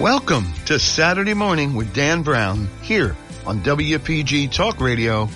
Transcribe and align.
Welcome 0.00 0.52
to 0.66 0.78
Saturday 0.78 1.34
Morning 1.34 1.74
with 1.74 1.94
Dan 1.94 2.22
Brown 2.22 2.68
here 2.82 3.16
on 3.46 3.60
WPG 3.60 4.52
Talk 4.52 4.80
Radio 4.80 5.26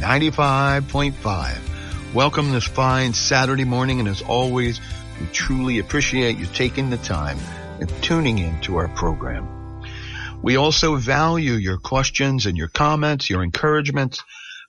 95.5. 0.00 2.14
Welcome 2.14 2.50
this 2.50 2.64
fine 2.64 3.12
Saturday 3.12 3.64
morning, 3.64 4.00
and 4.00 4.08
as 4.08 4.22
always, 4.22 4.80
we 5.20 5.26
truly 5.26 5.78
appreciate 5.78 6.38
you 6.38 6.46
taking 6.46 6.90
the 6.90 6.96
time 6.96 7.38
and 7.80 7.88
tuning 8.02 8.38
in 8.38 8.60
to 8.62 8.78
our 8.78 8.88
program. 8.88 9.84
We 10.42 10.56
also 10.56 10.96
value 10.96 11.52
your 11.52 11.78
questions 11.78 12.46
and 12.46 12.56
your 12.56 12.68
comments, 12.68 13.28
your 13.28 13.44
encouragements. 13.44 14.22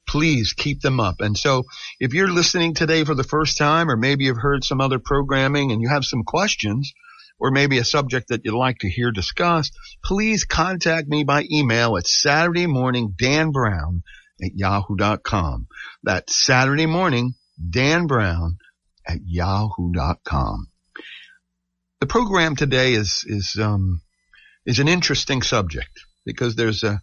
Please 0.07 0.53
keep 0.53 0.81
them 0.81 0.99
up. 0.99 1.21
And 1.21 1.37
so 1.37 1.63
if 1.99 2.13
you're 2.13 2.31
listening 2.31 2.73
today 2.73 3.03
for 3.03 3.15
the 3.15 3.23
first 3.23 3.57
time, 3.57 3.89
or 3.89 3.95
maybe 3.95 4.25
you've 4.25 4.37
heard 4.37 4.63
some 4.63 4.81
other 4.81 4.99
programming 4.99 5.71
and 5.71 5.81
you 5.81 5.89
have 5.89 6.05
some 6.05 6.23
questions, 6.23 6.93
or 7.39 7.51
maybe 7.51 7.77
a 7.77 7.85
subject 7.85 8.27
that 8.29 8.41
you'd 8.43 8.57
like 8.57 8.79
to 8.79 8.89
hear 8.89 9.11
discussed, 9.11 9.73
please 10.03 10.43
contact 10.43 11.07
me 11.07 11.23
by 11.23 11.45
email 11.51 11.97
at 11.97 12.05
Saturday 12.05 12.67
morning 12.67 13.13
Dan 13.17 13.51
Brown 13.51 14.03
at 14.43 14.51
yahoo.com. 14.55 15.67
That's 16.03 16.35
Saturday 16.35 16.85
morning 16.85 17.33
Dan 17.69 18.07
Brown 18.07 18.57
at 19.07 19.19
yahoo.com. 19.25 20.67
The 21.99 22.07
program 22.07 22.55
today 22.55 22.93
is, 22.93 23.23
is, 23.25 23.57
um, 23.59 24.01
is 24.65 24.79
an 24.79 24.87
interesting 24.87 25.41
subject 25.41 25.91
because 26.25 26.55
there's 26.55 26.83
a, 26.83 27.01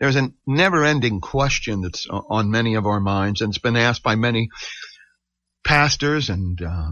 there's 0.00 0.16
a 0.16 0.32
never 0.46 0.84
ending 0.84 1.20
question 1.20 1.82
that's 1.82 2.06
on 2.10 2.50
many 2.50 2.74
of 2.74 2.86
our 2.86 2.98
minds 2.98 3.40
and 3.40 3.50
it's 3.50 3.58
been 3.58 3.76
asked 3.76 4.02
by 4.02 4.16
many 4.16 4.48
pastors 5.64 6.28
and, 6.28 6.60
uh, 6.60 6.90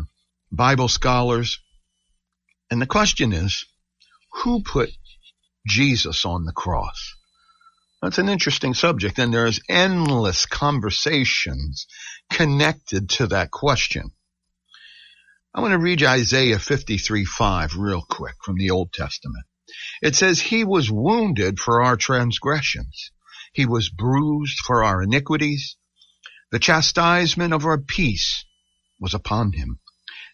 Bible 0.52 0.88
scholars 0.88 1.60
and 2.70 2.80
the 2.80 2.86
question 2.86 3.32
is, 3.32 3.64
who 4.32 4.62
put 4.62 4.90
Jesus 5.66 6.24
on 6.24 6.44
the 6.44 6.52
cross? 6.52 7.14
That's 8.00 8.18
an 8.18 8.28
interesting 8.28 8.74
subject, 8.74 9.18
and 9.18 9.34
there's 9.34 9.60
endless 9.68 10.46
conversations 10.46 11.86
connected 12.30 13.10
to 13.10 13.26
that 13.26 13.50
question. 13.50 14.12
I 15.52 15.60
want 15.60 15.72
to 15.72 15.78
read 15.78 16.02
Isaiah 16.02 16.58
53:5 16.58 17.76
real 17.76 18.02
quick 18.02 18.36
from 18.44 18.56
the 18.56 18.70
Old 18.70 18.92
Testament. 18.92 19.44
It 20.00 20.14
says, 20.14 20.40
He 20.40 20.64
was 20.64 20.90
wounded 20.90 21.58
for 21.58 21.82
our 21.82 21.96
transgressions. 21.96 23.10
He 23.52 23.66
was 23.66 23.90
bruised 23.90 24.60
for 24.60 24.84
our 24.84 25.02
iniquities. 25.02 25.76
The 26.52 26.60
chastisement 26.60 27.52
of 27.52 27.64
our 27.64 27.78
peace 27.78 28.44
was 29.00 29.12
upon 29.12 29.52
him, 29.52 29.80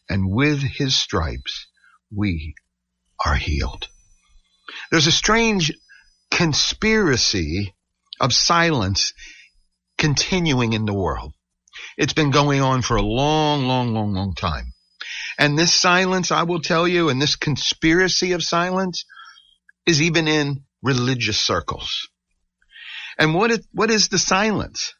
and 0.08 0.30
with 0.30 0.60
his 0.62 0.94
stripes 0.94 1.66
we 2.14 2.54
are 3.24 3.34
healed. 3.34 3.88
There's 4.90 5.06
a 5.06 5.12
strange 5.12 5.72
conspiracy 6.30 7.74
of 8.20 8.32
silence 8.32 9.12
continuing 9.98 10.72
in 10.72 10.84
the 10.84 10.94
world. 10.94 11.32
It's 11.96 12.12
been 12.12 12.30
going 12.30 12.60
on 12.60 12.82
for 12.82 12.96
a 12.96 13.02
long, 13.02 13.66
long, 13.66 13.92
long, 13.94 14.12
long 14.12 14.34
time. 14.34 14.72
And 15.38 15.58
this 15.58 15.74
silence, 15.74 16.30
I 16.30 16.44
will 16.44 16.60
tell 16.60 16.88
you, 16.88 17.08
and 17.08 17.20
this 17.20 17.36
conspiracy 17.36 18.32
of 18.32 18.42
silence 18.42 19.04
is 19.86 20.02
even 20.02 20.28
in 20.28 20.64
religious 20.82 21.40
circles. 21.40 22.08
And 23.18 23.34
what 23.34 23.50
is, 23.50 23.66
what 23.72 23.90
is 23.90 24.08
the 24.08 24.18
silence? 24.18 24.94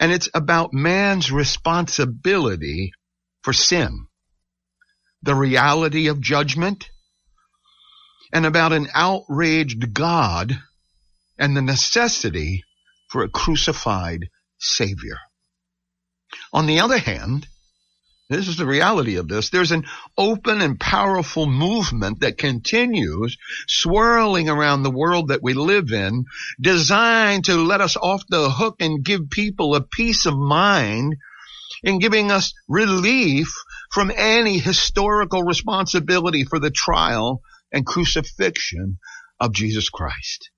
And 0.00 0.12
it's 0.12 0.28
about 0.34 0.72
man's 0.72 1.32
responsibility 1.32 2.92
for 3.42 3.52
sin 3.52 4.07
the 5.22 5.34
reality 5.34 6.08
of 6.08 6.20
judgment, 6.20 6.88
and 8.32 8.46
about 8.46 8.72
an 8.72 8.88
outraged 8.94 9.92
God 9.92 10.58
and 11.38 11.56
the 11.56 11.62
necessity 11.62 12.64
for 13.08 13.22
a 13.22 13.28
crucified 13.28 14.28
Savior. 14.58 15.18
On 16.52 16.66
the 16.66 16.80
other 16.80 16.98
hand, 16.98 17.46
this 18.28 18.46
is 18.46 18.58
the 18.58 18.66
reality 18.66 19.16
of 19.16 19.28
this. 19.28 19.48
There's 19.48 19.72
an 19.72 19.86
open 20.18 20.60
and 20.60 20.78
powerful 20.78 21.46
movement 21.46 22.20
that 22.20 22.36
continues 22.36 23.38
swirling 23.66 24.50
around 24.50 24.82
the 24.82 24.90
world 24.90 25.28
that 25.28 25.42
we 25.42 25.54
live 25.54 25.92
in, 25.92 26.26
designed 26.60 27.46
to 27.46 27.56
let 27.56 27.80
us 27.80 27.96
off 27.96 28.22
the 28.28 28.50
hook 28.50 28.76
and 28.80 29.02
give 29.02 29.30
people 29.30 29.74
a 29.74 29.80
peace 29.80 30.26
of 30.26 30.36
mind 30.36 31.16
in 31.82 32.00
giving 32.00 32.30
us 32.30 32.52
relief 32.68 33.54
from 33.90 34.12
any 34.14 34.58
historical 34.58 35.42
responsibility 35.42 36.44
for 36.44 36.58
the 36.58 36.70
trial 36.70 37.40
and 37.72 37.86
crucifixion 37.86 38.98
of 39.40 39.52
Jesus 39.52 39.88
Christ. 39.88 40.50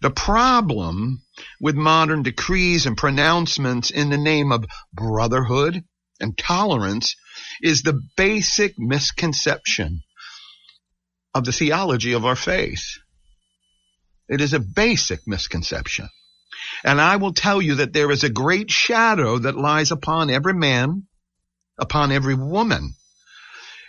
The 0.00 0.10
problem 0.10 1.22
with 1.60 1.74
modern 1.74 2.22
decrees 2.22 2.86
and 2.86 2.96
pronouncements 2.96 3.90
in 3.90 4.08
the 4.08 4.16
name 4.16 4.50
of 4.50 4.64
brotherhood 4.92 5.84
and 6.18 6.36
tolerance 6.36 7.14
is 7.62 7.82
the 7.82 8.00
basic 8.16 8.78
misconception 8.78 10.00
of 11.34 11.44
the 11.44 11.52
theology 11.52 12.12
of 12.12 12.24
our 12.24 12.36
faith. 12.36 12.98
It 14.28 14.40
is 14.40 14.54
a 14.54 14.60
basic 14.60 15.20
misconception. 15.26 16.08
And 16.82 17.00
I 17.00 17.16
will 17.16 17.34
tell 17.34 17.60
you 17.60 17.76
that 17.76 17.92
there 17.92 18.10
is 18.10 18.24
a 18.24 18.30
great 18.30 18.70
shadow 18.70 19.38
that 19.38 19.56
lies 19.56 19.90
upon 19.90 20.30
every 20.30 20.54
man, 20.54 21.06
upon 21.78 22.12
every 22.12 22.34
woman. 22.34 22.94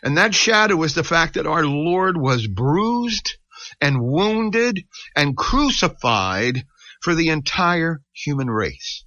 And 0.03 0.17
that 0.17 0.35
shadow 0.35 0.83
is 0.83 0.93
the 0.93 1.03
fact 1.03 1.35
that 1.35 1.47
our 1.47 1.65
Lord 1.65 2.17
was 2.17 2.47
bruised 2.47 3.37
and 3.81 4.01
wounded 4.01 4.83
and 5.15 5.35
crucified 5.35 6.65
for 7.01 7.15
the 7.15 7.29
entire 7.29 8.01
human 8.13 8.49
race. 8.49 9.03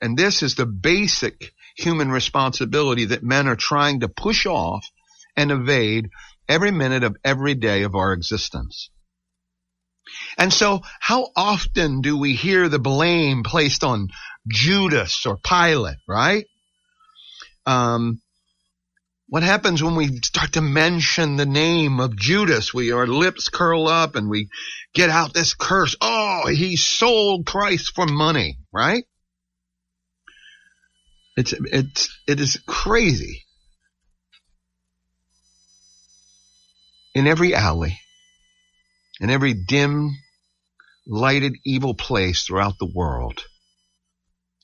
And 0.00 0.16
this 0.16 0.42
is 0.42 0.54
the 0.54 0.66
basic 0.66 1.52
human 1.76 2.10
responsibility 2.10 3.06
that 3.06 3.22
men 3.22 3.48
are 3.48 3.56
trying 3.56 4.00
to 4.00 4.08
push 4.08 4.46
off 4.46 4.86
and 5.36 5.50
evade 5.50 6.10
every 6.48 6.70
minute 6.70 7.04
of 7.04 7.16
every 7.24 7.54
day 7.54 7.82
of 7.82 7.94
our 7.94 8.12
existence. 8.12 8.90
And 10.36 10.52
so 10.52 10.82
how 11.00 11.30
often 11.34 12.00
do 12.00 12.18
we 12.18 12.34
hear 12.34 12.68
the 12.68 12.78
blame 12.78 13.42
placed 13.42 13.82
on 13.82 14.08
Judas 14.46 15.24
or 15.26 15.38
Pilate, 15.38 15.96
right? 16.06 16.46
Um, 17.66 18.20
what 19.28 19.42
happens 19.42 19.82
when 19.82 19.96
we 19.96 20.18
start 20.18 20.52
to 20.52 20.60
mention 20.60 21.36
the 21.36 21.46
name 21.46 21.98
of 21.98 22.16
Judas? 22.16 22.74
We, 22.74 22.92
our 22.92 23.06
lips 23.06 23.48
curl 23.48 23.88
up 23.88 24.16
and 24.16 24.28
we 24.28 24.48
get 24.92 25.10
out 25.10 25.32
this 25.32 25.54
curse. 25.54 25.96
Oh, 26.00 26.46
he 26.48 26.76
sold 26.76 27.46
Christ 27.46 27.92
for 27.94 28.06
money, 28.06 28.58
right? 28.72 29.04
It's, 31.36 31.52
it's, 31.52 32.16
it 32.28 32.38
is 32.38 32.60
crazy. 32.66 33.44
In 37.14 37.26
every 37.26 37.54
alley, 37.54 37.98
in 39.20 39.30
every 39.30 39.54
dim, 39.54 40.10
lighted 41.06 41.54
evil 41.64 41.94
place 41.94 42.44
throughout 42.44 42.78
the 42.78 42.90
world. 42.92 43.44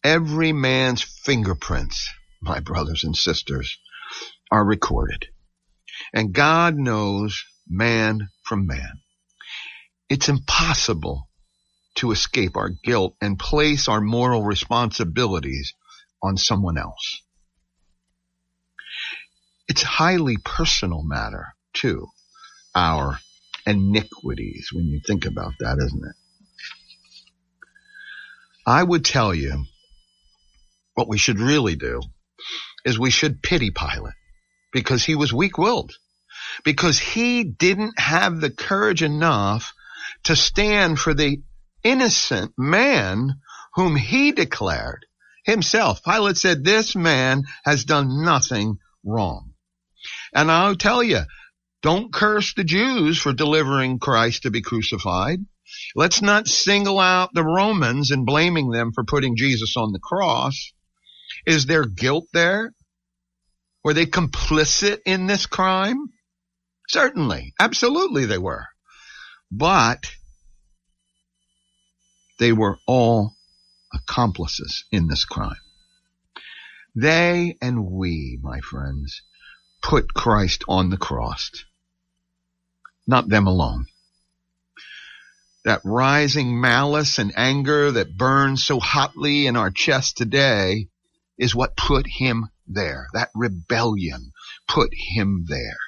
Every 0.03 0.53
man's 0.53 1.03
fingerprints, 1.03 2.11
my 2.41 2.61
brothers 2.61 3.05
and 3.05 3.17
sisters, 3.17 3.79
are 4.51 4.65
recorded. 4.65 5.27
And 6.13 6.33
God 6.33 6.77
knows 6.77 7.45
man 7.69 8.29
from 8.45 8.67
man. 8.67 9.01
It's 10.09 10.29
impossible 10.29 11.29
to 11.97 12.11
escape 12.11 12.57
our 12.57 12.71
guilt 12.71 13.15
and 13.21 13.39
place 13.39 13.89
our 13.89 14.01
moral 14.01 14.43
responsibilities 14.43 15.75
on 16.23 16.37
someone 16.37 16.79
else. 16.79 17.23
It's 19.69 19.83
a 19.83 19.87
highly 19.87 20.37
personal 20.37 21.03
matter 21.05 21.55
too, 21.73 22.09
our 22.75 23.21
iniquities 23.67 24.71
when 24.73 24.87
you 24.87 25.01
think 25.07 25.27
about 25.27 25.53
that, 25.61 25.79
isn't 25.79 26.05
it? 26.05 26.17
I 28.67 28.83
would 28.83 29.05
tell 29.05 29.35
you 29.35 29.65
what 30.95 31.09
we 31.09 31.19
should 31.19 31.39
really 31.39 31.77
do 31.77 32.01
is 32.85 32.99
we 32.99 33.11
should 33.11 33.43
pity 33.43 33.71
Pilate 33.71 34.15
because 34.73 35.05
he 35.05 35.15
was 35.15 35.33
weak 35.33 35.59
willed. 35.59 35.93
because 36.65 36.99
he 36.99 37.45
didn't 37.45 37.99
have 37.99 38.41
the 38.41 38.51
courage 38.51 39.03
enough 39.03 39.73
to 40.25 40.37
stand 40.37 40.99
for 40.99 41.15
the 41.15 41.43
innocent 41.83 42.53
man 42.59 43.35
whom 43.75 43.97
he 43.97 44.33
declared 44.33 45.07
himself. 45.45 46.03
Pilate 46.05 46.37
said, 46.37 46.65
this 46.65 46.95
man 46.95 47.45
has 47.65 47.85
done 47.85 48.25
nothing 48.25 48.79
wrong. 49.05 49.53
And 50.35 50.51
I'll 50.51 50.77
tell 50.77 51.03
you, 51.03 51.21
don't 51.83 52.13
curse 52.13 52.55
the 52.55 52.65
Jews 52.65 53.19
for 53.19 53.33
delivering 53.33 53.99
Christ 53.99 54.43
to 54.43 54.51
be 54.51 54.61
crucified. 54.61 55.39
Let's 55.95 56.21
not 56.21 56.49
single 56.49 56.99
out 56.99 57.31
the 57.33 57.45
Romans 57.45 58.11
and 58.11 58.27
blaming 58.27 58.71
them 58.71 58.93
for 58.93 59.05
putting 59.05 59.37
Jesus 59.37 59.75
on 59.77 59.93
the 59.93 60.01
cross. 60.01 60.73
Is 61.47 61.67
there 61.67 61.85
guilt 61.85 62.27
there? 62.33 62.73
Were 63.83 63.95
they 63.95 64.07
complicit 64.07 64.99
in 65.07 65.27
this 65.27 65.47
crime? 65.47 66.11
Certainly. 66.89 67.55
Absolutely 67.59 68.27
they 68.27 68.39
were. 68.39 68.67
But 69.51 70.11
they 72.39 72.53
were 72.53 72.79
all 72.87 73.37
accomplices 73.93 74.85
in 74.91 75.09
this 75.09 75.25
crime. 75.25 75.57
They 76.95 77.57
and 77.63 77.87
we, 77.87 78.39
my 78.43 78.61
friends, 78.61 79.23
put 79.83 80.13
Christ 80.13 80.65
on 80.69 80.91
the 80.91 80.97
cross. 80.97 81.51
Not 83.07 83.29
them 83.29 83.47
alone. 83.47 83.87
That 85.65 85.81
rising 85.85 86.61
malice 86.61 87.19
and 87.19 87.33
anger 87.37 87.93
that 87.93 88.17
burns 88.17 88.65
so 88.65 88.81
hotly 88.81 89.47
in 89.47 89.57
our 89.57 89.71
chest 89.71 90.17
today 90.17 90.90
is 91.41 91.55
what 91.55 91.77
put 91.77 92.07
him 92.07 92.49
there. 92.69 93.09
That 93.15 93.31
rebellion 93.35 94.33
put 94.69 94.91
him 94.93 95.47
there. 95.49 95.79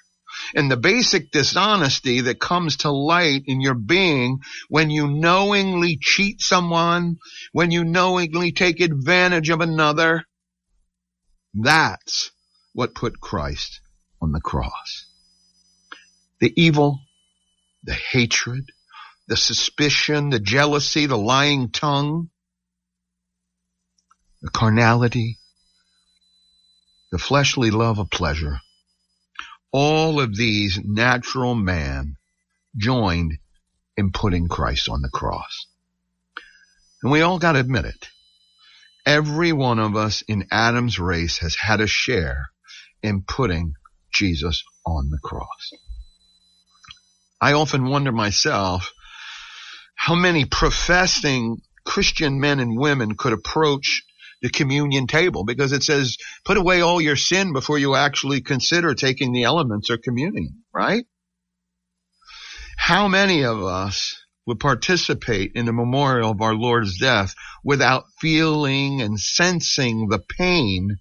And 0.55 0.71
the 0.71 0.79
basic 0.79 1.31
dishonesty 1.31 2.23
that 2.23 2.41
comes 2.41 2.79
to 2.79 2.91
light 2.91 3.43
in 3.47 3.61
your 3.61 3.75
being 3.75 4.41
when 4.71 4.89
you 4.89 5.07
knowingly 5.07 5.99
cheat 6.01 6.41
someone, 6.41 7.19
when 7.53 7.71
you 7.71 7.85
knowingly 7.85 8.51
take 8.53 8.81
advantage 8.81 9.51
of 9.51 9.61
another, 9.61 10.25
that's 11.55 12.31
what 12.73 12.95
put 12.95 13.21
Christ 13.21 13.81
on 14.23 14.33
the 14.33 14.41
cross. 14.41 15.07
The 16.41 16.53
evil, 16.57 17.01
the 17.85 17.93
hatred, 17.93 18.65
the 19.29 19.37
suspicion, 19.37 20.31
the 20.31 20.41
jealousy, 20.41 21.05
the 21.05 21.19
lying 21.19 21.71
tongue, 21.71 22.31
the 24.41 24.51
carnality, 24.51 25.39
the 27.13 27.19
fleshly 27.19 27.71
love 27.71 27.99
of 27.99 28.11
pleasure, 28.11 28.59
all 29.71 30.19
of 30.19 30.35
these 30.35 30.81
natural 30.83 31.55
man 31.55 32.17
joined 32.77 33.35
in 33.97 34.11
putting 34.11 34.49
Christ 34.49 34.89
on 34.89 35.03
the 35.03 35.11
cross. 35.11 35.67
And 37.03 37.13
we 37.13 37.21
all 37.21 37.39
got 37.39 37.53
to 37.53 37.61
admit 37.61 37.85
it. 37.85 38.09
Every 39.05 39.53
one 39.53 39.79
of 39.79 39.95
us 39.95 40.23
in 40.27 40.47
Adam's 40.51 40.99
race 40.99 41.39
has 41.39 41.55
had 41.55 41.81
a 41.81 41.87
share 41.87 42.47
in 43.03 43.23
putting 43.23 43.75
Jesus 44.13 44.65
on 44.87 45.11
the 45.11 45.19
cross. 45.23 45.73
I 47.41 47.53
often 47.53 47.85
wonder 47.85 48.13
myself 48.13 48.93
how 49.97 50.15
many 50.15 50.47
professing 50.47 51.59
Christian 51.85 52.41
men 52.41 52.59
and 52.59 52.79
women 52.79 53.17
could 53.17 53.33
approach 53.33 54.03
the 54.43 54.51
communion 54.51 55.07
table 55.07 55.45
because 55.45 55.73
it 55.73 55.83
says, 55.83 56.17
put 56.45 56.57
away 56.57 56.81
all 56.81 57.01
your 57.01 57.17
sin 57.17 57.53
before 57.53 57.79
you 57.79 57.95
actually 57.95 58.43
consider 58.43 58.95
taking 58.95 59.33
the 59.33 59.45
elements 59.45 59.89
or 59.89 59.97
communing, 59.97 60.57
right? 60.75 61.05
How 62.77 63.07
many 63.07 63.45
of 63.45 63.63
us 63.63 64.17
would 64.47 64.59
participate 64.59 65.53
in 65.55 65.67
the 65.67 65.73
memorial 65.73 66.33
of 66.33 66.43
our 66.43 66.55
Lord's 66.55 66.99
death 66.99 67.35
without 67.63 68.05
feeling 68.21 69.01
and 69.01 69.19
sensing 69.19 70.09
the 70.09 70.19
pain 70.19 70.97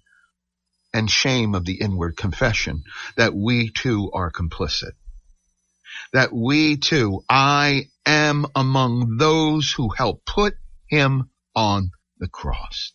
and 0.94 1.10
shame 1.10 1.56
of 1.56 1.64
the 1.64 1.80
inward 1.80 2.16
confession 2.16 2.84
that 3.16 3.34
we 3.34 3.70
too 3.70 4.12
are 4.14 4.30
complicit? 4.30 4.92
That 6.12 6.32
we 6.32 6.76
too, 6.76 7.24
I 7.28 7.88
am 8.06 8.46
among 8.54 9.16
those 9.16 9.72
who 9.72 9.88
helped 9.88 10.26
put 10.26 10.54
him 10.88 11.30
on 11.56 11.90
the 12.18 12.28
cross. 12.28 12.92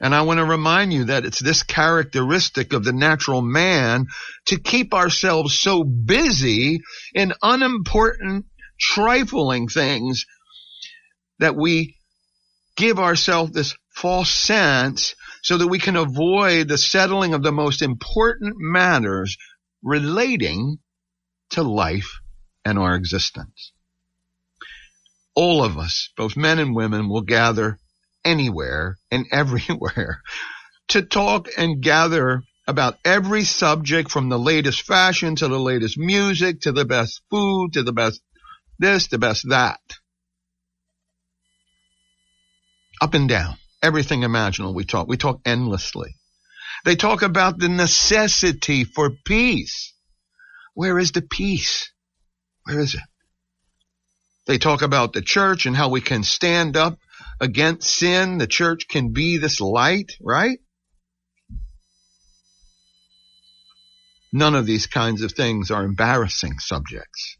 And 0.00 0.14
I 0.14 0.22
want 0.22 0.38
to 0.38 0.44
remind 0.44 0.92
you 0.92 1.04
that 1.04 1.24
it's 1.24 1.40
this 1.40 1.62
characteristic 1.62 2.72
of 2.72 2.84
the 2.84 2.92
natural 2.92 3.42
man 3.42 4.06
to 4.46 4.58
keep 4.58 4.92
ourselves 4.92 5.58
so 5.58 5.84
busy 5.84 6.80
in 7.14 7.32
unimportant, 7.42 8.46
trifling 8.80 9.68
things 9.68 10.26
that 11.38 11.56
we 11.56 11.96
give 12.76 12.98
ourselves 12.98 13.52
this 13.52 13.76
false 13.94 14.30
sense 14.30 15.14
so 15.42 15.58
that 15.58 15.68
we 15.68 15.78
can 15.78 15.96
avoid 15.96 16.68
the 16.68 16.78
settling 16.78 17.34
of 17.34 17.42
the 17.42 17.52
most 17.52 17.82
important 17.82 18.54
matters 18.58 19.36
relating 19.82 20.78
to 21.50 21.62
life 21.62 22.18
and 22.64 22.78
our 22.78 22.94
existence. 22.94 23.72
All 25.36 25.64
of 25.64 25.78
us, 25.78 26.10
both 26.16 26.36
men 26.36 26.58
and 26.58 26.74
women, 26.74 27.08
will 27.08 27.22
gather 27.22 27.78
anywhere 28.24 28.96
and 29.10 29.26
everywhere 29.32 30.22
to 30.88 31.02
talk 31.02 31.48
and 31.56 31.82
gather 31.82 32.42
about 32.66 32.98
every 33.04 33.44
subject 33.44 34.10
from 34.10 34.28
the 34.28 34.38
latest 34.38 34.82
fashion 34.82 35.36
to 35.36 35.48
the 35.48 35.60
latest 35.60 35.98
music 35.98 36.60
to 36.62 36.72
the 36.72 36.84
best 36.84 37.20
food 37.30 37.72
to 37.74 37.82
the 37.82 37.92
best 37.92 38.20
this, 38.78 39.06
the 39.06 39.18
best 39.18 39.48
that. 39.48 39.80
Up 43.00 43.14
and 43.14 43.28
down. 43.28 43.56
Everything 43.82 44.22
imaginable 44.22 44.74
we 44.74 44.84
talk. 44.84 45.08
We 45.08 45.16
talk 45.16 45.40
endlessly. 45.44 46.16
They 46.84 46.96
talk 46.96 47.22
about 47.22 47.58
the 47.58 47.68
necessity 47.68 48.84
for 48.84 49.10
peace. 49.24 49.92
Where 50.74 50.98
is 50.98 51.12
the 51.12 51.22
peace? 51.22 51.90
Where 52.64 52.80
is 52.80 52.94
it? 52.94 53.00
They 54.46 54.58
talk 54.58 54.82
about 54.82 55.12
the 55.12 55.22
church 55.22 55.66
and 55.66 55.76
how 55.76 55.88
we 55.88 56.00
can 56.00 56.22
stand 56.22 56.76
up 56.76 56.98
against 57.40 57.88
sin. 57.88 58.38
The 58.38 58.46
church 58.46 58.88
can 58.88 59.12
be 59.12 59.38
this 59.38 59.60
light, 59.60 60.12
right? 60.20 60.58
None 64.32 64.54
of 64.54 64.66
these 64.66 64.88
kinds 64.88 65.22
of 65.22 65.32
things 65.32 65.70
are 65.70 65.84
embarrassing 65.84 66.58
subjects. 66.58 67.36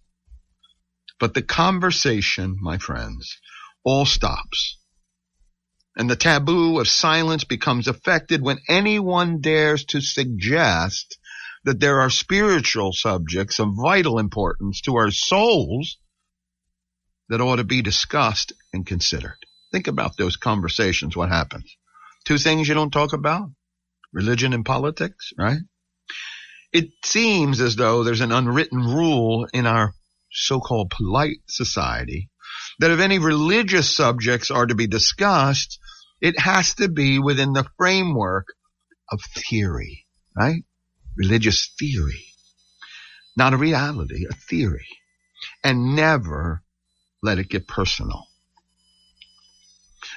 But 1.18 1.34
the 1.34 1.42
conversation, 1.42 2.56
my 2.60 2.78
friends, 2.78 3.38
all 3.84 4.06
stops. 4.06 4.78
And 5.96 6.08
the 6.08 6.16
taboo 6.16 6.80
of 6.80 6.88
silence 6.88 7.44
becomes 7.44 7.88
affected 7.88 8.42
when 8.42 8.58
anyone 8.68 9.40
dares 9.40 9.84
to 9.86 10.00
suggest 10.00 11.18
that 11.64 11.80
there 11.80 12.00
are 12.00 12.10
spiritual 12.10 12.92
subjects 12.92 13.58
of 13.58 13.74
vital 13.74 14.18
importance 14.18 14.80
to 14.82 14.96
our 14.96 15.10
souls 15.10 15.98
that 17.28 17.40
ought 17.40 17.56
to 17.56 17.64
be 17.64 17.82
discussed 17.82 18.52
and 18.72 18.86
considered. 18.86 19.38
Think 19.74 19.88
about 19.88 20.16
those 20.16 20.36
conversations. 20.36 21.16
What 21.16 21.30
happens? 21.30 21.76
Two 22.24 22.38
things 22.38 22.68
you 22.68 22.74
don't 22.74 22.92
talk 22.92 23.12
about. 23.12 23.48
Religion 24.12 24.52
and 24.52 24.64
politics, 24.64 25.32
right? 25.36 25.58
It 26.72 26.90
seems 27.04 27.60
as 27.60 27.74
though 27.74 28.04
there's 28.04 28.20
an 28.20 28.30
unwritten 28.30 28.78
rule 28.78 29.48
in 29.52 29.66
our 29.66 29.92
so-called 30.30 30.90
polite 30.90 31.38
society 31.48 32.30
that 32.78 32.92
if 32.92 33.00
any 33.00 33.18
religious 33.18 33.96
subjects 33.96 34.52
are 34.52 34.64
to 34.64 34.76
be 34.76 34.86
discussed, 34.86 35.80
it 36.20 36.38
has 36.38 36.76
to 36.76 36.88
be 36.88 37.18
within 37.18 37.52
the 37.52 37.66
framework 37.76 38.46
of 39.10 39.20
theory, 39.22 40.06
right? 40.36 40.62
Religious 41.16 41.74
theory. 41.80 42.26
Not 43.36 43.54
a 43.54 43.56
reality, 43.56 44.24
a 44.30 44.34
theory. 44.34 44.86
And 45.64 45.96
never 45.96 46.62
let 47.24 47.40
it 47.40 47.48
get 47.48 47.66
personal. 47.66 48.28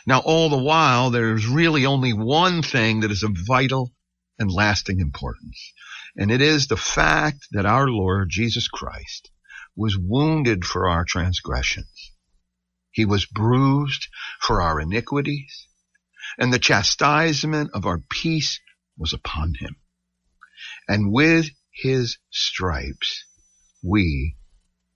Now, 0.07 0.19
all 0.19 0.49
the 0.49 0.57
while, 0.57 1.11
there's 1.11 1.45
really 1.45 1.85
only 1.85 2.13
one 2.13 2.63
thing 2.63 3.01
that 3.01 3.11
is 3.11 3.23
of 3.23 3.37
vital 3.45 3.93
and 4.39 4.49
lasting 4.49 4.99
importance. 4.99 5.73
And 6.15 6.31
it 6.31 6.41
is 6.41 6.67
the 6.67 6.77
fact 6.77 7.47
that 7.51 7.65
our 7.65 7.87
Lord 7.89 8.29
Jesus 8.31 8.67
Christ 8.67 9.29
was 9.75 9.97
wounded 9.97 10.65
for 10.65 10.87
our 10.87 11.05
transgressions. 11.05 12.13
He 12.89 13.05
was 13.05 13.25
bruised 13.25 14.07
for 14.41 14.61
our 14.61 14.79
iniquities 14.79 15.67
and 16.37 16.53
the 16.53 16.59
chastisement 16.59 17.71
of 17.73 17.85
our 17.85 17.99
peace 18.09 18.59
was 18.97 19.13
upon 19.13 19.53
him. 19.59 19.75
And 20.87 21.11
with 21.11 21.49
his 21.71 22.17
stripes, 22.31 23.23
we 23.83 24.35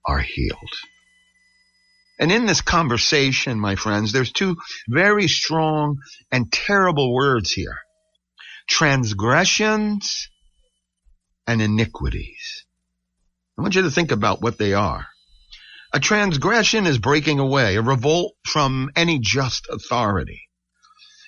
are 0.06 0.20
healed. 0.20 0.74
And 2.22 2.32
in 2.32 2.46
this 2.46 2.62
conversation, 2.62 3.60
my 3.60 3.75
friends, 3.75 4.12
there's 4.12 4.32
two 4.32 4.58
very 4.88 5.28
strong 5.28 5.98
and 6.32 6.51
terrible 6.51 7.12
words 7.16 7.51
here. 7.51 7.75
Transgressions 8.70 10.30
and 11.48 11.63
iniquities. 11.63 12.66
I 13.58 13.63
want 13.63 13.74
you 13.74 13.82
to 13.82 13.90
think 13.90 14.12
about 14.12 14.40
what 14.40 14.60
they 14.60 14.74
are. 14.74 15.08
A 15.94 16.00
transgression 16.00 16.86
is 16.86 17.00
breaking 17.00 17.40
away, 17.40 17.75
a 17.75 17.82
revolt 17.82 18.34
from 18.46 18.92
any 18.96 19.18
just 19.20 19.68
authority. 19.68 20.44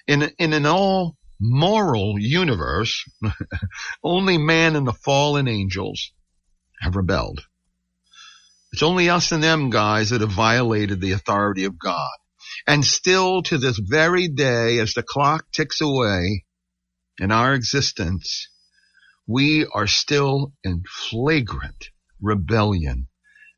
In, 0.07 0.29
in 0.37 0.53
an 0.53 0.67
all 0.67 1.17
moral 1.41 2.19
universe, 2.19 3.03
only 4.03 4.37
man 4.37 4.75
and 4.75 4.87
the 4.87 4.93
fallen 4.93 5.47
angels 5.47 6.11
have 6.81 6.95
rebelled. 6.95 7.41
It's 8.73 8.81
only 8.81 9.07
us 9.07 9.31
and 9.31 9.43
them 9.43 9.69
guys 9.69 10.09
that 10.09 10.21
have 10.21 10.31
violated 10.31 10.99
the 10.99 11.11
authority 11.11 11.65
of 11.65 11.77
God. 11.77 12.09
And 12.65 12.83
still 12.83 13.43
to 13.43 13.59
this 13.59 13.77
very 13.77 14.27
day, 14.27 14.79
as 14.79 14.95
the 14.95 15.03
clock 15.03 15.45
ticks 15.51 15.79
away 15.79 16.45
in 17.19 17.31
our 17.31 17.53
existence, 17.53 18.47
we 19.27 19.67
are 19.71 19.85
still 19.85 20.53
in 20.63 20.83
flagrant 20.89 21.89
rebellion 22.19 23.09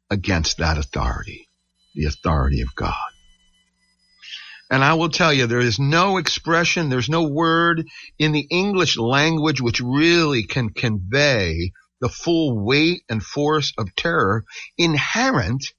against 0.10 0.58
that 0.58 0.78
authority, 0.78 1.48
the 1.94 2.06
authority 2.06 2.60
of 2.60 2.76
God. 2.76 2.94
And 4.70 4.84
I 4.84 4.96
will 4.96 5.10
tell 5.10 5.32
you, 5.32 5.48
there 5.48 5.60
is 5.60 5.80
no 5.80 6.18
expression, 6.18 6.90
there's 6.90 7.08
no 7.08 7.24
word 7.24 7.88
in 8.20 8.34
the 8.34 8.46
English 8.50 8.98
language 8.98 9.62
which 9.62 9.80
really 9.80 10.44
can 10.44 10.72
convey 10.72 11.72
the 12.02 12.10
full 12.10 12.64
weight 12.66 13.04
and 13.10 13.24
force 13.24 13.74
of 13.78 13.96
terror 13.96 14.46
inherent 14.78 15.74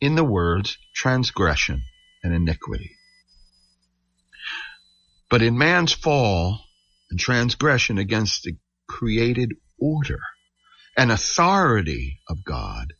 in 0.00 0.14
the 0.14 0.24
words 0.24 0.78
transgression 0.94 1.82
and 2.22 2.34
iniquity. 2.34 2.96
But 5.30 5.42
in 5.42 5.58
man's 5.58 5.92
fall 5.92 6.60
and 7.10 7.18
transgression 7.18 7.98
against 7.98 8.44
the 8.44 8.56
created 8.88 9.52
order 9.78 10.20
and 10.96 11.12
authority 11.12 12.20
of 12.28 12.44
God, 12.44 12.94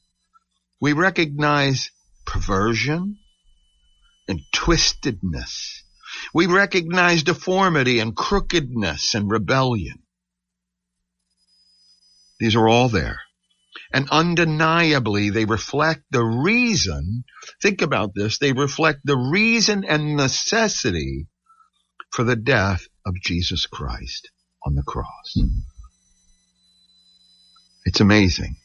we 0.81 0.93
recognize 0.93 1.90
perversion 2.26 3.19
and 4.28 4.40
twistedness. 4.55 5.83
We 6.35 6.47
recognize 6.47 7.23
deformity 7.23 8.00
and 8.00 8.14
crookedness 8.14 9.14
and 9.14 9.31
rebellion. 9.31 10.02
These 12.38 12.54
are 12.54 12.68
all 12.68 12.88
there. 12.88 13.21
And 13.92 14.09
undeniably, 14.11 15.30
they 15.30 15.45
reflect 15.45 16.02
the 16.11 16.23
reason, 16.23 17.25
think 17.62 17.80
about 17.80 18.14
this, 18.14 18.38
they 18.38 18.52
reflect 18.52 19.00
the 19.04 19.16
reason 19.16 19.85
and 19.85 20.16
necessity 20.16 21.26
for 22.11 22.25
the 22.25 22.37
death 22.37 22.87
of 23.07 23.14
Jesus 23.23 23.66
Christ 23.66 24.30
on 24.64 24.75
the 24.75 24.83
cross. 24.83 25.37
It's 27.85 28.00
amazing. 28.00 28.57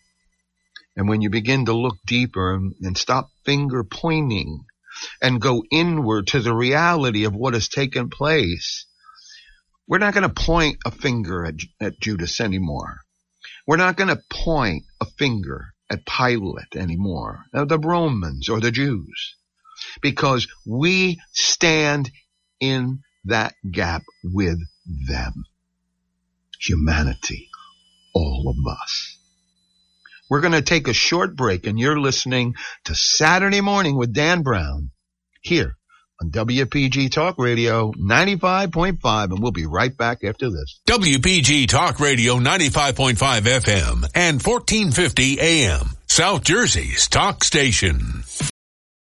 And 0.95 1.07
when 1.07 1.21
you 1.21 1.29
begin 1.29 1.65
to 1.65 1.73
look 1.73 1.97
deeper 2.05 2.53
and, 2.53 2.73
and 2.81 2.97
stop 2.97 3.29
finger 3.45 3.83
pointing 3.83 4.65
and 5.21 5.41
go 5.41 5.63
inward 5.71 6.27
to 6.27 6.39
the 6.39 6.53
reality 6.53 7.25
of 7.25 7.33
what 7.33 7.53
has 7.53 7.67
taken 7.67 8.09
place, 8.09 8.85
we're 9.87 9.97
not 9.97 10.13
going 10.13 10.27
to 10.27 10.33
point 10.33 10.77
a 10.85 10.91
finger 10.91 11.45
at, 11.45 11.55
at 11.81 11.99
Judas 11.99 12.39
anymore. 12.39 12.99
We're 13.65 13.77
not 13.77 13.95
going 13.95 14.09
to 14.09 14.21
point 14.29 14.83
a 14.99 15.05
finger 15.05 15.73
at 15.89 16.05
Pilate 16.05 16.75
anymore, 16.75 17.45
uh, 17.53 17.65
the 17.65 17.79
Romans 17.79 18.49
or 18.49 18.59
the 18.59 18.71
Jews, 18.71 19.35
because 20.01 20.47
we 20.65 21.19
stand 21.31 22.09
in 22.59 22.99
that 23.25 23.53
gap 23.69 24.03
with 24.23 24.59
them. 24.85 25.45
Humanity, 26.59 27.49
all 28.13 28.49
of 28.49 28.71
us. 28.71 29.17
We're 30.29 30.41
going 30.41 30.53
to 30.53 30.61
take 30.61 30.87
a 30.87 30.93
short 30.93 31.35
break 31.35 31.67
and 31.67 31.77
you're 31.79 31.99
listening 31.99 32.55
to 32.85 32.95
Saturday 32.95 33.61
morning 33.61 33.95
with 33.97 34.13
Dan 34.13 34.41
Brown 34.41 34.91
here 35.41 35.75
on 36.23 36.29
WPG 36.29 37.11
Talk 37.11 37.35
Radio 37.37 37.91
95.5 37.91 39.31
and 39.31 39.39
we'll 39.41 39.51
be 39.51 39.65
right 39.65 39.95
back 39.95 40.23
after 40.23 40.49
this. 40.49 40.79
WPG 40.87 41.67
Talk 41.67 41.99
Radio 41.99 42.35
95.5 42.35 43.15
FM 43.15 44.05
and 44.15 44.41
1450 44.41 45.39
AM, 45.41 45.85
South 46.07 46.43
Jersey's 46.43 47.07
talk 47.09 47.43
station. 47.43 48.23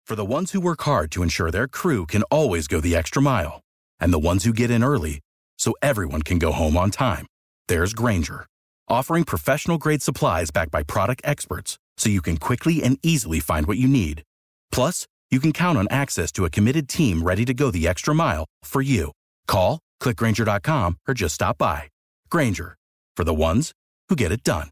For 0.06 0.16
the 0.16 0.26
ones 0.26 0.52
who 0.52 0.60
work 0.60 0.82
hard 0.82 1.12
to 1.12 1.24
ensure 1.24 1.50
their 1.50 1.68
crew 1.68 2.06
can 2.06 2.24
always 2.24 2.68
go 2.68 2.82
the 2.82 2.96
extra 2.96 3.22
mile 3.22 3.62
and 4.00 4.12
the 4.12 4.20
ones 4.20 4.44
who 4.44 4.52
get 4.52 4.72
in 4.72 4.84
early 4.84 5.22
so 5.58 5.74
everyone 5.82 6.24
can 6.24 6.40
go 6.40 6.52
home 6.52 6.76
on 6.76 6.92
time, 6.92 7.26
there's 7.68 7.94
Grainger, 7.94 8.46
offering 8.90 9.24
professional 9.24 9.78
grade 9.78 10.02
supplies 10.02 10.52
backed 10.52 10.72
by 10.72 10.84
product 10.84 11.22
experts 11.24 11.78
so 11.98 12.10
you 12.10 12.22
can 12.22 12.38
quickly 12.38 12.84
and 12.84 13.00
easily 13.02 13.40
find 13.40 13.66
what 13.66 13.78
you 13.78 13.88
need. 13.88 14.24
Plus, 14.72 15.08
you 15.30 15.40
can 15.40 15.52
count 15.52 15.78
on 15.78 15.88
access 15.92 16.32
to 16.32 16.46
a 16.46 16.50
committed 16.50 16.88
team 16.88 17.22
ready 17.22 17.46
to 17.46 17.54
go 17.54 17.70
the 17.70 17.88
extra 17.88 18.16
mile 18.16 18.46
for 18.64 18.82
you. 18.82 19.12
Call, 19.48 19.80
clickgrainger.com, 20.02 20.98
or 21.08 21.14
just 21.14 21.36
stop 21.36 21.58
by. 21.58 21.90
Grainger, 22.30 22.76
for 23.16 23.24
the 23.24 23.34
ones 23.34 23.72
who 24.10 24.16
get 24.16 24.32
it 24.32 24.44
done. 24.44 24.70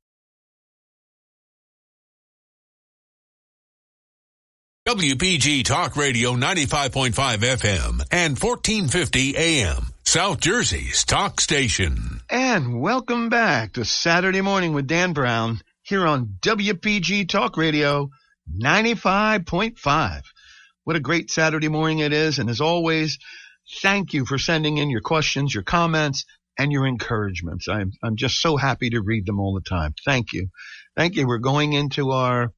WPG 4.88 5.66
Talk 5.66 5.96
Radio 5.96 6.34
95.5 6.34 7.12
FM 7.14 8.04
and 8.12 8.38
1450 8.38 9.36
AM, 9.36 9.88
South 10.04 10.40
Jersey's 10.40 11.04
talk 11.06 11.42
station. 11.42 12.22
And 12.30 12.80
welcome 12.80 13.30
back 13.30 13.74
to 13.74 13.84
Saturday 13.84 14.42
morning 14.42 14.74
with 14.74 14.86
Dan 14.86 15.14
Brown 15.14 15.60
here 15.82 16.06
on 16.06 16.38
WPG 16.40 17.28
Talk 17.28 17.58
Radio 17.58 18.12
95.5. 18.56 20.22
What 20.86 20.96
a 20.96 21.02
great 21.02 21.32
Saturday 21.32 21.68
morning 21.68 22.00
it 22.00 22.14
is. 22.14 22.38
And 22.38 22.48
as 22.48 22.62
always, 22.62 23.18
thank 23.82 24.14
you 24.14 24.24
for 24.24 24.38
sending 24.38 24.78
in 24.78 24.92
your 24.92 25.02
questions, 25.02 25.54
your 25.54 25.64
comments, 25.64 26.26
and 26.60 26.72
your 26.72 26.86
encouragements. 26.86 27.68
I'm, 27.68 27.92
I'm 28.04 28.16
just 28.16 28.40
so 28.40 28.56
happy 28.56 28.92
to 28.92 29.02
read 29.02 29.26
them 29.26 29.40
all 29.40 29.56
the 29.56 29.68
time. 29.68 29.96
Thank 30.06 30.32
you. 30.32 30.50
Thank 30.96 31.16
you. 31.16 31.28
We're 31.28 31.40
going 31.40 31.74
into 31.74 32.12
our, 32.12 32.54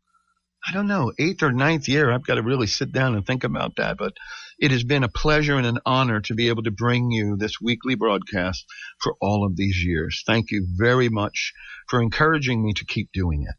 I 0.68 0.74
don't 0.74 0.88
know, 0.88 1.14
eighth 1.18 1.42
or 1.42 1.54
ninth 1.54 1.88
year. 1.88 2.12
I've 2.12 2.26
got 2.26 2.36
to 2.36 2.44
really 2.44 2.68
sit 2.68 2.92
down 2.92 3.16
and 3.16 3.26
think 3.26 3.46
about 3.46 3.78
that, 3.78 3.98
but 3.98 4.12
it 4.60 4.72
has 4.72 4.84
been 4.84 5.06
a 5.06 5.10
pleasure 5.10 5.56
and 5.56 5.66
an 5.66 5.80
honor 5.86 6.20
to 6.22 6.36
be 6.36 6.50
able 6.50 6.64
to 6.64 6.72
bring 6.72 7.10
you 7.12 7.38
this 7.38 7.62
weekly 7.62 7.96
broadcast 7.96 8.66
for 9.02 9.16
all 9.22 9.46
of 9.46 9.56
these 9.56 9.82
years. 9.82 10.24
Thank 10.28 10.52
you 10.52 10.68
very 10.78 11.08
much 11.08 11.54
for 11.90 12.02
encouraging 12.02 12.62
me 12.62 12.74
to 12.74 12.86
keep 12.86 13.10
doing 13.14 13.44
it. 13.44 13.56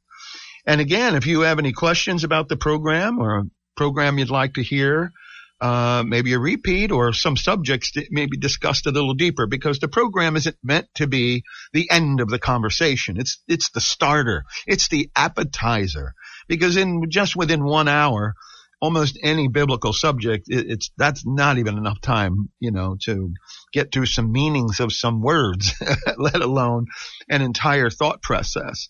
And 0.66 0.82
again, 0.82 1.14
if 1.14 1.26
you 1.26 1.40
have 1.40 1.58
any 1.58 1.72
questions 1.72 2.22
about 2.22 2.50
the 2.50 2.58
program 2.58 3.18
or 3.18 3.44
program 3.78 4.18
you'd 4.18 4.28
like 4.28 4.54
to 4.54 4.62
hear, 4.62 5.12
uh, 5.60 6.02
maybe 6.06 6.32
a 6.34 6.38
repeat 6.38 6.92
or 6.92 7.12
some 7.12 7.36
subjects 7.36 7.92
that 7.94 8.08
may 8.10 8.26
be 8.26 8.36
discussed 8.36 8.86
a 8.86 8.90
little 8.90 9.14
deeper 9.14 9.46
because 9.46 9.78
the 9.78 9.88
program 9.88 10.36
isn't 10.36 10.56
meant 10.62 10.86
to 10.96 11.06
be 11.06 11.44
the 11.72 11.90
end 11.90 12.20
of 12.20 12.28
the 12.28 12.38
conversation. 12.38 13.18
It's, 13.18 13.42
it's 13.48 13.70
the 13.70 13.80
starter. 13.80 14.44
It's 14.66 14.88
the 14.88 15.10
appetizer 15.16 16.14
because 16.48 16.76
in 16.76 17.04
just 17.08 17.36
within 17.36 17.64
one 17.64 17.88
hour, 17.88 18.34
almost 18.80 19.18
any 19.22 19.48
biblical 19.48 19.92
subject, 19.92 20.46
it, 20.48 20.66
it's, 20.68 20.90
that's 20.96 21.24
not 21.24 21.58
even 21.58 21.78
enough 21.78 22.00
time, 22.00 22.50
you 22.60 22.70
know, 22.70 22.96
to 23.02 23.32
get 23.72 23.92
through 23.92 24.06
some 24.06 24.30
meanings 24.30 24.80
of 24.80 24.92
some 24.92 25.22
words, 25.22 25.72
let 26.16 26.40
alone 26.40 26.86
an 27.28 27.42
entire 27.42 27.90
thought 27.90 28.22
process. 28.22 28.88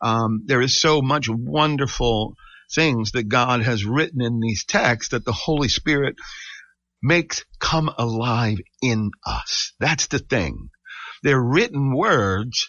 Um, 0.00 0.42
there 0.46 0.60
is 0.60 0.78
so 0.78 1.00
much 1.02 1.28
wonderful 1.28 2.36
things 2.74 3.12
that 3.12 3.28
God 3.28 3.62
has 3.62 3.84
written 3.84 4.22
in 4.22 4.40
these 4.40 4.64
texts 4.64 5.10
that 5.12 5.24
the 5.24 5.32
Holy 5.32 5.68
Spirit 5.68 6.16
makes 7.02 7.44
come 7.58 7.90
alive 7.98 8.58
in 8.82 9.10
us. 9.24 9.72
That's 9.78 10.08
the 10.08 10.18
thing. 10.18 10.70
They're 11.22 11.42
written 11.42 11.94
words, 11.94 12.68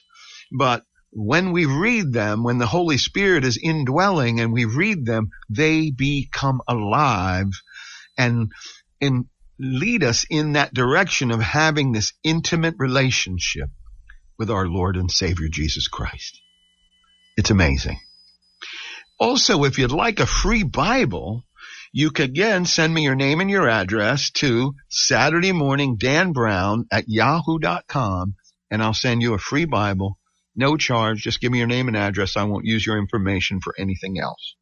but 0.51 0.83
when 1.11 1.51
we 1.51 1.65
read 1.65 2.13
them, 2.13 2.43
when 2.43 2.57
the 2.57 2.67
Holy 2.67 2.97
Spirit 2.97 3.43
is 3.43 3.59
indwelling 3.61 4.39
and 4.39 4.53
we 4.53 4.65
read 4.65 5.05
them, 5.05 5.29
they 5.49 5.91
become 5.91 6.61
alive 6.67 7.47
and, 8.17 8.51
and 9.01 9.25
lead 9.59 10.03
us 10.03 10.25
in 10.29 10.53
that 10.53 10.73
direction 10.73 11.31
of 11.31 11.41
having 11.41 11.91
this 11.91 12.13
intimate 12.23 12.75
relationship 12.77 13.69
with 14.37 14.51
our 14.51 14.67
Lord 14.67 14.97
and 14.97 15.09
Savior 15.09 15.47
Jesus 15.49 15.87
Christ. 15.87 16.39
It's 17.37 17.49
amazing. 17.49 17.99
Also, 19.19 19.63
if 19.63 19.79
you'd 19.79 19.91
like 19.91 20.19
a 20.19 20.25
free 20.25 20.63
Bible, 20.63 21.43
you 21.91 22.11
can 22.11 22.25
again 22.25 22.65
send 22.65 22.93
me 22.93 23.03
your 23.03 23.15
name 23.15 23.41
and 23.41 23.49
your 23.49 23.67
address 23.67 24.29
to 24.31 24.73
Saturday 24.89 25.51
morning 25.51 25.97
Dan 25.97 26.33
Brown 26.33 26.85
at 26.91 27.05
yahoo.com 27.07 28.35
and 28.69 28.83
I'll 28.83 28.93
send 28.93 29.21
you 29.21 29.33
a 29.33 29.39
free 29.39 29.65
Bible. 29.65 30.19
No 30.55 30.77
charge. 30.77 31.21
Just 31.21 31.41
give 31.41 31.51
me 31.51 31.57
your 31.57 31.67
name 31.67 31.87
and 31.87 31.97
address. 31.97 32.37
I 32.37 32.43
won't 32.43 32.65
use 32.65 32.85
your 32.85 32.97
information 32.97 33.59
for 33.61 33.73
anything 33.77 34.19
else. 34.19 34.55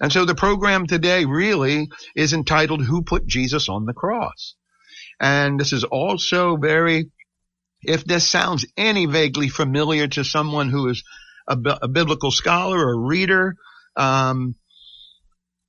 And 0.00 0.12
so 0.12 0.24
the 0.24 0.34
program 0.34 0.86
today 0.86 1.24
really 1.24 1.88
is 2.14 2.32
entitled 2.32 2.84
Who 2.84 3.02
Put 3.02 3.26
Jesus 3.26 3.68
on 3.68 3.86
the 3.86 3.92
Cross? 3.92 4.54
And 5.20 5.58
this 5.58 5.72
is 5.72 5.84
also 5.84 6.56
very, 6.56 7.10
if 7.82 8.04
this 8.04 8.28
sounds 8.28 8.66
any 8.76 9.06
vaguely 9.06 9.48
familiar 9.48 10.08
to 10.08 10.24
someone 10.24 10.70
who 10.70 10.88
is 10.88 11.02
a, 11.48 11.56
a 11.82 11.88
biblical 11.88 12.30
scholar 12.30 12.78
or 12.78 13.00
reader. 13.00 13.56
Um, 13.96 14.56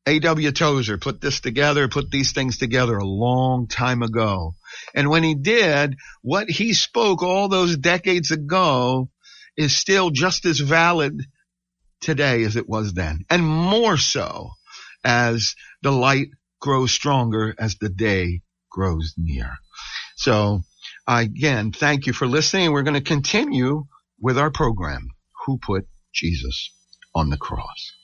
A.W. 0.08 0.52
Tozer 0.52 0.98
put 0.98 1.20
this 1.20 1.42
together, 1.42 1.88
put 1.90 2.10
these 2.10 2.32
things 2.32 2.58
together 2.58 2.98
a 2.98 3.06
long 3.06 3.68
time 3.68 4.02
ago. 4.02 4.56
And 4.96 5.10
when 5.10 5.24
he 5.24 5.36
did, 5.36 5.96
what 6.22 6.50
he 6.50 6.74
spoke 6.74 7.24
all 7.24 7.50
those 7.50 7.76
decades 7.76 8.32
ago 8.32 9.10
is 9.58 9.76
still 9.76 10.10
just 10.10 10.46
as 10.46 10.60
valid 10.60 11.22
today 12.00 12.44
as 12.44 12.56
it 12.56 12.70
was 12.70 12.94
then, 12.94 13.26
and 13.30 13.46
more 13.46 13.98
so 13.98 14.52
as 15.04 15.56
the 15.82 15.92
light 15.92 16.28
grows 16.62 16.92
stronger 16.92 17.56
as 17.58 17.76
the 17.76 17.90
day 17.90 18.42
grows 18.72 19.14
near. 19.18 19.56
So 20.16 20.62
again, 21.08 21.72
thank 21.72 22.08
you 22.08 22.14
for 22.14 22.28
listening. 22.28 22.72
We're 22.72 22.84
going 22.84 22.94
to 22.94 23.02
continue 23.02 23.86
with 24.20 24.38
our 24.38 24.52
program, 24.52 25.10
Who 25.46 25.58
Put 25.58 25.88
Jesus 26.14 26.72
on 27.14 27.30
the 27.30 27.38
Cross? 27.38 27.97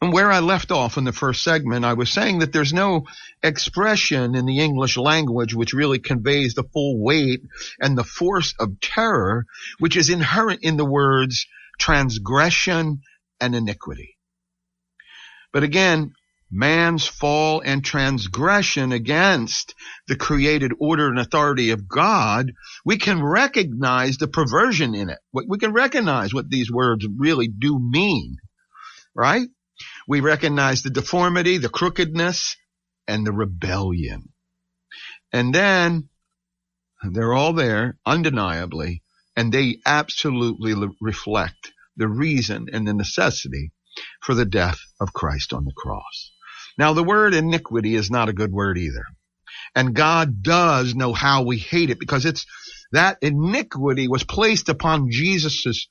And 0.00 0.12
where 0.12 0.30
I 0.30 0.38
left 0.38 0.70
off 0.70 0.96
in 0.96 1.04
the 1.04 1.12
first 1.12 1.42
segment, 1.42 1.84
I 1.84 1.94
was 1.94 2.12
saying 2.12 2.38
that 2.38 2.52
there's 2.52 2.72
no 2.72 3.06
expression 3.42 4.36
in 4.36 4.46
the 4.46 4.60
English 4.60 4.96
language 4.96 5.54
which 5.54 5.72
really 5.72 5.98
conveys 5.98 6.54
the 6.54 6.62
full 6.62 7.02
weight 7.02 7.42
and 7.80 7.98
the 7.98 8.04
force 8.04 8.54
of 8.60 8.80
terror, 8.80 9.46
which 9.80 9.96
is 9.96 10.08
inherent 10.08 10.60
in 10.62 10.76
the 10.76 10.84
words 10.84 11.46
transgression 11.80 13.00
and 13.40 13.56
iniquity. 13.56 14.16
But 15.52 15.64
again, 15.64 16.12
man's 16.50 17.06
fall 17.06 17.60
and 17.60 17.84
transgression 17.84 18.92
against 18.92 19.74
the 20.06 20.16
created 20.16 20.72
order 20.78 21.08
and 21.08 21.18
authority 21.18 21.70
of 21.70 21.88
God, 21.88 22.52
we 22.84 22.98
can 22.98 23.22
recognize 23.22 24.18
the 24.18 24.28
perversion 24.28 24.94
in 24.94 25.10
it. 25.10 25.18
We 25.32 25.58
can 25.58 25.72
recognize 25.72 26.32
what 26.32 26.48
these 26.48 26.70
words 26.70 27.04
really 27.16 27.48
do 27.48 27.78
mean, 27.80 28.36
right? 29.14 29.48
We 30.08 30.20
recognize 30.20 30.82
the 30.82 30.90
deformity, 30.90 31.58
the 31.58 31.68
crookedness, 31.68 32.56
and 33.06 33.26
the 33.26 33.32
rebellion. 33.32 34.30
And 35.32 35.54
then 35.54 36.08
they're 37.02 37.34
all 37.34 37.52
there 37.52 37.98
undeniably, 38.06 39.02
and 39.36 39.52
they 39.52 39.76
absolutely 39.84 40.74
reflect 41.02 41.72
the 41.96 42.08
reason 42.08 42.68
and 42.72 42.88
the 42.88 42.94
necessity 42.94 43.72
for 44.22 44.34
the 44.34 44.46
death 44.46 44.80
of 44.98 45.12
Christ 45.12 45.52
on 45.52 45.66
the 45.66 45.74
cross. 45.76 46.32
Now 46.78 46.94
the 46.94 47.04
word 47.04 47.34
iniquity 47.34 47.94
is 47.94 48.10
not 48.10 48.30
a 48.30 48.32
good 48.32 48.52
word 48.52 48.78
either. 48.78 49.04
And 49.74 49.94
God 49.94 50.42
does 50.42 50.94
know 50.94 51.12
how 51.12 51.42
we 51.42 51.58
hate 51.58 51.90
it 51.90 52.00
because 52.00 52.24
it's 52.24 52.46
that 52.92 53.18
iniquity 53.20 54.08
was 54.08 54.24
placed 54.24 54.70
upon 54.70 55.10
Jesus' 55.10 55.86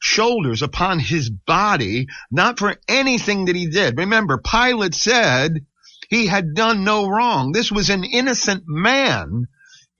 shoulders 0.00 0.62
upon 0.62 0.98
his 0.98 1.30
body, 1.30 2.06
not 2.30 2.58
for 2.58 2.76
anything 2.88 3.46
that 3.46 3.56
he 3.56 3.68
did. 3.68 3.98
Remember, 3.98 4.38
Pilate 4.38 4.94
said 4.94 5.64
he 6.08 6.26
had 6.26 6.54
done 6.54 6.84
no 6.84 7.08
wrong. 7.08 7.52
This 7.52 7.72
was 7.72 7.90
an 7.90 8.04
innocent 8.04 8.64
man, 8.66 9.46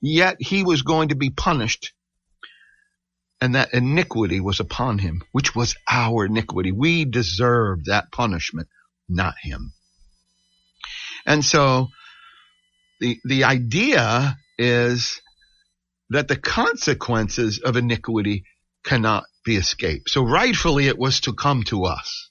yet 0.01 0.37
he 0.41 0.63
was 0.63 0.83
going 0.83 1.09
to 1.09 1.17
be 1.17 1.31
punished. 1.31 1.93
And 3.41 3.55
that 3.55 3.75
iniquity 3.75 4.41
was 4.41 4.61
upon 4.61 4.99
him, 4.99 5.23
which 5.33 5.55
was 5.55 5.77
our 5.91 6.25
iniquity. 6.27 6.73
We 6.73 7.05
deserved 7.05 7.87
that 7.87 8.11
punishment, 8.11 8.69
not 9.09 9.35
him. 9.41 9.73
And 11.27 11.45
so 11.45 11.89
the, 13.01 13.19
the 13.25 13.45
idea 13.45 14.37
is 14.59 15.21
that 16.11 16.29
the 16.29 16.37
consequences 16.37 17.59
of 17.59 17.77
iniquity 17.77 18.45
cannot 18.85 19.25
be 19.47 19.57
escaped. 19.57 20.11
So 20.11 20.23
rightfully 20.23 20.89
it 20.89 20.99
was 20.99 21.21
to 21.21 21.33
come 21.33 21.63
to 21.69 21.85
us. 21.87 22.29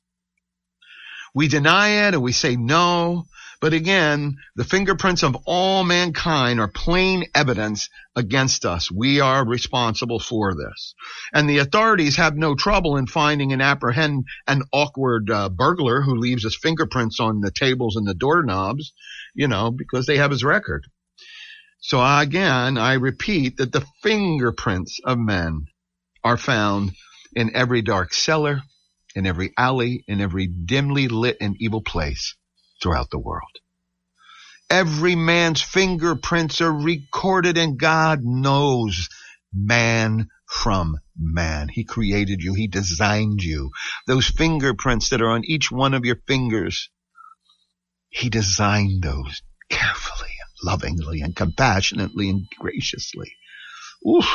We 1.34 1.48
deny 1.48 2.08
it 2.08 2.14
and 2.14 2.22
we 2.22 2.32
say 2.32 2.56
no, 2.56 3.26
but 3.62 3.74
again, 3.74 4.38
the 4.56 4.64
fingerprints 4.64 5.24
of 5.24 5.36
all 5.46 5.84
mankind 5.84 6.60
are 6.60 6.68
plain 6.68 7.26
evidence 7.34 7.90
against 8.16 8.66
us. 8.66 8.92
We 8.92 9.22
are 9.22 9.48
responsible 9.48 10.20
for 10.20 10.54
this. 10.54 10.94
And 11.34 11.50
the 11.50 11.58
authorities 11.60 12.18
have 12.18 12.36
no 12.36 12.54
trouble 12.56 12.98
in 12.98 13.08
finding 13.08 13.54
and 13.54 13.62
apprehend 13.62 14.26
an 14.48 14.64
awkward 14.72 15.30
uh, 15.30 15.50
burglar 15.50 16.02
who 16.02 16.18
leaves 16.18 16.44
his 16.44 16.58
fingerprints 16.58 17.20
on 17.20 17.42
the 17.42 17.52
tables 17.52 17.96
and 17.96 18.08
the 18.08 18.14
doorknobs, 18.14 18.94
you 19.34 19.48
know, 19.48 19.72
because 19.72 20.06
they 20.06 20.18
have 20.18 20.32
his 20.32 20.44
record. 20.44 20.86
So 21.80 22.02
again, 22.04 22.78
I 22.78 22.94
repeat 22.94 23.58
that 23.58 23.72
the 23.72 23.86
fingerprints 24.04 25.00
of 25.04 25.18
men 25.18 25.66
are 26.24 26.38
found 26.38 26.92
in 27.36 27.56
every 27.56 27.82
dark 27.82 28.14
cellar, 28.14 28.62
in 29.16 29.26
every 29.28 29.54
alley, 29.58 30.04
in 30.08 30.22
every 30.22 30.48
dimly 30.48 31.08
lit 31.08 31.38
and 31.42 31.56
evil 31.60 31.82
place 31.82 32.36
throughout 32.82 33.10
the 33.10 33.20
world. 33.20 33.52
Every 34.70 35.16
man's 35.16 35.62
fingerprints 35.62 36.60
are 36.62 36.74
recorded 36.74 37.58
and 37.58 37.78
God 37.78 38.22
knows 38.24 39.10
man 39.54 40.30
from 40.48 40.98
man. 41.18 41.70
He 41.70 41.84
created 41.84 42.42
you. 42.42 42.54
He 42.54 42.68
designed 42.68 43.44
you. 43.44 43.72
Those 44.08 44.28
fingerprints 44.28 45.10
that 45.10 45.22
are 45.22 45.30
on 45.30 45.46
each 45.46 45.72
one 45.72 45.94
of 45.94 46.06
your 46.06 46.18
fingers, 46.28 46.90
he 48.10 48.30
designed 48.30 49.04
those 49.04 49.42
carefully, 49.70 50.30
and 50.30 50.70
lovingly, 50.72 51.22
and 51.22 51.36
compassionately 51.36 52.30
and 52.30 52.48
graciously. 52.60 53.34
Oof. 54.08 54.28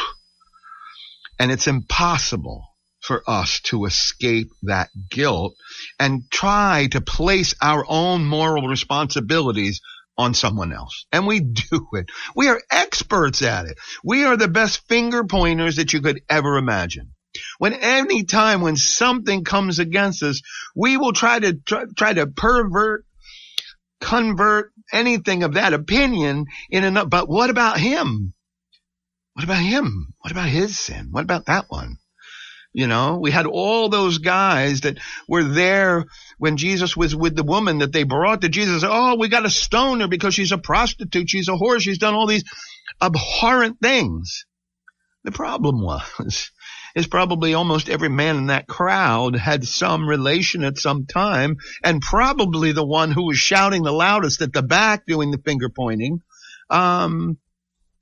And 1.38 1.50
it's 1.50 1.66
impossible 1.66 2.69
for 3.11 3.29
us 3.29 3.59
to 3.62 3.87
escape 3.87 4.53
that 4.62 4.88
guilt 5.11 5.57
and 5.99 6.31
try 6.31 6.87
to 6.92 7.01
place 7.01 7.57
our 7.61 7.85
own 7.88 8.25
moral 8.25 8.68
responsibilities 8.68 9.81
on 10.16 10.33
someone 10.33 10.73
else. 10.73 11.07
And 11.11 11.27
we 11.27 11.40
do 11.40 11.88
it. 11.94 12.09
We 12.37 12.46
are 12.46 12.62
experts 12.70 13.42
at 13.42 13.66
it. 13.66 13.79
We 14.05 14.27
are 14.27 14.37
the 14.37 14.46
best 14.46 14.87
finger 14.87 15.25
pointers 15.25 15.75
that 15.75 15.92
you 15.92 16.01
could 16.01 16.20
ever 16.31 16.57
imagine. 16.57 17.11
When 17.59 17.75
any 17.75 18.23
time 18.23 18.61
when 18.61 18.77
something 18.77 19.42
comes 19.42 19.81
against 19.81 20.23
us, 20.23 20.40
we 20.77 20.96
will 20.96 21.12
try 21.12 21.40
to 21.40 21.55
try, 21.55 21.87
try 21.96 22.12
to 22.12 22.29
pervert, 22.29 23.05
convert 24.01 24.70
anything 24.92 25.42
of 25.42 25.55
that 25.55 25.73
opinion 25.73 26.44
in 26.70 26.85
another. 26.85 27.09
But 27.09 27.29
what 27.29 27.51
about 27.51 27.77
him? 27.77 28.35
What 29.33 29.44
about 29.44 29.62
him? 29.62 30.14
What 30.20 30.31
about 30.31 30.49
his 30.49 30.79
sin? 30.79 31.09
What 31.11 31.25
about 31.25 31.46
that 31.46 31.64
one? 31.70 31.96
You 32.72 32.87
know, 32.87 33.18
we 33.20 33.33
had 33.33 33.46
all 33.46 33.88
those 33.88 34.18
guys 34.18 34.83
that 34.83 34.98
were 35.26 35.42
there 35.42 36.04
when 36.38 36.56
Jesus 36.56 36.96
was 36.96 37.16
with 37.16 37.35
the 37.35 37.42
woman 37.42 37.78
that 37.78 37.92
they 37.92 38.04
brought 38.04 38.42
to 38.42 38.48
Jesus. 38.48 38.85
Oh, 38.87 39.16
we 39.16 39.28
got 39.28 39.40
to 39.40 39.50
stone 39.50 40.00
her 40.00 40.09
because 40.09 40.35
she's 40.35 40.52
a 40.52 40.59
prostitute. 40.59 41.28
She's 41.28 41.48
a 41.48 41.52
whore. 41.52 41.80
She's 41.80 41.98
done 41.98 42.14
all 42.14 42.28
these 42.28 42.44
abhorrent 43.02 43.78
things. 43.83 44.44
The 45.24 45.33
problem 45.33 45.80
was, 45.83 46.52
is 46.94 47.09
probably 47.09 47.54
almost 47.54 47.88
every 47.88 48.09
man 48.09 48.37
in 48.37 48.46
that 48.46 48.68
crowd 48.68 49.35
had 49.35 49.64
some 49.64 50.09
relation 50.09 50.62
at 50.62 50.78
some 50.78 51.06
time, 51.06 51.56
and 51.83 52.00
probably 52.00 52.70
the 52.70 52.87
one 52.87 53.11
who 53.11 53.26
was 53.26 53.38
shouting 53.38 53.83
the 53.83 53.92
loudest 53.92 54.42
at 54.42 54.52
the 54.52 54.62
back 54.62 55.06
doing 55.06 55.33
the 55.33 55.38
finger 55.38 55.68
pointing, 55.68 56.20
um, 56.70 57.37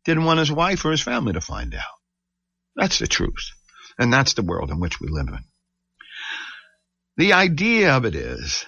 didn't 0.04 0.24
want 0.24 0.40
his 0.40 0.52
wife 0.52 0.85
or 0.85 0.90
his 0.90 1.02
family 1.02 1.33
to 1.33 1.40
find 1.40 1.74
out. 1.74 1.83
That's 2.76 2.98
the 2.98 3.07
truth. 3.07 3.52
And 3.98 4.12
that's 4.12 4.34
the 4.34 4.42
world 4.42 4.70
in 4.70 4.80
which 4.80 5.00
we 5.00 5.08
live 5.08 5.28
in. 5.28 5.44
The 7.16 7.32
idea 7.32 7.96
of 7.96 8.04
it 8.04 8.14
is, 8.14 8.64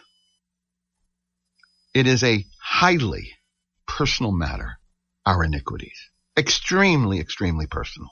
it 1.95 2.07
is 2.07 2.25
a 2.25 2.45
highly 2.61 3.31
personal 3.87 4.33
matter, 4.33 4.79
our 5.25 5.45
iniquities. 5.45 5.99
Extremely, 6.37 7.21
extremely 7.21 7.67
personal. 7.67 8.09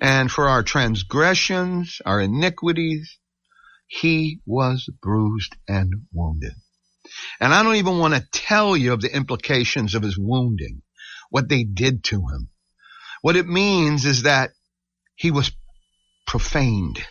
And 0.00 0.30
for 0.30 0.48
our 0.48 0.62
transgressions, 0.62 2.00
our 2.04 2.20
iniquities, 2.20 3.18
he 3.86 4.40
was 4.44 4.88
bruised 5.00 5.56
and 5.68 5.92
wounded. 6.12 6.52
And 7.40 7.54
I 7.54 7.62
don't 7.62 7.76
even 7.76 7.98
want 7.98 8.14
to 8.14 8.26
tell 8.32 8.76
you 8.76 8.92
of 8.92 9.00
the 9.00 9.14
implications 9.14 9.94
of 9.94 10.02
his 10.02 10.18
wounding, 10.18 10.82
what 11.30 11.48
they 11.48 11.64
did 11.64 12.04
to 12.04 12.16
him. 12.16 12.48
What 13.22 13.36
it 13.36 13.46
means 13.46 14.04
is 14.04 14.22
that 14.22 14.50
he 15.14 15.30
was 15.30 15.52
profaned. 16.26 17.04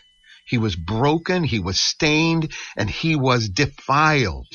He 0.46 0.58
was 0.58 0.76
broken, 0.76 1.44
he 1.44 1.60
was 1.60 1.80
stained, 1.80 2.52
and 2.76 2.90
he 2.90 3.16
was 3.16 3.50
defiled 3.50 4.48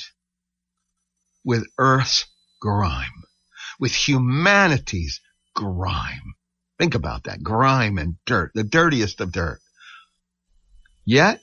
with 1.45 1.67
earth's 1.79 2.27
grime, 2.61 3.25
with 3.81 3.93
humanity's 3.93 5.21
grime. 5.55 6.35
Think 6.79 6.95
about 6.95 7.25
that. 7.25 7.43
Grime 7.43 7.99
and 7.99 8.17
dirt, 8.27 8.53
the 8.55 8.65
dirtiest 8.65 9.21
of 9.21 9.33
dirt. 9.33 9.61
Yet, 11.05 11.41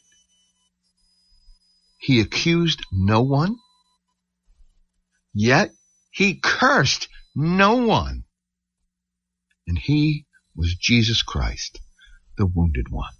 he 1.97 2.21
accused 2.21 2.81
no 2.91 3.21
one. 3.21 3.57
Yet, 5.33 5.71
he 6.11 6.35
cursed 6.35 7.09
no 7.35 7.77
one. 7.77 8.23
And 9.67 9.77
he 9.77 10.27
was 10.55 10.75
Jesus 10.75 11.23
Christ 11.23 11.79
the 12.37 12.45
wounded 12.45 12.89
one. 12.89 13.13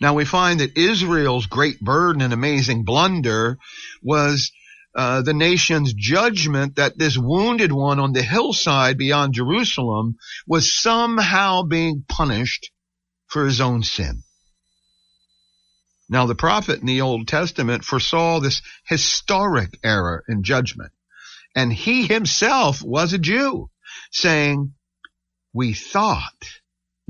Now 0.00 0.14
we 0.14 0.24
find 0.24 0.60
that 0.60 0.78
Israel's 0.78 1.46
great 1.46 1.80
burden 1.80 2.22
and 2.22 2.32
amazing 2.32 2.84
blunder 2.84 3.58
was 4.02 4.50
uh, 4.94 5.22
the 5.22 5.34
nation's 5.34 5.92
judgment 5.92 6.76
that 6.76 6.98
this 6.98 7.16
wounded 7.16 7.70
one 7.70 8.00
on 8.00 8.12
the 8.12 8.22
hillside 8.22 8.98
beyond 8.98 9.34
Jerusalem 9.34 10.16
was 10.46 10.74
somehow 10.74 11.62
being 11.62 12.04
punished 12.08 12.70
for 13.26 13.44
his 13.44 13.60
own 13.60 13.82
sin. 13.82 14.22
Now 16.08 16.26
the 16.26 16.34
prophet 16.34 16.80
in 16.80 16.86
the 16.86 17.02
Old 17.02 17.28
Testament 17.28 17.84
foresaw 17.84 18.40
this 18.40 18.62
historic 18.84 19.78
error 19.84 20.24
in 20.28 20.42
judgment. 20.42 20.92
And 21.54 21.72
he 21.72 22.06
himself 22.06 22.82
was 22.82 23.12
a 23.12 23.18
Jew 23.18 23.70
saying, 24.10 24.74
we 25.52 25.74
thought, 25.74 26.59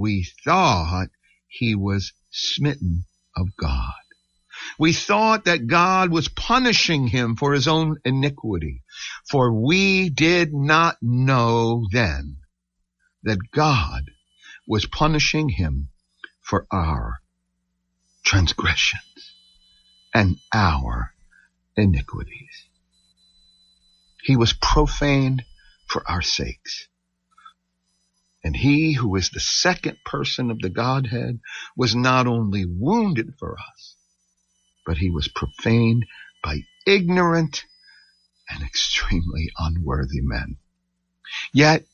we 0.00 0.26
thought 0.44 1.08
he 1.46 1.74
was 1.74 2.12
smitten 2.30 3.04
of 3.36 3.48
God. 3.56 3.92
We 4.78 4.92
thought 4.94 5.44
that 5.44 5.66
God 5.66 6.10
was 6.10 6.28
punishing 6.28 7.06
him 7.06 7.36
for 7.36 7.52
his 7.52 7.68
own 7.68 7.98
iniquity, 8.04 8.82
for 9.30 9.52
we 9.52 10.08
did 10.08 10.54
not 10.54 10.96
know 11.02 11.86
then 11.92 12.38
that 13.24 13.38
God 13.52 14.10
was 14.66 14.86
punishing 14.86 15.50
him 15.50 15.90
for 16.40 16.66
our 16.72 17.20
transgressions 18.24 19.34
and 20.14 20.36
our 20.52 21.12
iniquities. 21.76 22.68
He 24.22 24.36
was 24.36 24.54
profaned 24.54 25.42
for 25.86 26.02
our 26.08 26.22
sakes. 26.22 26.88
And 28.42 28.56
he 28.56 28.94
who 28.94 29.16
is 29.16 29.30
the 29.30 29.40
second 29.40 29.98
person 30.04 30.50
of 30.50 30.60
the 30.60 30.70
Godhead 30.70 31.40
was 31.76 31.94
not 31.94 32.26
only 32.26 32.64
wounded 32.64 33.34
for 33.38 33.56
us, 33.58 33.96
but 34.86 34.96
he 34.96 35.10
was 35.10 35.28
profaned 35.28 36.06
by 36.42 36.62
ignorant 36.86 37.64
and 38.48 38.62
extremely 38.62 39.50
unworthy 39.58 40.20
men. 40.22 40.56
Yet, 41.52 41.84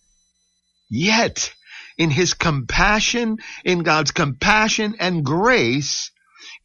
yet, 0.89 1.53
in 1.99 2.11
his 2.11 2.35
compassion, 2.35 3.39
in 3.65 3.83
God's 3.83 4.13
compassion 4.13 4.97
and 5.01 5.25
grace, 5.25 6.13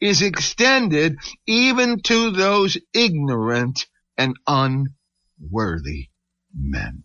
is 0.00 0.22
extended 0.22 1.16
even 1.46 2.00
to 2.02 2.30
those 2.30 2.78
ignorant 2.94 3.86
and 4.16 4.36
unworthy 4.46 6.08
men. 6.54 7.04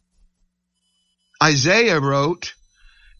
Isaiah 1.41 1.99
wrote, 1.99 2.53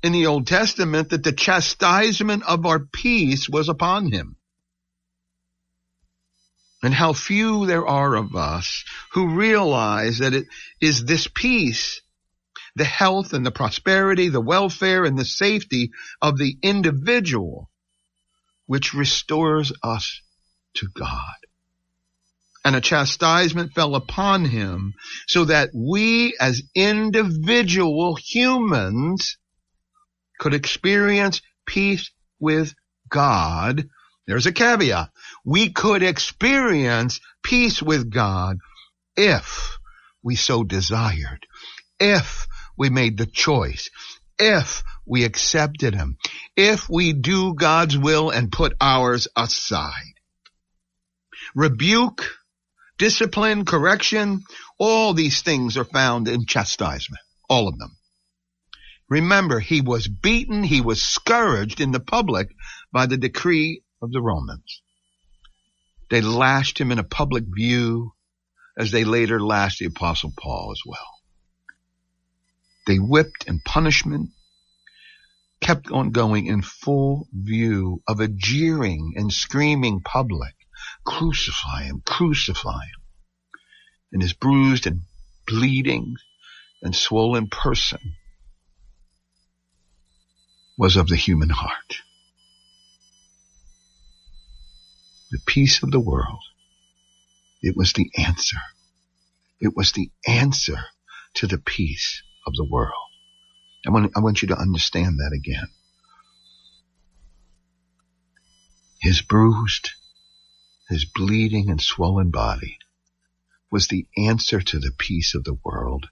in 0.04 0.12
the 0.12 0.28
Old 0.28 0.48
Testament 0.48 1.10
that 1.10 1.24
the 1.24 1.32
chastisement 1.32 2.44
of 2.48 2.66
our 2.66 2.80
peace 2.80 3.50
was 3.50 3.70
upon 3.70 4.12
him. 4.12 4.36
And 6.84 6.94
how 6.94 7.14
few 7.14 7.66
there 7.66 7.88
are 7.88 8.16
of 8.16 8.36
us 8.36 8.84
who 9.14 9.36
realize 9.36 10.20
that 10.20 10.34
it 10.34 10.46
is 10.80 11.04
this 11.04 11.28
peace, 11.28 12.02
the 12.76 12.86
health 12.86 13.34
and 13.34 13.44
the 13.46 13.52
prosperity, 13.52 14.30
the 14.30 14.40
welfare 14.42 15.04
and 15.04 15.18
the 15.18 15.26
safety 15.26 15.92
of 16.22 16.38
the 16.38 16.56
individual, 16.62 17.72
which 18.68 18.94
restores 18.94 19.72
us 19.82 20.22
to 20.76 20.88
God. 20.94 21.36
And 22.64 22.76
a 22.76 22.82
chastisement 22.82 23.74
fell 23.74 23.96
upon 23.96 24.46
him 24.46 24.94
so 25.28 25.46
that 25.46 25.72
we 25.74 26.36
as 26.40 26.62
individual 26.76 28.16
humans 28.16 29.38
could 30.40 30.54
experience 30.54 31.42
peace 31.66 32.12
with 32.40 32.74
God, 33.10 33.88
there's 34.28 34.46
a 34.46 34.52
caveat. 34.52 35.10
We 35.46 35.72
could 35.72 36.04
experience 36.04 37.20
peace 37.44 37.82
with 37.82 38.12
God 38.12 38.58
if 39.16 39.78
we 40.22 40.36
so 40.36 40.64
desired, 40.64 41.46
if 42.00 42.48
we 42.78 42.90
made 42.90 43.18
the 43.18 43.26
choice, 43.26 43.90
if 44.38 44.84
we 45.06 45.24
accepted 45.24 45.96
Him, 45.96 46.18
if 46.56 46.90
we 46.90 47.14
do 47.14 47.56
God's 47.56 47.98
will 47.98 48.30
and 48.30 48.52
put 48.52 48.76
ours 48.80 49.28
aside. 49.36 50.14
Rebuke, 51.56 52.24
discipline, 52.98 53.66
correction, 53.66 54.44
all 54.78 55.14
these 55.14 55.42
things 55.42 55.78
are 55.78 55.86
found 55.86 56.28
in 56.28 56.46
chastisement. 56.46 57.22
All 57.50 57.68
of 57.68 57.80
them. 57.80 57.97
Remember, 59.10 59.60
he 59.60 59.80
was 59.80 60.08
beaten, 60.08 60.64
he 60.64 60.82
was 60.82 61.02
scourged 61.02 61.80
in 61.80 61.92
the 61.92 62.00
public 62.00 62.50
by 62.92 63.06
the 63.06 63.18
decree 63.18 63.84
of 64.02 64.12
the 64.12 64.22
Romans. 64.22 64.82
They 66.10 66.22
lashed 66.22 66.78
him 66.80 66.92
in 66.92 67.00
a 67.00 67.04
public 67.04 67.46
view 67.48 68.14
as 68.78 68.92
they 68.92 69.06
later 69.06 69.40
lashed 69.40 69.80
the 69.80 69.86
apostle 69.86 70.34
Paul 70.38 70.72
as 70.72 70.82
well. 70.86 71.22
They 72.86 72.98
whipped 72.98 73.48
and 73.48 73.64
punishment 73.64 74.32
kept 75.62 75.90
on 75.90 76.12
going 76.12 76.46
in 76.46 76.62
full 76.62 77.28
view 77.34 78.02
of 78.08 78.20
a 78.20 78.28
jeering 78.28 79.14
and 79.16 79.34
screaming 79.34 80.02
public. 80.02 80.54
Crucify 81.04 81.84
him, 81.84 82.02
crucify 82.06 82.84
him. 82.84 83.02
And 84.12 84.22
his 84.22 84.34
bruised 84.34 84.86
and 84.86 85.02
bleeding 85.46 86.16
and 86.82 86.96
swollen 86.96 87.48
person 87.48 88.00
was 90.78 90.96
of 90.96 91.08
the 91.08 91.16
human 91.16 91.50
heart. 91.50 91.96
The 95.32 95.40
peace 95.46 95.82
of 95.84 95.92
the 95.92 96.00
world. 96.00 96.44
It 97.62 97.76
was 97.76 97.94
the 97.94 98.10
answer. 98.18 98.58
It 99.60 99.76
was 99.76 99.92
the 99.92 100.12
answer 100.28 100.78
to 101.36 101.48
the 101.48 101.58
peace 101.58 102.22
of 102.46 102.54
the 102.56 102.64
world. 102.64 102.94
I 103.86 103.90
want, 103.90 104.12
I 104.16 104.20
want 104.20 104.42
you 104.42 104.50
to 104.50 104.58
understand 104.58 105.20
that 105.20 105.34
again. 105.36 105.68
His 109.00 109.22
bruised, 109.22 109.92
his 110.90 111.06
bleeding 111.06 111.70
and 111.70 111.82
swollen 111.82 112.30
body 112.30 112.78
was 113.72 113.88
the 113.88 114.08
answer 114.18 114.62
to 114.62 114.80
the 114.80 114.92
peace 114.98 115.36
of 115.36 115.44
the 115.44 115.58
world 115.64 116.08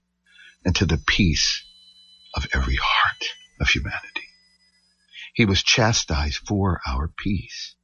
and 0.64 0.74
to 0.76 0.86
the 0.86 1.00
peace 1.06 1.64
of 2.34 2.46
every 2.52 2.76
heart 2.76 3.24
of 3.60 3.68
humanity. 3.68 4.25
He 5.36 5.44
was 5.44 5.62
chastised 5.62 6.38
for 6.48 6.80
our 6.88 7.08
peace. 7.08 7.74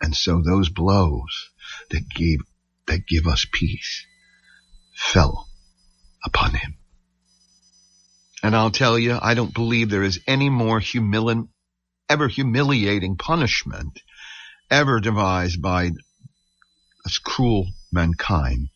And 0.00 0.14
so 0.14 0.40
those 0.40 0.68
blows 0.68 1.50
that 1.90 2.08
gave, 2.08 2.38
that 2.86 3.04
give 3.04 3.26
us 3.26 3.44
peace 3.52 4.06
fell 4.94 5.48
upon 6.24 6.54
him. 6.54 6.76
And 8.44 8.54
I'll 8.54 8.70
tell 8.70 8.96
you, 8.96 9.18
I 9.20 9.34
don't 9.34 9.52
believe 9.52 9.90
there 9.90 10.04
is 10.04 10.20
any 10.28 10.50
more 10.50 10.78
humili- 10.78 11.48
ever 12.08 12.28
humiliating 12.28 13.16
punishment 13.16 13.98
ever 14.70 15.00
devised 15.00 15.60
by 15.60 15.90
this 17.04 17.18
cruel 17.18 17.66
mankind 17.90 18.68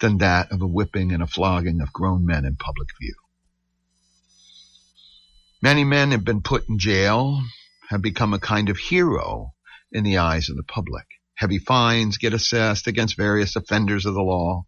than 0.00 0.18
that 0.18 0.52
of 0.52 0.62
a 0.62 0.68
whipping 0.68 1.10
and 1.10 1.22
a 1.22 1.26
flogging 1.26 1.80
of 1.80 1.92
grown 1.92 2.24
men 2.24 2.44
in 2.44 2.54
public 2.54 2.88
view. 3.00 3.16
Many 5.64 5.84
men 5.84 6.10
have 6.10 6.26
been 6.26 6.42
put 6.42 6.68
in 6.68 6.78
jail, 6.78 7.42
have 7.88 8.02
become 8.02 8.34
a 8.34 8.38
kind 8.38 8.68
of 8.68 8.76
hero 8.76 9.54
in 9.90 10.04
the 10.04 10.18
eyes 10.18 10.50
of 10.50 10.58
the 10.58 10.62
public. 10.62 11.06
Heavy 11.36 11.58
fines 11.58 12.18
get 12.18 12.34
assessed 12.34 12.86
against 12.86 13.16
various 13.16 13.56
offenders 13.56 14.04
of 14.04 14.12
the 14.12 14.20
law. 14.20 14.66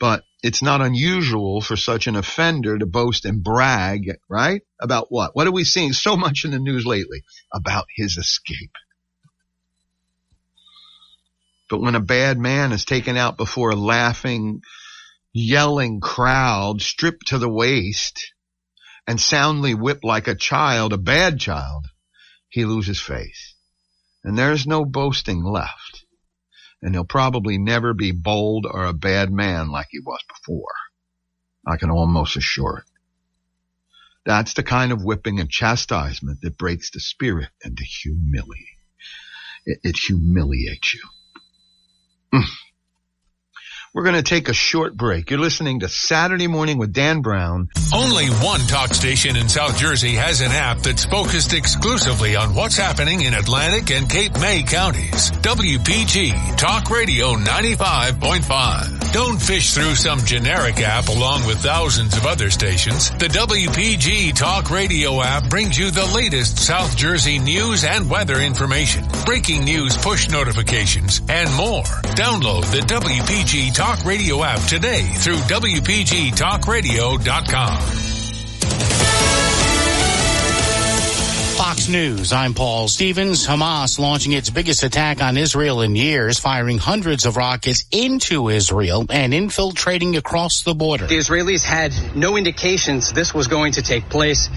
But 0.00 0.24
it's 0.42 0.62
not 0.62 0.80
unusual 0.80 1.60
for 1.60 1.76
such 1.76 2.08
an 2.08 2.16
offender 2.16 2.76
to 2.76 2.86
boast 2.86 3.24
and 3.24 3.44
brag, 3.44 4.16
right? 4.28 4.62
About 4.80 5.12
what? 5.12 5.36
What 5.36 5.46
are 5.46 5.52
we 5.52 5.62
seeing 5.62 5.92
so 5.92 6.16
much 6.16 6.44
in 6.44 6.50
the 6.50 6.58
news 6.58 6.84
lately? 6.84 7.22
About 7.54 7.86
his 7.94 8.16
escape. 8.16 8.74
But 11.68 11.82
when 11.82 11.94
a 11.94 12.00
bad 12.00 12.36
man 12.36 12.72
is 12.72 12.84
taken 12.84 13.16
out 13.16 13.36
before 13.36 13.70
a 13.70 13.76
laughing, 13.76 14.62
yelling 15.32 16.00
crowd, 16.00 16.82
stripped 16.82 17.28
to 17.28 17.38
the 17.38 17.48
waist, 17.48 18.32
and 19.10 19.20
soundly 19.20 19.74
whipped 19.74 20.04
like 20.04 20.28
a 20.28 20.36
child, 20.36 20.92
a 20.92 20.96
bad 20.96 21.36
child, 21.40 21.84
he 22.48 22.64
loses 22.64 23.00
face. 23.00 23.56
And 24.22 24.38
there's 24.38 24.68
no 24.68 24.84
boasting 24.84 25.42
left. 25.42 26.04
And 26.80 26.94
he'll 26.94 27.02
probably 27.02 27.58
never 27.58 27.92
be 27.92 28.12
bold 28.12 28.66
or 28.70 28.84
a 28.84 28.92
bad 28.92 29.32
man 29.32 29.72
like 29.72 29.88
he 29.90 29.98
was 29.98 30.20
before. 30.28 30.74
I 31.66 31.76
can 31.76 31.90
almost 31.90 32.36
assure 32.36 32.84
it. 32.86 32.90
That's 34.24 34.54
the 34.54 34.62
kind 34.62 34.92
of 34.92 35.02
whipping 35.02 35.40
and 35.40 35.50
chastisement 35.50 36.42
that 36.42 36.56
breaks 36.56 36.92
the 36.92 37.00
spirit 37.00 37.48
and 37.64 37.76
to 37.76 37.84
humiliate. 37.84 38.78
It, 39.66 39.80
it 39.82 39.96
humiliates 39.96 40.94
you. 40.94 41.02
Mm. 42.32 42.44
We're 43.92 44.04
going 44.04 44.14
to 44.14 44.22
take 44.22 44.48
a 44.48 44.52
short 44.52 44.96
break. 44.96 45.30
You're 45.30 45.40
listening 45.40 45.80
to 45.80 45.88
Saturday 45.88 46.46
Morning 46.46 46.78
with 46.78 46.92
Dan 46.92 47.22
Brown. 47.22 47.70
Only 47.92 48.28
one 48.28 48.60
talk 48.60 48.94
station 48.94 49.34
in 49.34 49.48
South 49.48 49.76
Jersey 49.76 50.12
has 50.12 50.42
an 50.42 50.52
app 50.52 50.78
that's 50.78 51.04
focused 51.06 51.52
exclusively 51.52 52.36
on 52.36 52.54
what's 52.54 52.76
happening 52.76 53.22
in 53.22 53.34
Atlantic 53.34 53.90
and 53.90 54.08
Cape 54.08 54.38
May 54.38 54.62
counties. 54.62 55.32
WPG 55.32 56.56
Talk 56.56 56.88
Radio 56.88 57.34
95.5. 57.34 59.12
Don't 59.12 59.42
fish 59.42 59.74
through 59.74 59.96
some 59.96 60.20
generic 60.20 60.80
app 60.82 61.08
along 61.08 61.44
with 61.44 61.58
thousands 61.58 62.16
of 62.16 62.26
other 62.26 62.48
stations. 62.48 63.10
The 63.10 63.26
WPG 63.26 64.36
Talk 64.36 64.70
Radio 64.70 65.20
app 65.20 65.50
brings 65.50 65.76
you 65.76 65.90
the 65.90 66.06
latest 66.14 66.60
South 66.60 66.96
Jersey 66.96 67.40
news 67.40 67.84
and 67.84 68.08
weather 68.08 68.38
information, 68.38 69.04
breaking 69.26 69.64
news 69.64 69.96
push 69.96 70.28
notifications, 70.28 71.22
and 71.28 71.52
more. 71.56 71.82
Download 72.14 72.62
the 72.70 72.82
WPG 72.86 73.74
Talk 73.80 74.04
Radio 74.04 74.44
app 74.44 74.60
today 74.68 75.08
through 75.14 75.36
WPGTalkRadio.com. 75.36 77.80
Fox 81.56 81.88
News, 81.88 82.34
I'm 82.34 82.52
Paul 82.52 82.88
Stevens. 82.88 83.46
Hamas 83.46 83.98
launching 83.98 84.32
its 84.32 84.50
biggest 84.50 84.82
attack 84.82 85.22
on 85.22 85.38
Israel 85.38 85.80
in 85.80 85.96
years, 85.96 86.38
firing 86.38 86.76
hundreds 86.76 87.24
of 87.24 87.38
rockets 87.38 87.86
into 87.90 88.50
Israel 88.50 89.06
and 89.08 89.32
infiltrating 89.32 90.16
across 90.16 90.62
the 90.62 90.74
border. 90.74 91.06
The 91.06 91.16
Israelis 91.16 91.64
had 91.64 91.94
no 92.14 92.36
indications 92.36 93.12
this 93.12 93.32
was 93.32 93.46
going 93.46 93.72
to 93.72 93.82
take 93.82 94.10
place. 94.10 94.50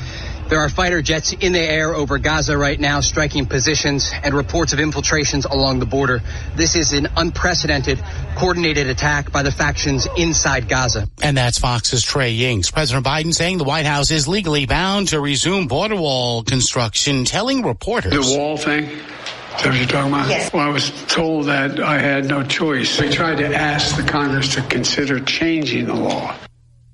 There 0.53 0.61
are 0.61 0.69
fighter 0.69 1.01
jets 1.01 1.33
in 1.33 1.51
the 1.51 1.59
air 1.59 1.95
over 1.95 2.19
Gaza 2.19 2.55
right 2.55 2.79
now, 2.79 2.99
striking 2.99 3.47
positions 3.47 4.11
and 4.21 4.35
reports 4.35 4.71
of 4.71 4.79
infiltrations 4.79 5.45
along 5.45 5.79
the 5.79 5.87
border. 5.87 6.21
This 6.53 6.75
is 6.75 6.93
an 6.93 7.07
unprecedented, 7.17 7.99
coordinated 8.35 8.85
attack 8.85 9.31
by 9.31 9.41
the 9.41 9.51
factions 9.51 10.07
inside 10.15 10.69
Gaza. 10.69 11.07
And 11.23 11.35
that's 11.35 11.57
Fox's 11.57 12.03
Trey 12.03 12.37
Yingst. 12.37 12.71
President 12.71 13.03
Biden 13.03 13.33
saying 13.33 13.57
the 13.57 13.63
White 13.63 13.87
House 13.87 14.11
is 14.11 14.27
legally 14.27 14.67
bound 14.67 15.07
to 15.07 15.19
resume 15.19 15.65
border 15.65 15.95
wall 15.95 16.43
construction, 16.43 17.25
telling 17.25 17.63
reporters. 17.63 18.13
The 18.13 18.37
wall 18.37 18.55
thing? 18.55 18.83
Is 18.83 19.63
that 19.63 19.69
what 19.69 19.75
you're 19.75 19.87
talking 19.87 20.13
about? 20.13 20.29
Yes. 20.29 20.53
Well, 20.53 20.67
I 20.67 20.69
was 20.69 20.91
told 21.07 21.47
that 21.47 21.79
I 21.79 21.97
had 21.97 22.25
no 22.25 22.43
choice. 22.43 23.01
We 23.01 23.09
tried 23.09 23.39
to 23.39 23.55
ask 23.55 23.95
the 23.95 24.03
Congress 24.03 24.53
to 24.53 24.61
consider 24.61 25.19
changing 25.19 25.87
the 25.87 25.95
law. 25.95 26.35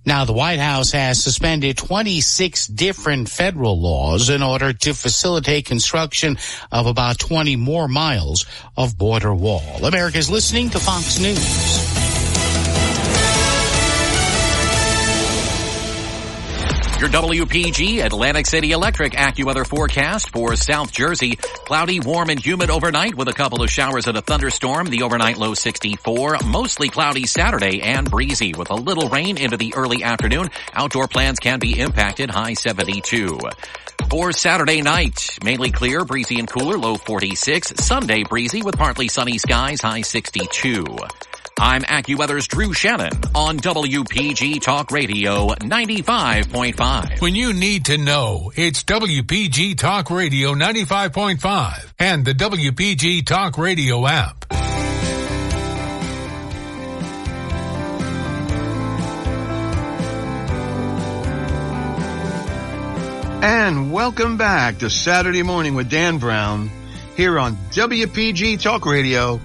Now, 0.09 0.25
the 0.25 0.33
White 0.33 0.57
House 0.57 0.93
has 0.93 1.23
suspended 1.23 1.77
26 1.77 2.65
different 2.65 3.29
federal 3.29 3.79
laws 3.79 4.31
in 4.31 4.41
order 4.41 4.73
to 4.73 4.95
facilitate 4.95 5.65
construction 5.65 6.39
of 6.71 6.87
about 6.87 7.19
20 7.19 7.55
more 7.57 7.87
miles 7.87 8.47
of 8.75 8.97
border 8.97 9.35
wall. 9.35 9.85
America's 9.85 10.31
listening 10.31 10.71
to 10.71 10.79
Fox 10.79 11.19
News. 11.19 11.98
Your 16.99 17.07
WPG 17.07 18.03
Atlantic 18.03 18.45
City 18.45 18.73
Electric 18.73 19.13
AccuWeather 19.13 19.65
forecast 19.65 20.31
for 20.31 20.57
South 20.57 20.91
Jersey. 20.91 21.37
Cloudy, 21.37 22.01
warm, 22.01 22.29
and 22.29 22.45
humid 22.45 22.69
overnight 22.69 23.15
with 23.15 23.29
a 23.29 23.33
couple 23.33 23.63
of 23.63 23.69
showers 23.69 24.07
and 24.07 24.17
a 24.17 24.21
thunderstorm. 24.21 24.87
The 24.87 25.03
overnight 25.03 25.37
low 25.37 25.53
64. 25.53 26.39
Mostly 26.45 26.89
cloudy 26.89 27.25
Saturday 27.25 27.81
and 27.81 28.11
breezy 28.11 28.53
with 28.53 28.69
a 28.69 28.75
little 28.75 29.07
rain 29.07 29.37
into 29.37 29.55
the 29.55 29.75
early 29.75 30.03
afternoon. 30.03 30.49
Outdoor 30.73 31.07
plans 31.07 31.39
can 31.39 31.59
be 31.59 31.79
impacted. 31.79 32.29
High 32.29 32.55
72. 32.55 33.39
For 34.09 34.33
Saturday 34.33 34.81
night, 34.81 35.39
mainly 35.41 35.71
clear, 35.71 36.03
breezy 36.03 36.37
and 36.37 36.49
cooler, 36.49 36.77
low 36.77 36.95
46. 36.95 37.75
Sunday 37.77 38.23
breezy 38.23 38.61
with 38.61 38.77
partly 38.77 39.07
sunny 39.07 39.37
skies, 39.37 39.79
high 39.79 40.01
62. 40.01 40.83
I'm 41.61 41.81
AccuWeather's 41.81 42.47
Drew 42.47 42.71
Shannon 42.71 43.11
on 43.35 43.57
WPG 43.59 44.61
Talk 44.61 44.91
Radio 44.91 45.49
95.5. 45.49 47.21
When 47.21 47.35
you 47.35 47.51
need 47.51 47.85
to 47.85 47.97
know, 47.97 48.49
it's 48.55 48.85
WPG 48.85 49.77
Talk 49.77 50.09
Radio 50.09 50.53
95.5 50.53 51.93
and 51.99 52.23
the 52.23 52.33
WPG 52.33 53.25
Talk 53.25 53.57
Radio 53.57 54.07
app. 54.07 54.45
And 63.43 63.91
welcome 63.91 64.37
back 64.37 64.77
to 64.77 64.89
Saturday 64.89 65.43
Morning 65.43 65.75
with 65.75 65.89
Dan 65.89 66.19
Brown 66.19 66.71
here 67.17 67.37
on 67.37 67.57
WPG 67.71 68.61
Talk 68.61 68.85
Radio 68.85 69.41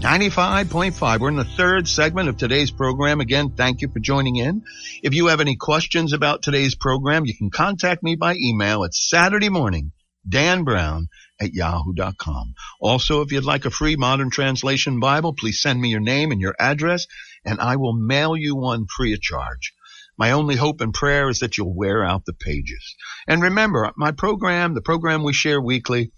95.5. 0.00 1.18
We're 1.18 1.28
in 1.28 1.36
the 1.36 1.44
third 1.44 1.88
segment 1.88 2.28
of 2.28 2.36
today's 2.36 2.70
program. 2.70 3.20
Again, 3.20 3.50
thank 3.56 3.80
you 3.80 3.88
for 3.88 3.98
joining 3.98 4.36
in. 4.36 4.62
If 5.02 5.12
you 5.12 5.26
have 5.26 5.40
any 5.40 5.56
questions 5.56 6.12
about 6.12 6.42
today's 6.42 6.76
program, 6.76 7.26
you 7.26 7.36
can 7.36 7.50
contact 7.50 8.02
me 8.02 8.14
by 8.14 8.36
email 8.36 8.84
at 8.84 8.94
Saturday 8.94 9.48
morning, 9.48 9.90
Dan 10.28 10.62
Brown 10.62 11.08
at 11.40 11.52
yahoo.com. 11.52 12.54
Also, 12.80 13.22
if 13.22 13.32
you'd 13.32 13.44
like 13.44 13.64
a 13.64 13.70
free 13.70 13.96
modern 13.96 14.30
translation 14.30 15.00
Bible, 15.00 15.32
please 15.32 15.60
send 15.60 15.80
me 15.80 15.88
your 15.88 16.00
name 16.00 16.30
and 16.30 16.40
your 16.40 16.54
address 16.60 17.06
and 17.44 17.60
I 17.60 17.76
will 17.76 17.94
mail 17.94 18.36
you 18.36 18.54
one 18.54 18.86
free 18.86 19.14
of 19.14 19.20
charge. 19.20 19.72
My 20.16 20.32
only 20.32 20.56
hope 20.56 20.80
and 20.80 20.92
prayer 20.92 21.28
is 21.28 21.40
that 21.40 21.58
you'll 21.58 21.74
wear 21.74 22.04
out 22.04 22.24
the 22.24 22.34
pages. 22.34 22.94
And 23.26 23.42
remember, 23.42 23.90
my 23.96 24.12
program, 24.12 24.74
the 24.74 24.80
program 24.80 25.22
we 25.22 25.32
share 25.32 25.60
weekly, 25.60 26.12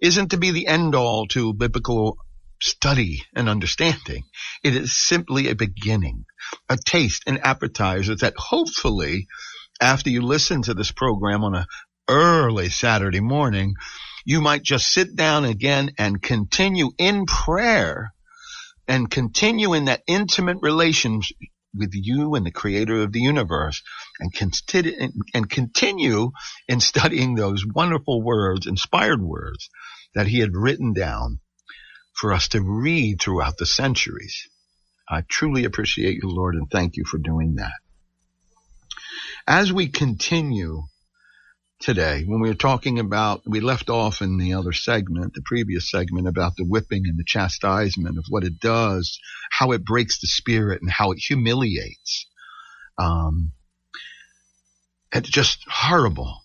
isn't 0.00 0.32
to 0.32 0.36
be 0.38 0.50
the 0.50 0.66
end 0.66 0.94
all 0.94 1.26
to 1.28 1.54
biblical 1.54 2.18
study 2.60 3.22
and 3.34 3.48
understanding. 3.48 4.24
It 4.62 4.74
is 4.74 4.96
simply 4.96 5.48
a 5.48 5.54
beginning, 5.54 6.24
a 6.68 6.76
taste, 6.76 7.24
an 7.26 7.38
appetizer 7.38 8.14
that 8.16 8.34
hopefully 8.36 9.26
after 9.80 10.10
you 10.10 10.22
listen 10.22 10.62
to 10.62 10.74
this 10.74 10.90
program 10.90 11.44
on 11.44 11.54
a 11.54 11.66
early 12.08 12.68
Saturday 12.68 13.20
morning, 13.20 13.74
you 14.24 14.40
might 14.40 14.62
just 14.62 14.88
sit 14.88 15.14
down 15.14 15.44
again 15.44 15.92
and 15.98 16.22
continue 16.22 16.90
in 16.98 17.26
prayer 17.26 18.12
and 18.88 19.10
continue 19.10 19.74
in 19.74 19.86
that 19.86 20.02
intimate 20.06 20.58
relationship 20.62 21.36
with 21.74 21.90
you 21.92 22.34
and 22.34 22.46
the 22.46 22.50
creator 22.50 23.02
of 23.02 23.12
the 23.12 23.20
universe 23.20 23.82
and, 24.18 24.32
and 25.34 25.50
continue 25.50 26.30
in 26.68 26.80
studying 26.80 27.34
those 27.34 27.64
wonderful 27.66 28.22
words, 28.22 28.66
inspired 28.66 29.20
words 29.20 29.68
that 30.14 30.26
he 30.26 30.38
had 30.38 30.54
written 30.54 30.92
down 30.92 31.40
for 32.16 32.32
us 32.32 32.48
to 32.48 32.60
read 32.60 33.20
throughout 33.20 33.58
the 33.58 33.66
centuries. 33.66 34.48
I 35.08 35.22
truly 35.28 35.64
appreciate 35.64 36.16
you, 36.22 36.28
Lord, 36.28 36.54
and 36.54 36.68
thank 36.70 36.96
you 36.96 37.04
for 37.04 37.18
doing 37.18 37.56
that. 37.56 37.72
As 39.46 39.72
we 39.72 39.88
continue 39.88 40.84
today, 41.78 42.24
when 42.24 42.40
we 42.40 42.48
were 42.48 42.54
talking 42.54 42.98
about, 42.98 43.42
we 43.46 43.60
left 43.60 43.90
off 43.90 44.22
in 44.22 44.38
the 44.38 44.54
other 44.54 44.72
segment, 44.72 45.34
the 45.34 45.42
previous 45.44 45.90
segment 45.90 46.26
about 46.26 46.56
the 46.56 46.64
whipping 46.64 47.02
and 47.06 47.18
the 47.18 47.24
chastisement 47.24 48.18
of 48.18 48.24
what 48.28 48.44
it 48.44 48.58
does, 48.58 49.20
how 49.50 49.72
it 49.72 49.84
breaks 49.84 50.20
the 50.20 50.26
spirit 50.26 50.80
and 50.80 50.90
how 50.90 51.12
it 51.12 51.18
humiliates. 51.18 52.26
Um, 52.98 53.52
it's 55.12 55.28
just 55.28 55.64
horrible 55.68 56.40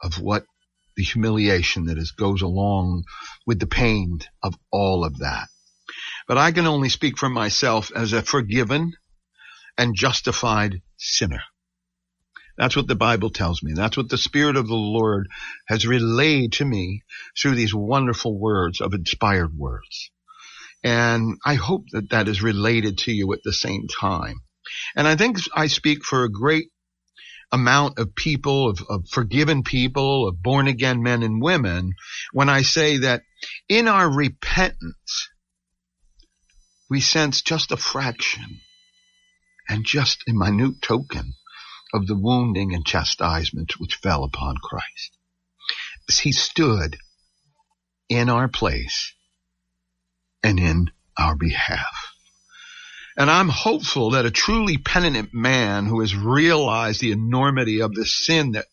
of 0.00 0.20
what 0.20 0.46
the 0.96 1.02
humiliation 1.02 1.86
that 1.86 1.98
is, 1.98 2.12
goes 2.12 2.42
along 2.42 3.04
with 3.46 3.60
the 3.60 3.66
pain 3.66 4.20
of 4.42 4.54
all 4.70 5.04
of 5.04 5.18
that. 5.18 5.48
But 6.26 6.38
I 6.38 6.52
can 6.52 6.66
only 6.66 6.88
speak 6.88 7.18
for 7.18 7.28
myself 7.28 7.92
as 7.94 8.12
a 8.12 8.22
forgiven 8.22 8.94
and 9.78 9.94
justified 9.94 10.82
sinner. 10.96 11.42
That's 12.56 12.74
what 12.74 12.88
the 12.88 12.94
Bible 12.94 13.30
tells 13.30 13.62
me. 13.62 13.74
That's 13.74 13.96
what 13.96 14.08
the 14.08 14.18
Spirit 14.18 14.56
of 14.56 14.66
the 14.66 14.74
Lord 14.74 15.28
has 15.68 15.86
relayed 15.86 16.52
to 16.54 16.64
me 16.64 17.02
through 17.38 17.54
these 17.54 17.74
wonderful 17.74 18.38
words 18.38 18.80
of 18.80 18.94
inspired 18.94 19.56
words. 19.56 20.10
And 20.82 21.36
I 21.44 21.54
hope 21.54 21.84
that 21.92 22.10
that 22.10 22.28
is 22.28 22.42
related 22.42 22.98
to 22.98 23.12
you 23.12 23.32
at 23.34 23.42
the 23.44 23.52
same 23.52 23.86
time. 23.88 24.40
And 24.94 25.06
I 25.06 25.16
think 25.16 25.38
I 25.54 25.66
speak 25.66 26.04
for 26.04 26.24
a 26.24 26.32
great 26.32 26.70
amount 27.52 27.98
of 27.98 28.14
people, 28.14 28.70
of, 28.70 28.80
of 28.88 29.08
forgiven 29.08 29.62
people, 29.62 30.28
of 30.28 30.42
born 30.42 30.66
again 30.66 31.02
men 31.02 31.22
and 31.22 31.40
women, 31.40 31.92
when 32.32 32.48
I 32.48 32.62
say 32.62 32.98
that 32.98 33.22
in 33.68 33.88
our 33.88 34.10
repentance, 34.10 35.28
we 36.90 37.00
sense 37.00 37.42
just 37.42 37.72
a 37.72 37.76
fraction 37.76 38.60
and 39.68 39.84
just 39.84 40.22
a 40.28 40.32
minute 40.32 40.82
token 40.82 41.34
of 41.92 42.06
the 42.06 42.16
wounding 42.16 42.74
and 42.74 42.84
chastisement 42.84 43.74
which 43.78 43.96
fell 43.96 44.24
upon 44.24 44.56
Christ. 44.56 45.16
As 46.08 46.18
he 46.18 46.32
stood 46.32 46.98
in 48.08 48.28
our 48.28 48.48
place 48.48 49.14
and 50.42 50.60
in 50.60 50.90
our 51.18 51.34
behalf. 51.34 52.15
And 53.16 53.30
I'm 53.30 53.48
hopeful 53.48 54.10
that 54.10 54.26
a 54.26 54.30
truly 54.30 54.76
penitent 54.76 55.30
man 55.32 55.86
who 55.86 56.00
has 56.00 56.14
realized 56.14 57.00
the 57.00 57.12
enormity 57.12 57.80
of 57.80 57.94
the 57.94 58.04
sin 58.04 58.52
that, 58.52 58.66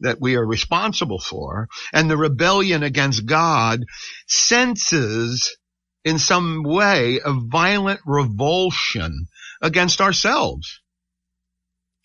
that 0.00 0.20
we 0.20 0.36
are 0.36 0.46
responsible 0.46 1.18
for 1.18 1.68
and 1.92 2.10
the 2.10 2.16
rebellion 2.16 2.82
against 2.82 3.26
God 3.26 3.84
senses 4.26 5.54
in 6.02 6.18
some 6.18 6.62
way 6.62 7.20
a 7.22 7.32
violent 7.32 8.00
revulsion 8.06 9.26
against 9.60 10.00
ourselves. 10.00 10.80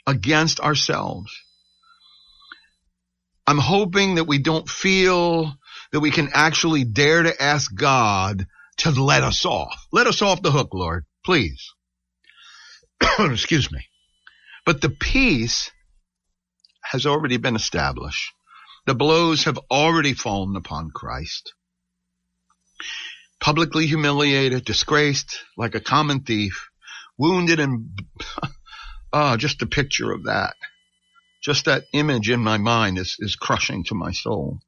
Against 0.06 0.60
ourselves. 0.60 1.32
I'm 3.48 3.58
hoping 3.58 4.16
that 4.16 4.28
we 4.28 4.40
don't 4.40 4.68
feel 4.68 5.54
that 5.92 6.00
we 6.02 6.12
can 6.12 6.30
actually 6.34 6.84
dare 6.84 7.24
to 7.24 7.42
ask 7.42 7.74
God 7.74 8.48
to 8.80 8.92
let 8.92 9.24
us 9.24 9.46
off. 9.46 9.88
Let 9.94 10.08
us 10.08 10.22
off 10.22 10.42
the 10.42 10.52
hook, 10.52 10.74
Lord, 10.74 11.06
please. 11.24 11.75
Excuse 13.20 13.72
me. 13.72 13.86
But 14.66 14.82
the 14.82 14.90
peace 14.90 15.72
has 16.84 17.06
already 17.06 17.38
been 17.38 17.56
established. 17.56 18.32
The 18.86 18.96
blows 18.96 19.46
have 19.46 19.60
already 19.72 20.14
fallen 20.14 20.56
upon 20.56 20.92
Christ. 20.92 21.54
Publicly 23.40 23.88
humiliated, 23.88 24.66
disgraced, 24.66 25.40
like 25.58 25.76
a 25.76 25.80
common 25.80 26.22
thief, 26.22 26.70
wounded 27.18 27.60
and, 27.60 28.00
ah, 29.14 29.38
just 29.38 29.62
a 29.62 29.68
picture 29.68 30.12
of 30.12 30.26
that. 30.26 30.56
Just 31.44 31.66
that 31.66 31.84
image 31.94 32.30
in 32.30 32.40
my 32.40 32.58
mind 32.58 32.98
is, 32.98 33.18
is 33.20 33.36
crushing 33.36 33.84
to 33.86 33.96
my 33.96 34.12
soul. 34.12 34.60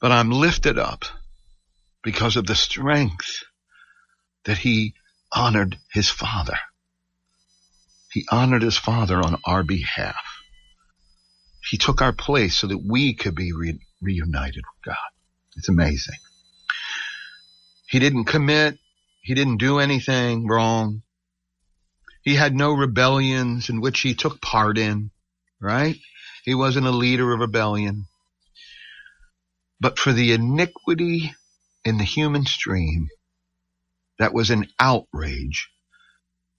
But 0.00 0.12
I'm 0.12 0.30
lifted 0.30 0.78
up 0.78 1.04
because 2.02 2.36
of 2.36 2.46
the 2.46 2.54
strength 2.54 3.44
that 4.44 4.58
he 4.58 4.94
honored 5.34 5.78
his 5.92 6.08
father. 6.08 6.58
He 8.12 8.26
honored 8.30 8.62
his 8.62 8.76
father 8.76 9.16
on 9.16 9.40
our 9.44 9.62
behalf. 9.62 10.16
He 11.70 11.78
took 11.78 12.02
our 12.02 12.12
place 12.12 12.56
so 12.56 12.66
that 12.66 12.84
we 12.84 13.14
could 13.14 13.34
be 13.34 13.52
re- 13.52 13.80
reunited 14.00 14.56
with 14.56 14.84
God. 14.84 14.96
It's 15.56 15.68
amazing. 15.68 16.16
He 17.88 17.98
didn't 17.98 18.24
commit. 18.24 18.78
He 19.22 19.34
didn't 19.34 19.58
do 19.58 19.78
anything 19.78 20.46
wrong. 20.48 21.02
He 22.22 22.34
had 22.34 22.54
no 22.54 22.72
rebellions 22.72 23.68
in 23.68 23.80
which 23.80 24.00
he 24.00 24.14
took 24.14 24.40
part 24.40 24.78
in, 24.78 25.10
right? 25.60 25.96
He 26.44 26.54
wasn't 26.54 26.86
a 26.86 26.90
leader 26.90 27.32
of 27.32 27.40
rebellion. 27.40 28.06
But 29.80 29.98
for 29.98 30.12
the 30.12 30.32
iniquity 30.32 31.34
in 31.84 31.98
the 31.98 32.04
human 32.04 32.46
stream, 32.46 33.08
that 34.22 34.32
was 34.32 34.50
an 34.50 34.68
outrage 34.78 35.68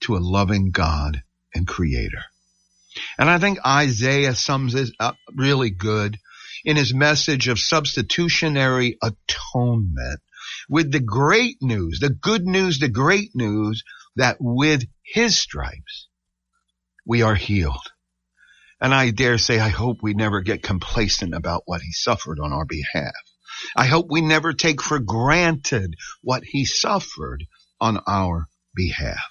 to 0.00 0.16
a 0.16 0.18
loving 0.18 0.70
God 0.70 1.22
and 1.54 1.66
creator. 1.66 2.22
And 3.18 3.30
I 3.30 3.38
think 3.38 3.58
Isaiah 3.66 4.34
sums 4.34 4.74
it 4.74 4.90
up 5.00 5.16
really 5.34 5.70
good 5.70 6.18
in 6.64 6.76
his 6.76 6.92
message 6.92 7.48
of 7.48 7.58
substitutionary 7.58 8.98
atonement 9.02 10.20
with 10.68 10.92
the 10.92 11.00
great 11.00 11.56
news, 11.62 12.00
the 12.00 12.10
good 12.10 12.46
news, 12.46 12.78
the 12.78 12.88
great 12.88 13.30
news 13.34 13.82
that 14.16 14.36
with 14.40 14.84
his 15.02 15.36
stripes 15.38 16.08
we 17.06 17.22
are 17.22 17.34
healed. 17.34 17.90
And 18.78 18.94
I 18.94 19.10
dare 19.10 19.38
say, 19.38 19.58
I 19.58 19.70
hope 19.70 19.98
we 20.02 20.12
never 20.12 20.42
get 20.42 20.62
complacent 20.62 21.34
about 21.34 21.62
what 21.64 21.80
he 21.80 21.92
suffered 21.92 22.38
on 22.40 22.52
our 22.52 22.66
behalf. 22.66 23.14
I 23.76 23.86
hope 23.86 24.06
we 24.10 24.20
never 24.20 24.52
take 24.52 24.82
for 24.82 24.98
granted 24.98 25.94
what 26.22 26.44
he 26.44 26.64
suffered 26.64 27.44
on 27.80 28.00
our 28.06 28.48
behalf. 28.74 29.30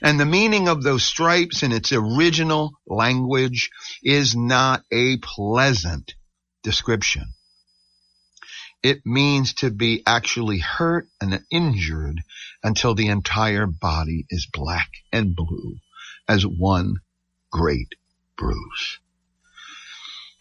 And 0.00 0.18
the 0.18 0.26
meaning 0.26 0.68
of 0.68 0.82
those 0.82 1.04
stripes 1.04 1.62
in 1.62 1.72
its 1.72 1.92
original 1.92 2.72
language 2.86 3.70
is 4.02 4.36
not 4.36 4.84
a 4.92 5.18
pleasant 5.18 6.14
description. 6.62 7.34
It 8.82 9.06
means 9.06 9.54
to 9.54 9.70
be 9.70 10.02
actually 10.06 10.58
hurt 10.58 11.08
and 11.20 11.44
injured 11.50 12.20
until 12.64 12.94
the 12.94 13.08
entire 13.08 13.66
body 13.66 14.26
is 14.28 14.48
black 14.52 14.90
and 15.12 15.36
blue 15.36 15.76
as 16.28 16.44
one 16.44 16.96
great 17.50 17.94
bruise. 18.36 18.98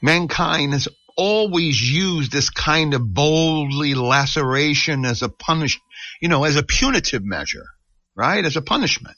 Mankind 0.02 0.74
has 0.74 0.88
always 1.22 1.80
used 1.80 2.32
this 2.32 2.50
kind 2.50 2.94
of 2.94 3.14
boldly 3.14 3.94
laceration 3.94 5.06
as 5.06 5.22
a 5.22 5.30
punish, 5.30 5.80
you 6.22 6.30
know, 6.30 6.44
as 6.44 6.56
a 6.56 6.64
punitive 6.64 7.24
measure, 7.24 7.68
right? 8.16 8.44
As 8.44 8.56
a 8.56 8.62
punishment. 8.62 9.18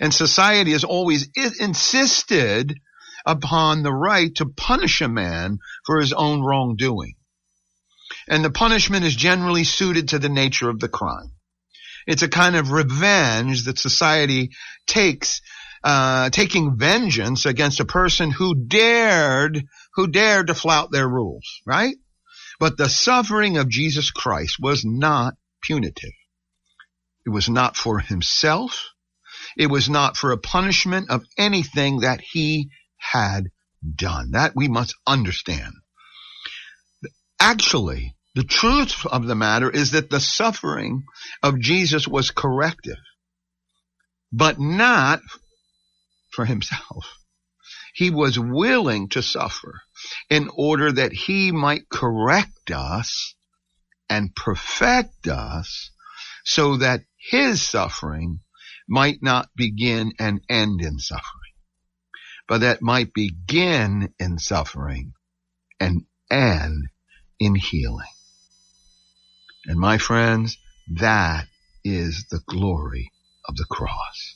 And 0.00 0.12
society 0.12 0.72
has 0.72 0.84
always 0.84 1.28
insisted 1.60 2.74
upon 3.24 3.82
the 3.82 3.92
right 3.92 4.34
to 4.36 4.46
punish 4.46 5.00
a 5.00 5.08
man 5.08 5.58
for 5.84 6.00
his 6.00 6.12
own 6.12 6.42
wrongdoing 6.42 7.14
and 8.28 8.44
the 8.44 8.50
punishment 8.50 9.04
is 9.04 9.14
generally 9.14 9.64
suited 9.64 10.08
to 10.08 10.18
the 10.18 10.28
nature 10.28 10.68
of 10.68 10.80
the 10.80 10.88
crime. 10.88 11.32
It's 12.06 12.22
a 12.22 12.28
kind 12.28 12.56
of 12.56 12.70
revenge 12.70 13.64
that 13.64 13.78
society 13.78 14.50
takes, 14.86 15.40
uh, 15.82 16.30
taking 16.30 16.76
vengeance 16.76 17.46
against 17.46 17.80
a 17.80 17.84
person 17.84 18.30
who 18.30 18.54
dared, 18.54 19.64
who 19.96 20.06
dared 20.06 20.48
to 20.48 20.54
flout 20.54 20.92
their 20.92 21.08
rules, 21.08 21.60
right? 21.66 21.96
But 22.60 22.76
the 22.76 22.88
suffering 22.88 23.56
of 23.56 23.68
Jesus 23.68 24.10
Christ 24.10 24.56
was 24.60 24.84
not 24.84 25.34
punitive. 25.62 26.12
It 27.24 27.30
was 27.30 27.48
not 27.48 27.76
for 27.76 27.98
himself. 27.98 28.90
It 29.56 29.66
was 29.66 29.88
not 29.88 30.16
for 30.16 30.32
a 30.32 30.38
punishment 30.38 31.10
of 31.10 31.24
anything 31.36 32.00
that 32.00 32.20
he 32.20 32.70
had 32.96 33.50
done. 33.94 34.32
That 34.32 34.52
we 34.54 34.68
must 34.68 34.94
understand. 35.06 35.72
Actually, 37.40 38.14
the 38.34 38.44
truth 38.44 39.06
of 39.06 39.26
the 39.26 39.34
matter 39.34 39.70
is 39.70 39.92
that 39.92 40.10
the 40.10 40.20
suffering 40.20 41.04
of 41.42 41.58
Jesus 41.58 42.06
was 42.06 42.30
corrective, 42.30 42.98
but 44.32 44.60
not 44.60 45.20
for 46.32 46.44
himself. 46.44 47.06
He 47.96 48.10
was 48.10 48.38
willing 48.38 49.08
to 49.10 49.22
suffer 49.22 49.80
in 50.28 50.50
order 50.54 50.92
that 50.92 51.14
he 51.14 51.50
might 51.50 51.88
correct 51.88 52.70
us 52.70 53.34
and 54.10 54.36
perfect 54.36 55.26
us 55.28 55.90
so 56.44 56.76
that 56.76 57.04
his 57.16 57.62
suffering 57.62 58.40
might 58.86 59.22
not 59.22 59.48
begin 59.56 60.12
and 60.18 60.42
end 60.46 60.82
in 60.82 60.98
suffering, 60.98 61.54
but 62.46 62.58
that 62.58 62.82
might 62.82 63.14
begin 63.14 64.12
in 64.18 64.38
suffering 64.38 65.14
and 65.80 66.04
end 66.30 66.88
in 67.40 67.54
healing. 67.54 68.12
And 69.64 69.80
my 69.80 69.96
friends, 69.96 70.58
that 70.86 71.46
is 71.82 72.26
the 72.30 72.40
glory 72.46 73.10
of 73.48 73.56
the 73.56 73.64
cross. 73.64 74.35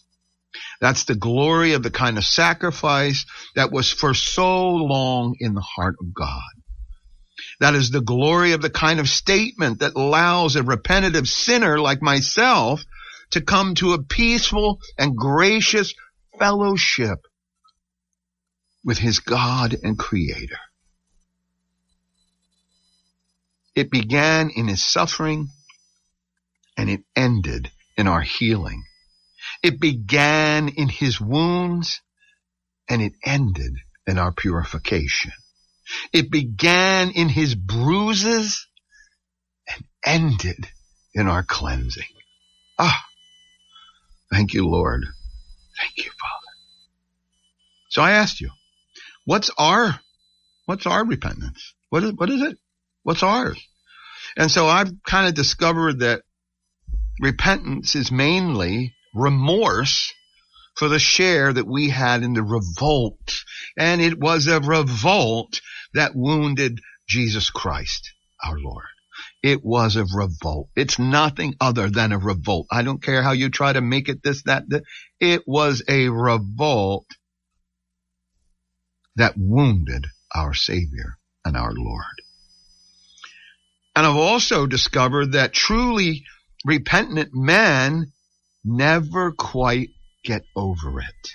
That's 0.81 1.05
the 1.05 1.15
glory 1.15 1.75
of 1.75 1.83
the 1.83 1.91
kind 1.91 2.17
of 2.19 2.25
sacrifice 2.25 3.27
that 3.55 3.71
was 3.73 3.91
for 3.91 4.15
so 4.15 4.69
long 4.69 5.37
in 5.39 5.55
the 5.55 5.61
heart 5.61 5.97
of 6.01 6.15
God. 6.15 6.43
That 7.61 7.75
is 7.75 7.91
the 7.91 8.01
glory 8.01 8.53
of 8.53 8.63
the 8.63 8.71
kind 8.71 9.01
of 9.01 9.09
statement 9.09 9.81
that 9.81 9.95
allows 9.95 10.57
a 10.57 10.63
repentative 10.63 11.29
sinner 11.29 11.79
like 11.79 12.03
myself 12.03 12.83
to 13.31 13.41
come 13.41 13.75
to 13.77 13.93
a 13.93 14.03
peaceful 14.03 14.81
and 14.99 15.17
gracious 15.17 15.95
fellowship 16.39 17.19
with 18.85 18.99
his 18.99 19.21
God 19.21 19.77
and 19.83 19.99
creator. 19.99 20.59
It 23.75 23.91
began 23.91 24.51
in 24.51 24.69
his 24.69 24.85
suffering 24.85 25.49
and 26.77 26.91
it 26.91 27.03
ended 27.15 27.71
in 27.97 28.09
our 28.09 28.23
healing. 28.23 28.85
It 29.63 29.81
began 29.81 30.69
in 30.69 30.89
his 30.89 31.21
wounds 31.21 32.01
and 32.89 33.03
it 33.03 33.13
ended 33.25 33.75
in 34.07 34.19
our 34.19 34.33
purification. 34.33 35.33
It 36.13 36.31
began 36.31 37.11
in 37.11 37.29
his 37.29 37.55
bruises 37.55 38.67
and 39.69 39.85
ended 40.05 40.67
in 41.15 41.29
our 41.29 41.43
cleansing. 41.43 42.05
Ah, 42.79 43.05
thank 44.33 44.55
you, 44.55 44.67
Lord. 44.67 45.05
Thank 45.79 45.99
you, 45.99 46.11
Father. 46.11 46.51
So 47.91 48.03
I 48.03 48.13
asked 48.13 48.41
you, 48.41 48.51
what's 49.25 49.51
our, 49.59 50.01
what's 50.67 50.87
our 50.87 51.05
repentance? 51.05 51.75
What 51.91 52.05
is, 52.05 52.13
what 52.13 52.31
is 52.31 52.43
it? 52.43 52.57
What's 53.03 53.23
ours? 53.23 53.61
And 54.37 54.51
so 54.51 54.67
I've 54.67 54.93
kind 55.05 55.29
of 55.29 55.35
discovered 55.35 56.01
that 56.01 56.23
repentance 57.21 57.95
is 57.95 58.13
mainly 58.13 58.95
remorse 59.15 60.13
for 60.75 60.89
the 60.89 60.99
share 60.99 61.53
that 61.53 61.67
we 61.67 61.91
had 61.91 62.23
in 62.23 62.33
the 62.33 62.43
revolt. 62.43 63.45
And 63.77 64.01
it 64.01 64.19
was 64.19 64.47
a 64.47 64.61
revolt 64.61 65.61
that 65.95 66.15
wounded 66.15 66.81
Jesus 67.09 67.51
Christ, 67.51 68.13
our 68.43 68.59
Lord. 68.59 68.87
It 69.43 69.65
was 69.65 69.97
a 69.97 70.05
revolt. 70.05 70.69
It's 70.77 70.99
nothing 70.99 71.55
other 71.61 71.91
than 71.91 72.13
a 72.13 72.19
revolt. 72.19 72.67
I 72.71 72.83
don't 72.83 73.03
care 73.03 73.23
how 73.23 73.33
you 73.33 73.49
try 73.49 73.73
to 73.73 73.81
make 73.81 74.09
it 74.09 74.23
this, 74.23 74.43
that, 74.45 74.69
that. 74.69 74.85
It 75.19 75.43
was 75.47 75.83
a 75.89 76.09
revolt 76.09 77.07
that 79.17 79.35
wounded 79.37 80.07
our 80.35 80.55
Savior 80.55 81.19
and 81.45 81.57
our 81.57 81.73
Lord. 81.73 82.23
And 83.97 84.07
I've 84.07 84.17
also 84.17 84.67
discovered 84.67 85.33
that 85.33 85.53
truly 85.53 86.25
repentant 86.65 87.31
men 87.35 88.13
never 88.65 89.33
quite 89.33 89.91
get 90.25 90.43
over 90.55 91.01
it. 91.01 91.31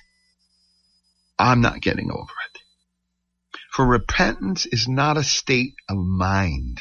I'm 1.38 1.62
not 1.62 1.82
getting 1.82 2.12
over 2.12 2.22
it. 2.22 2.62
For 3.72 3.86
repentance 3.86 4.66
is 4.66 4.88
not 4.88 5.18
a 5.18 5.24
state 5.24 5.74
of 5.90 5.98
mind. 5.98 6.80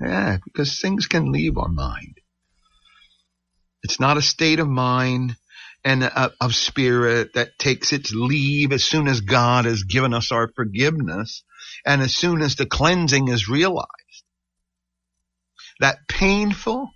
Yeah, 0.00 0.38
because 0.44 0.80
things 0.80 1.06
can 1.06 1.32
leave 1.32 1.56
our 1.56 1.68
mind. 1.68 2.18
It's 3.82 4.00
not 4.00 4.16
a 4.16 4.22
state 4.22 4.58
of 4.58 4.68
mind 4.68 5.36
and 5.84 6.02
uh, 6.02 6.30
of 6.40 6.54
spirit 6.54 7.34
that 7.34 7.58
takes 7.58 7.92
its 7.92 8.12
leave 8.12 8.72
as 8.72 8.82
soon 8.82 9.06
as 9.06 9.20
God 9.20 9.64
has 9.64 9.84
given 9.84 10.12
us 10.12 10.32
our 10.32 10.50
forgiveness 10.56 11.44
and 11.84 12.02
as 12.02 12.16
soon 12.16 12.42
as 12.42 12.56
the 12.56 12.66
cleansing 12.66 13.28
is 13.28 13.48
realized. 13.48 13.86
That 15.78 16.08
painful 16.08 16.90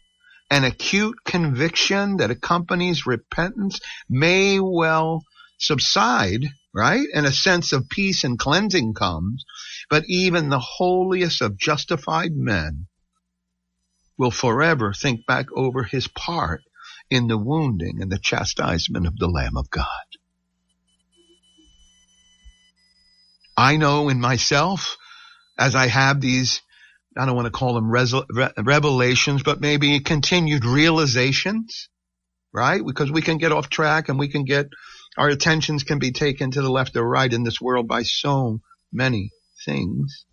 and 0.50 0.64
acute 0.64 1.24
conviction 1.24 2.16
that 2.16 2.30
accompanies 2.30 3.06
repentance 3.06 3.80
may 4.08 4.58
well 4.58 5.24
subside, 5.58 6.44
right? 6.74 7.06
And 7.14 7.24
a 7.24 7.32
sense 7.32 7.72
of 7.72 7.88
peace 7.88 8.24
and 8.24 8.38
cleansing 8.38 8.94
comes, 8.94 9.44
but 9.88 10.04
even 10.08 10.48
the 10.48 10.58
holiest 10.58 11.40
of 11.40 11.56
justified 11.56 12.32
men 12.34 12.86
will 14.18 14.30
forever 14.30 14.92
think 14.92 15.24
back 15.26 15.46
over 15.54 15.84
his 15.84 16.08
part 16.08 16.62
in 17.10 17.26
the 17.26 17.38
wounding 17.38 18.02
and 18.02 18.10
the 18.10 18.18
chastisement 18.18 19.06
of 19.06 19.16
the 19.16 19.28
Lamb 19.28 19.56
of 19.56 19.70
God. 19.70 19.86
I 23.56 23.76
know 23.76 24.08
in 24.08 24.20
myself, 24.20 24.96
as 25.58 25.74
I 25.74 25.86
have 25.86 26.20
these, 26.20 26.62
I 27.16 27.26
don't 27.26 27.34
want 27.34 27.46
to 27.46 27.50
call 27.50 27.74
them 27.74 27.90
re- 27.90 28.52
revelations, 28.56 29.42
but 29.42 29.60
maybe 29.60 29.98
continued 30.00 30.64
realizations, 30.64 31.88
right? 32.52 32.80
Because 32.84 33.10
we 33.10 33.22
can 33.22 33.38
get 33.38 33.52
off 33.52 33.68
track 33.68 34.08
and 34.08 34.18
we 34.18 34.28
can 34.28 34.44
get, 34.44 34.66
our 35.18 35.28
attentions 35.28 35.82
can 35.82 35.98
be 35.98 36.12
taken 36.12 36.52
to 36.52 36.62
the 36.62 36.70
left 36.70 36.96
or 36.96 37.08
right 37.08 37.32
in 37.32 37.42
this 37.42 37.60
world 37.60 37.88
by 37.88 38.02
so 38.02 38.60
many 38.92 39.30
things. 39.64 40.24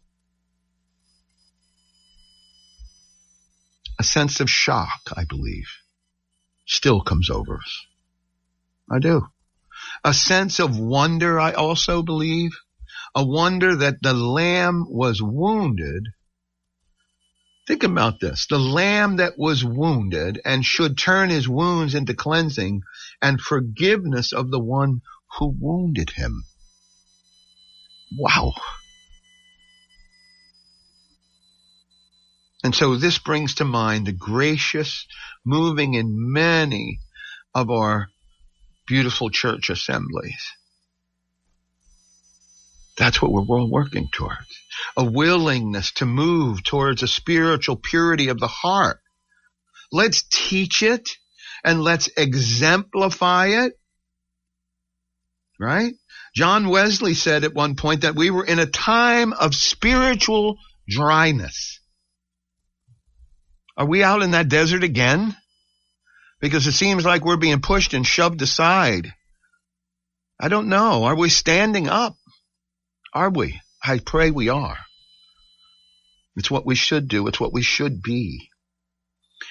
A 4.00 4.04
sense 4.04 4.40
of 4.40 4.50
shock, 4.50 5.02
I 5.16 5.26
believe 5.26 5.68
still 6.68 7.02
comes 7.02 7.30
over 7.30 7.56
us. 7.56 7.86
I 8.92 9.00
do. 9.00 9.28
A 10.04 10.14
sense 10.14 10.60
of 10.60 10.78
wonder, 10.78 11.40
I 11.40 11.54
also 11.54 12.04
believe. 12.04 12.52
A 13.16 13.26
wonder 13.26 13.78
that 13.78 14.02
the 14.02 14.14
lamb 14.14 14.86
was 14.88 15.22
wounded. 15.22 16.04
Think 17.68 17.84
about 17.84 18.22
this. 18.22 18.48
The 18.50 18.58
lamb 18.58 19.18
that 19.18 19.38
was 19.38 19.64
wounded 19.64 20.40
and 20.46 20.64
should 20.64 20.98
turn 20.98 21.30
his 21.30 21.50
wounds 21.50 21.96
into 21.96 22.14
cleansing 22.14 22.82
and 23.22 23.42
forgiveness 23.42 24.32
of 24.32 24.52
the 24.52 24.60
one 24.60 25.02
who 25.38 25.54
wounded 25.60 26.12
him. 26.12 26.46
Wow. 28.18 28.54
And 32.64 32.74
so 32.74 32.96
this 32.96 33.20
brings 33.20 33.56
to 33.56 33.66
mind 33.66 34.08
the 34.08 34.14
gracious 34.14 35.06
moving 35.46 35.94
in 35.94 36.32
many 36.32 37.00
of 37.54 37.70
our 37.70 38.08
beautiful 38.88 39.30
church 39.30 39.70
assemblies. 39.70 40.54
That's 42.98 43.22
what 43.22 43.32
we're 43.32 43.42
all 43.42 43.70
working 43.70 44.08
towards. 44.12 44.67
A 44.96 45.04
willingness 45.04 45.92
to 45.94 46.06
move 46.06 46.64
towards 46.64 47.04
a 47.04 47.08
spiritual 47.08 47.76
purity 47.76 48.30
of 48.30 48.40
the 48.40 48.48
heart. 48.48 49.00
Let's 49.92 50.24
teach 50.24 50.84
it 50.84 51.10
and 51.64 51.82
let's 51.82 52.10
exemplify 52.18 53.48
it. 53.66 53.74
Right? 55.60 55.94
John 56.36 56.70
Wesley 56.70 57.14
said 57.14 57.44
at 57.44 57.54
one 57.54 57.76
point 57.76 58.02
that 58.02 58.16
we 58.16 58.30
were 58.30 58.46
in 58.46 58.60
a 58.60 58.66
time 58.66 59.34
of 59.34 59.56
spiritual 59.56 60.58
dryness. 60.88 61.80
Are 63.76 63.88
we 63.88 64.04
out 64.04 64.22
in 64.22 64.32
that 64.32 64.50
desert 64.50 64.84
again? 64.84 65.36
Because 66.40 66.68
it 66.68 66.74
seems 66.74 67.06
like 67.06 67.26
we're 67.26 67.38
being 67.38 67.62
pushed 67.62 67.94
and 67.94 68.06
shoved 68.06 68.42
aside. 68.42 69.14
I 70.40 70.50
don't 70.50 70.70
know. 70.70 71.06
Are 71.06 71.16
we 71.16 71.30
standing 71.30 71.88
up? 71.88 72.16
Are 73.14 73.30
we? 73.30 73.60
I 73.88 74.00
pray 74.00 74.32
we 74.32 74.50
are. 74.50 74.78
It's 76.36 76.52
what 76.52 76.66
we 76.66 76.76
should 76.76 77.08
do. 77.08 77.28
It's 77.28 77.40
what 77.40 77.54
we 77.54 77.64
should 77.64 78.02
be. 78.02 78.50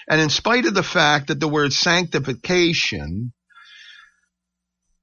And 0.08 0.20
in 0.20 0.28
spite 0.28 0.66
of 0.66 0.74
the 0.74 0.82
fact 0.82 1.28
that 1.28 1.40
the 1.40 1.48
word 1.48 1.72
sanctification 1.72 3.32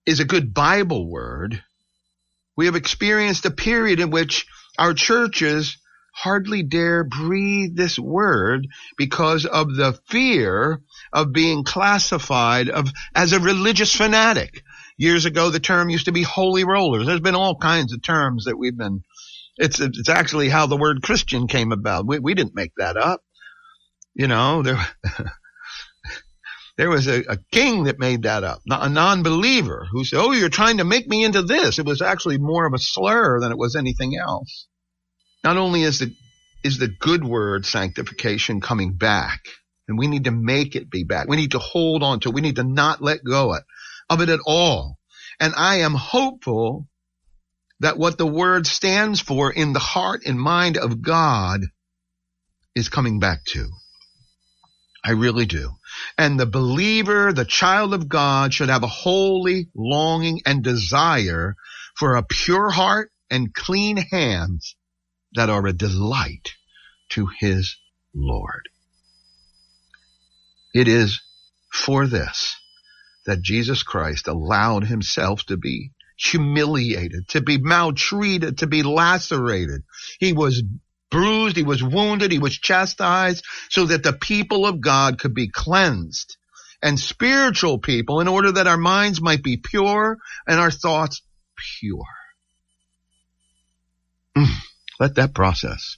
is 0.05 0.19
a 0.19 0.25
good 0.25 0.53
Bible 0.53 1.09
word, 1.09 1.63
we 2.55 2.67
have 2.67 2.75
experienced 2.75 3.45
a 3.45 3.51
period 3.51 3.99
in 3.99 4.11
which 4.11 4.45
our 4.77 4.93
churches 4.93 5.77
hardly 6.13 6.61
dare 6.61 7.03
breathe 7.03 7.75
this 7.75 7.97
word 7.97 8.67
because 8.97 9.45
of 9.45 9.75
the 9.75 9.99
fear 10.09 10.81
of 11.11 11.33
being 11.33 11.63
classified 11.63 12.69
of 12.69 12.91
as 13.15 13.33
a 13.33 13.39
religious 13.39 13.95
fanatic. 13.95 14.63
Years 14.95 15.25
ago, 15.25 15.49
the 15.49 15.59
term 15.59 15.89
used 15.89 16.05
to 16.05 16.11
be 16.11 16.21
holy 16.21 16.63
rollers. 16.63 17.07
There's 17.07 17.19
been 17.19 17.35
all 17.35 17.55
kinds 17.55 17.93
of 17.93 18.03
terms 18.03 18.45
that 18.45 18.57
we've 18.57 18.77
been. 18.77 19.03
It's 19.57 19.79
it's 19.79 20.09
actually 20.09 20.49
how 20.49 20.65
the 20.65 20.77
word 20.77 21.01
Christian 21.03 21.47
came 21.47 21.71
about. 21.71 22.07
We 22.07 22.19
we 22.19 22.33
didn't 22.33 22.55
make 22.55 22.71
that 22.77 22.97
up. 22.97 23.21
You 24.13 24.27
know 24.27 24.61
there. 24.63 24.79
there 26.77 26.89
was 26.89 27.07
a, 27.07 27.23
a, 27.31 27.37
king 27.51 27.83
that 27.83 27.99
made 27.99 28.23
that 28.23 28.43
up, 28.43 28.61
a 28.69 28.89
non-believer 28.89 29.87
who 29.91 30.03
said, 30.03 30.19
"Oh, 30.19 30.31
you're 30.31 30.49
trying 30.49 30.77
to 30.77 30.83
make 30.83 31.07
me 31.07 31.23
into 31.23 31.43
this." 31.43 31.77
It 31.77 31.85
was 31.85 32.01
actually 32.01 32.39
more 32.39 32.65
of 32.65 32.73
a 32.73 32.79
slur 32.79 33.39
than 33.39 33.51
it 33.51 33.57
was 33.57 33.75
anything 33.75 34.17
else. 34.17 34.67
Not 35.43 35.57
only 35.57 35.83
is 35.83 35.99
the, 35.99 36.15
is 36.63 36.77
the 36.77 36.87
good 36.87 37.23
word 37.23 37.65
sanctification 37.65 38.61
coming 38.61 38.93
back, 38.93 39.41
and 39.87 39.99
we 39.99 40.07
need 40.07 40.23
to 40.23 40.31
make 40.31 40.75
it 40.75 40.89
be 40.89 41.03
back. 41.03 41.27
We 41.27 41.35
need 41.35 41.51
to 41.51 41.59
hold 41.59 42.01
on 42.01 42.21
to 42.21 42.29
it. 42.29 42.35
We 42.35 42.41
need 42.41 42.55
to 42.55 42.63
not 42.63 43.01
let 43.01 43.23
go 43.23 43.55
of 44.09 44.21
it 44.21 44.29
at 44.29 44.39
all. 44.45 44.97
And 45.39 45.53
I 45.55 45.77
am 45.77 45.93
hopeful 45.93 46.87
that 47.83 47.97
what 47.97 48.17
the 48.17 48.25
word 48.25 48.65
stands 48.65 49.19
for 49.19 49.51
in 49.51 49.73
the 49.73 49.79
heart 49.79 50.21
and 50.25 50.39
mind 50.39 50.77
of 50.77 51.01
God 51.01 51.61
is 52.73 52.87
coming 52.87 53.19
back 53.19 53.43
to. 53.43 53.67
I 55.03 55.11
really 55.11 55.45
do. 55.45 55.71
And 56.17 56.39
the 56.39 56.45
believer, 56.45 57.33
the 57.33 57.43
child 57.43 57.93
of 57.93 58.07
God 58.07 58.53
should 58.53 58.69
have 58.69 58.83
a 58.83 58.87
holy 58.87 59.67
longing 59.75 60.39
and 60.45 60.63
desire 60.63 61.55
for 61.93 62.15
a 62.15 62.23
pure 62.23 62.69
heart 62.69 63.11
and 63.29 63.53
clean 63.53 63.97
hands 63.97 64.77
that 65.33 65.49
are 65.49 65.67
a 65.67 65.73
delight 65.73 66.53
to 67.09 67.27
his 67.37 67.75
Lord. 68.15 68.69
It 70.73 70.87
is 70.87 71.21
for 71.69 72.07
this 72.07 72.55
that 73.25 73.41
Jesus 73.41 73.83
Christ 73.83 74.29
allowed 74.29 74.85
himself 74.85 75.43
to 75.47 75.57
be 75.57 75.91
humiliated, 76.17 77.27
to 77.29 77.41
be 77.41 77.57
maltreated, 77.57 78.59
to 78.59 78.67
be 78.67 78.83
lacerated. 78.83 79.83
He 80.19 80.33
was 80.33 80.63
bruised, 81.09 81.55
he 81.55 81.63
was 81.63 81.83
wounded, 81.83 82.31
he 82.31 82.39
was 82.39 82.57
chastised 82.57 83.45
so 83.69 83.85
that 83.85 84.03
the 84.03 84.13
people 84.13 84.65
of 84.65 84.81
God 84.81 85.19
could 85.19 85.33
be 85.33 85.49
cleansed 85.49 86.37
and 86.81 86.99
spiritual 86.99 87.79
people 87.79 88.19
in 88.19 88.27
order 88.27 88.51
that 88.51 88.67
our 88.67 88.77
minds 88.77 89.21
might 89.21 89.43
be 89.43 89.57
pure 89.57 90.17
and 90.47 90.59
our 90.59 90.71
thoughts 90.71 91.21
pure. 91.79 92.03
Mm. 94.37 94.55
Let 94.99 95.15
that 95.15 95.33
process. 95.33 95.97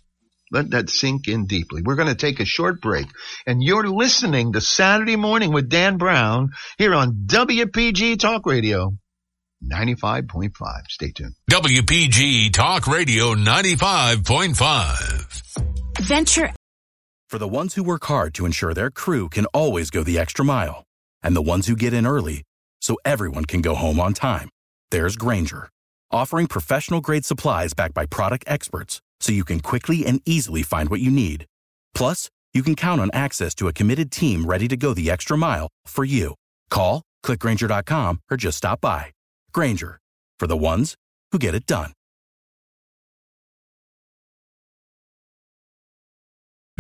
Let 0.52 0.72
that 0.72 0.90
sink 0.90 1.28
in 1.28 1.48
deeply. 1.48 1.82
We're 1.82 1.96
going 1.96 2.08
to 2.08 2.16
take 2.16 2.40
a 2.40 2.46
short 2.46 2.82
break 2.82 3.08
and 3.48 3.64
you're 3.64 3.88
listening 3.90 4.54
to 4.54 4.62
Saturday 4.62 5.16
morning 5.16 5.52
with 5.52 5.70
Dan 5.70 5.98
Brown 5.98 6.50
here 6.78 6.94
on 6.94 7.26
WPG 7.26 8.20
Talk 8.20 8.46
Radio 8.46 8.98
95.5. 9.64 10.52
Stay 10.90 11.12
tuned. 11.12 11.36
WPG 11.50 12.52
Talk 12.52 12.88
Radio 12.88 13.36
95.5. 13.36 16.02
Venture. 16.02 16.52
For 17.30 17.38
the 17.38 17.48
ones 17.48 17.76
who 17.76 17.84
work 17.84 18.06
hard 18.06 18.34
to 18.36 18.46
ensure 18.46 18.74
their 18.74 18.92
crew 18.92 19.30
can 19.30 19.46
always 19.48 19.90
go 19.90 20.04
the 20.04 20.20
extra 20.20 20.46
mile 20.46 20.84
and 21.24 21.36
the 21.36 21.42
ones 21.42 21.68
who 21.68 21.76
get 21.76 21.94
in 21.94 22.06
early 22.08 22.44
so 22.82 22.98
everyone 23.06 23.46
can 23.46 23.62
go 23.62 23.76
home 23.76 24.00
on 24.00 24.14
time. 24.14 24.50
There's 24.92 25.16
Grainger 25.16 25.70
offering 26.12 26.48
professional 26.48 27.02
grade 27.02 27.26
supplies 27.26 27.74
backed 27.74 27.94
by 27.94 28.06
product 28.06 28.44
experts 28.48 29.02
so 29.20 29.32
you 29.32 29.44
can 29.44 29.60
quickly 29.60 30.06
and 30.06 30.22
easily 30.26 30.64
find 30.64 30.90
what 30.90 31.02
you 31.02 31.12
need. 31.12 31.46
Plus, 31.94 32.30
you 32.54 32.64
can 32.64 32.76
count 32.76 33.02
on 33.02 33.12
access 33.14 33.54
to 33.56 33.68
a 33.68 33.74
committed 33.74 34.12
team 34.12 34.46
ready 34.46 34.68
to 34.68 34.78
go 34.78 34.94
the 34.94 35.12
extra 35.12 35.38
mile 35.38 35.68
for 35.86 36.06
you. 36.06 36.36
Call, 36.70 37.02
clickgrainger.com, 37.24 38.22
or 38.32 38.38
just 38.38 38.58
stop 38.58 38.82
by. 38.82 39.12
Grainger, 39.56 40.00
for 40.38 40.48
the 40.48 40.58
ones 40.58 40.98
who 41.32 41.40
get 41.40 41.56
it 41.56 41.66
done. 41.66 41.94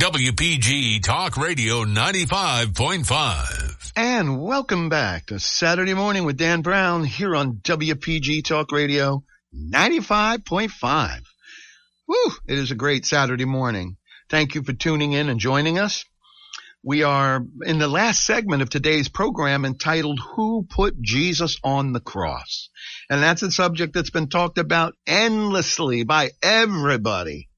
WPG 0.01 1.01
Talk 1.01 1.37
Radio 1.37 1.85
95.5. 1.85 3.93
And 3.95 4.41
welcome 4.41 4.89
back 4.89 5.27
to 5.27 5.39
Saturday 5.39 5.93
morning 5.93 6.25
with 6.25 6.35
Dan 6.35 6.63
Brown 6.63 7.05
here 7.05 7.33
on 7.33 7.61
WPG 7.63 8.43
Talk 8.43 8.73
Radio 8.73 9.23
95.5. 9.55 11.21
Woo! 12.09 12.17
It 12.45 12.57
is 12.57 12.71
a 12.71 12.75
great 12.75 13.05
Saturday 13.05 13.45
morning. 13.45 13.95
Thank 14.29 14.53
you 14.53 14.63
for 14.63 14.73
tuning 14.73 15.13
in 15.13 15.29
and 15.29 15.39
joining 15.39 15.79
us. 15.79 16.03
We 16.87 17.01
are 17.01 17.43
in 17.65 17.79
the 17.79 17.87
last 17.87 18.23
segment 18.23 18.61
of 18.61 18.69
today's 18.69 19.09
program 19.09 19.65
entitled 19.65 20.19
Who 20.19 20.67
Put 20.69 21.01
Jesus 21.01 21.57
on 21.63 21.93
the 21.93 21.99
Cross? 21.99 22.69
And 23.09 23.23
that's 23.23 23.41
a 23.41 23.49
subject 23.49 23.95
that's 23.95 24.11
been 24.11 24.29
talked 24.29 24.59
about 24.59 24.93
endlessly 25.07 26.03
by 26.03 26.29
everybody, 26.43 27.49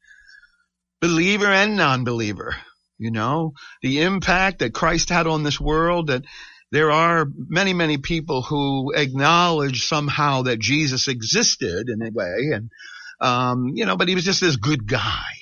believer 1.01 1.47
and 1.47 1.75
non-believer. 1.75 2.55
You 2.97 3.11
know, 3.11 3.51
the 3.82 4.03
impact 4.03 4.59
that 4.59 4.73
Christ 4.73 5.09
had 5.09 5.28
on 5.28 5.43
this 5.43 5.59
world 5.59 6.07
that 6.07 6.23
there 6.71 6.91
are 6.91 7.28
many, 7.36 7.73
many 7.73 7.97
people 7.97 8.43
who 8.43 8.93
acknowledge 8.95 9.88
somehow 9.88 10.43
that 10.43 10.59
Jesus 10.59 11.09
existed 11.09 11.89
in 11.89 12.01
a 12.01 12.11
way 12.11 12.51
and, 12.53 12.71
um, 13.19 13.73
you 13.75 13.86
know, 13.86 13.97
but 13.97 14.07
he 14.07 14.15
was 14.15 14.23
just 14.23 14.39
this 14.39 14.55
good 14.55 14.88
guy. 14.88 15.34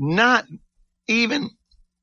Not 0.00 0.46
even 1.06 1.50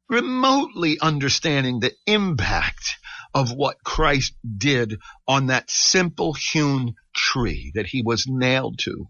remotely 0.10 1.00
understanding 1.00 1.80
the 1.80 1.94
impact 2.08 2.98
of 3.34 3.52
what 3.52 3.84
Christ 3.84 4.34
did 4.58 4.98
on 5.28 5.48
that 5.48 5.70
simple 5.70 6.34
hewn 6.34 6.96
tree 7.16 7.72
that 7.76 7.86
he 7.86 8.02
was 8.02 8.26
nailed 8.28 8.80
to. 8.80 9.06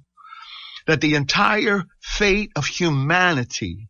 That 0.88 1.02
the 1.02 1.16
entire 1.16 1.86
fate 2.02 2.52
of 2.56 2.66
humanity 2.66 3.89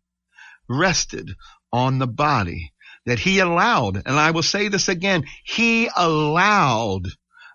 rested 0.68 1.32
on 1.72 1.98
the 1.98 2.06
body 2.06 2.72
that 3.06 3.18
he 3.18 3.40
allowed. 3.40 3.96
And 3.96 4.18
I 4.18 4.30
will 4.30 4.42
say 4.42 4.68
this 4.68 4.88
again. 4.88 5.24
He 5.44 5.88
allowed 5.96 7.08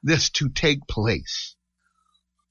this 0.04 0.30
to 0.32 0.50
take 0.50 0.88
place. 0.88 1.56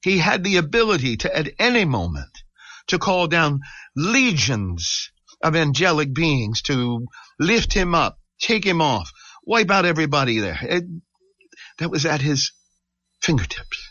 He 0.03 0.19
had 0.19 0.45
the 0.45 0.57
ability 0.57 1.19
to 1.19 1.37
at 1.37 1.49
any 1.59 1.85
moment 1.85 2.43
to 2.89 2.99
call 2.99 3.27
down 3.27 3.61
legions 3.97 5.11
of 5.45 5.55
angelic 5.55 6.13
beings 6.15 6.63
to 6.63 7.07
lift 7.39 7.75
him 7.75 7.95
up, 7.95 8.19
take 8.41 8.65
him 8.65 8.81
off, 8.81 9.13
wipe 9.45 9.71
out 9.71 9.85
everybody 9.85 10.41
there. 10.41 10.59
It, 10.63 10.85
that 11.79 11.91
was 11.91 12.07
at 12.07 12.23
his 12.23 12.53
fingertips. 13.21 13.91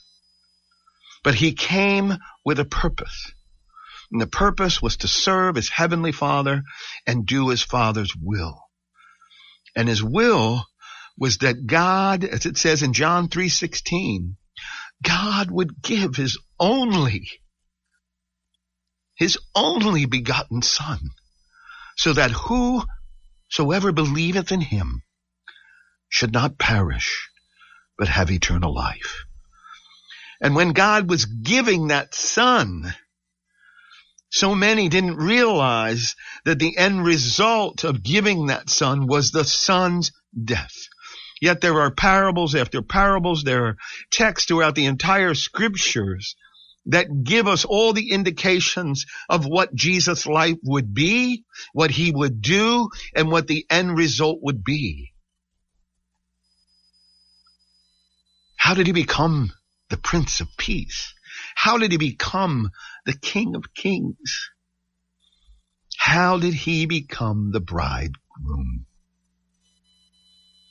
But 1.24 1.36
he 1.36 1.54
came 1.54 2.18
with 2.44 2.60
a 2.60 2.66
purpose. 2.66 3.32
And 4.12 4.20
the 4.20 4.28
purpose 4.28 4.82
was 4.82 4.98
to 4.98 5.08
serve 5.08 5.56
his 5.56 5.70
heavenly 5.70 6.12
father 6.12 6.64
and 7.06 7.26
do 7.26 7.50
his 7.50 7.62
father's 7.62 8.14
will. 8.20 8.60
And 9.76 9.88
his 9.88 10.04
will 10.04 10.66
was 11.18 11.38
that 11.38 11.68
God, 11.68 12.24
as 12.24 12.48
it 12.48 12.58
says 12.58 12.82
in 12.82 12.94
John 12.94 13.30
3:16, 13.30 14.38
God 15.04 15.52
would 15.52 15.82
give 15.82 16.16
his 16.16 16.38
only 16.60 17.30
his 19.16 19.38
only 19.56 20.06
begotten 20.06 20.64
son 20.64 21.00
so 21.98 22.14
that 22.14 22.32
whosoever 22.32 23.92
believeth 23.92 24.52
in 24.52 24.62
him 24.62 25.04
should 26.10 26.34
not 26.34 26.58
perish, 26.58 27.30
but 27.98 28.08
have 28.08 28.32
eternal 28.32 28.74
life. 28.74 29.26
And 30.42 30.56
when 30.56 30.74
God 30.74 31.10
was 31.10 31.26
giving 31.26 31.88
that 31.88 32.14
son, 32.14 32.94
so 34.30 34.56
many 34.56 34.90
didn't 34.90 35.18
realize 35.18 36.16
that 36.44 36.60
the 36.60 36.76
end 36.78 37.06
result 37.06 37.84
of 37.84 38.04
giving 38.04 38.48
that 38.48 38.70
son 38.70 39.08
was 39.08 39.32
the 39.32 39.46
son's 39.46 40.12
death. 40.44 40.76
Yet 41.42 41.62
there 41.62 41.82
are 41.82 41.92
parables 41.92 42.56
after 42.56 42.82
parables, 42.82 43.44
there 43.44 43.66
are 43.66 43.78
texts 44.12 44.48
throughout 44.48 44.76
the 44.76 44.86
entire 44.86 45.34
scriptures 45.34 46.36
that 46.88 47.24
give 47.24 47.48
us 47.48 47.66
all 47.66 47.94
the 47.94 48.12
indications 48.12 49.06
of 49.30 49.46
what 49.46 49.74
Jesus' 49.74 50.26
life 50.26 50.58
would 50.64 50.94
be, 50.94 51.46
what 51.72 51.92
he 51.92 52.12
would 52.12 52.42
do, 52.42 52.90
and 53.16 53.32
what 53.32 53.48
the 53.48 53.66
end 53.70 53.98
result 53.98 54.40
would 54.42 54.64
be. 54.64 55.14
How 58.58 58.74
did 58.74 58.88
he 58.88 58.94
become 58.94 59.52
the 59.90 59.98
Prince 59.98 60.42
of 60.42 60.48
Peace? 60.58 61.14
How 61.56 61.78
did 61.78 61.92
he 61.92 61.98
become 61.98 62.72
the 63.06 63.14
King 63.14 63.56
of 63.56 63.74
Kings? 63.74 64.50
How 65.98 66.38
did 66.38 66.54
he 66.54 66.86
become 66.86 67.52
the 67.52 67.60
bridegroom? 67.60 68.86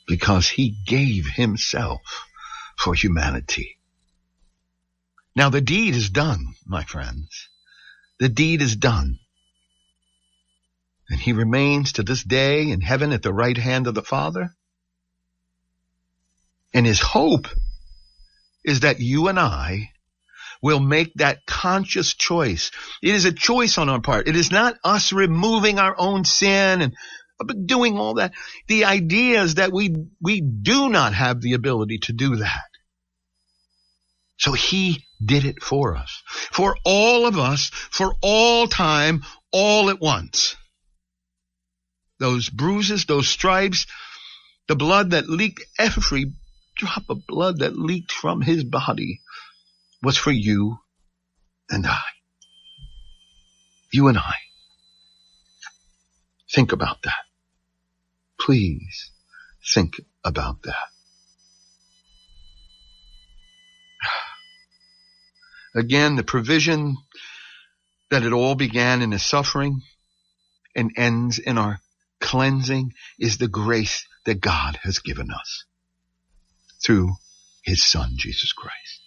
Because 0.07 0.49
he 0.49 0.77
gave 0.87 1.27
himself 1.27 2.01
for 2.79 2.95
humanity. 2.95 3.79
Now 5.35 5.49
the 5.51 5.61
deed 5.61 5.95
is 5.95 6.11
done, 6.11 6.55
my 6.67 6.85
friends. 6.85 7.49
The 8.21 8.29
deed 8.29 8.63
is 8.63 8.77
done. 8.77 9.19
And 11.09 11.21
he 11.21 11.33
remains 11.33 11.93
to 11.93 12.03
this 12.03 12.23
day 12.23 12.71
in 12.71 12.81
heaven 12.81 13.13
at 13.13 13.23
the 13.23 13.33
right 13.33 13.57
hand 13.57 13.87
of 13.87 13.95
the 13.95 14.03
Father. 14.03 14.55
And 16.75 16.87
his 16.87 17.01
hope 17.01 17.49
is 18.65 18.81
that 18.81 19.01
you 19.01 19.29
and 19.29 19.39
I 19.39 19.91
will 20.63 20.81
make 20.81 21.15
that 21.15 21.45
conscious 21.45 22.15
choice. 22.15 22.71
It 23.03 23.15
is 23.15 23.25
a 23.25 23.33
choice 23.33 23.79
on 23.79 23.89
our 23.89 24.01
part. 24.01 24.29
It 24.29 24.37
is 24.37 24.51
not 24.51 24.77
us 24.85 25.13
removing 25.13 25.79
our 25.79 25.95
own 25.99 26.25
sin 26.25 26.81
and 26.81 26.95
uh, 27.41 27.53
doing 27.67 27.99
all 27.99 28.15
that. 28.15 28.33
The 28.69 28.85
idea 28.85 29.43
is 29.43 29.57
that 29.57 29.73
we, 29.73 29.95
we 30.21 30.41
do 30.41 30.89
not 30.89 31.15
have 31.15 31.41
the 31.41 31.55
ability 31.55 31.99
to 32.05 32.13
do 32.13 32.37
that. 32.37 32.72
So 34.43 34.51
he 34.51 35.05
did 35.25 35.45
it 35.45 35.63
for 35.63 35.95
us. 35.95 36.21
For 36.51 36.77
all 36.85 37.27
of 37.27 37.39
us, 37.39 37.71
for 37.73 38.17
all 38.23 38.67
time, 38.67 39.23
all 39.53 39.89
at 39.89 40.01
once. 40.01 40.57
Those 42.19 42.49
bruises, 42.49 43.05
those 43.05 43.29
stripes, 43.29 43.87
the 44.67 44.75
blood 44.75 45.13
that 45.13 45.31
leaked, 45.31 45.63
every 45.79 46.33
drop 46.77 47.05
of 47.09 47.25
blood 47.29 47.61
that 47.61 47.79
leaked 47.79 48.11
from 48.11 48.41
his 48.41 48.65
body 48.65 49.21
was 50.03 50.17
for 50.19 50.33
you 50.33 50.79
and 51.71 51.87
I. 51.87 52.03
You 53.93 54.09
and 54.09 54.19
I. 54.19 54.35
Think 56.53 56.73
about 56.73 57.03
that. 57.03 57.23
Please 58.41 59.13
think 59.73 60.01
about 60.25 60.65
that. 60.65 60.92
Again, 65.75 66.17
the 66.17 66.23
provision 66.23 66.97
that 68.11 68.23
it 68.23 68.33
all 68.33 68.55
began 68.55 69.01
in 69.01 69.13
his 69.13 69.25
suffering 69.25 69.81
and 70.77 70.93
ends 70.97 71.39
in 71.39 71.57
our 71.59 71.81
cleansing 72.21 72.93
is 73.19 73.39
the 73.39 73.49
grace 73.49 74.07
that 74.27 74.41
God 74.41 74.79
has 74.83 74.99
given 74.99 75.31
us 75.31 75.65
through 76.85 77.15
his 77.63 77.85
son, 77.85 78.13
Jesus 78.17 78.53
Christ. 78.53 79.01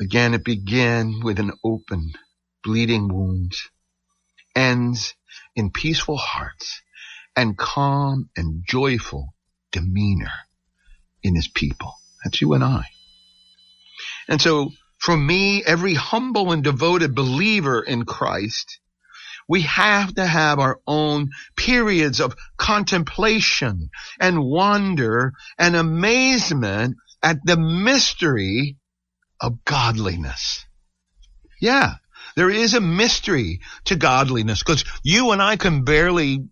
Again, 0.00 0.34
it 0.34 0.44
began 0.44 1.20
with 1.22 1.38
an 1.38 1.52
open, 1.64 2.12
bleeding 2.62 3.08
wound, 3.08 3.54
ends 4.54 5.14
in 5.56 5.70
peaceful 5.70 6.16
hearts 6.16 6.82
and 7.36 7.56
calm 7.56 8.30
and 8.36 8.64
joyful 8.66 9.34
demeanor 9.72 10.32
in 11.22 11.34
his 11.34 11.48
people. 11.48 11.94
That's 12.22 12.40
you 12.40 12.52
and 12.54 12.62
I. 12.62 12.86
And 14.28 14.40
so 14.40 14.70
for 15.04 15.14
me, 15.18 15.62
every 15.62 15.92
humble 15.92 16.50
and 16.50 16.64
devoted 16.64 17.14
believer 17.14 17.82
in 17.82 18.06
Christ, 18.06 18.78
we 19.46 19.60
have 19.60 20.14
to 20.14 20.26
have 20.26 20.58
our 20.58 20.80
own 20.86 21.28
periods 21.58 22.22
of 22.22 22.34
contemplation 22.56 23.90
and 24.18 24.42
wonder 24.42 25.34
and 25.58 25.76
amazement 25.76 26.96
at 27.22 27.36
the 27.44 27.58
mystery 27.58 28.78
of 29.42 29.62
godliness. 29.66 30.64
Yeah, 31.60 31.96
there 32.34 32.48
is 32.48 32.72
a 32.72 32.80
mystery 32.80 33.60
to 33.84 33.96
godliness 33.96 34.60
because 34.60 34.86
you 35.02 35.32
and 35.32 35.42
I 35.42 35.56
can 35.56 35.84
barely, 35.84 36.48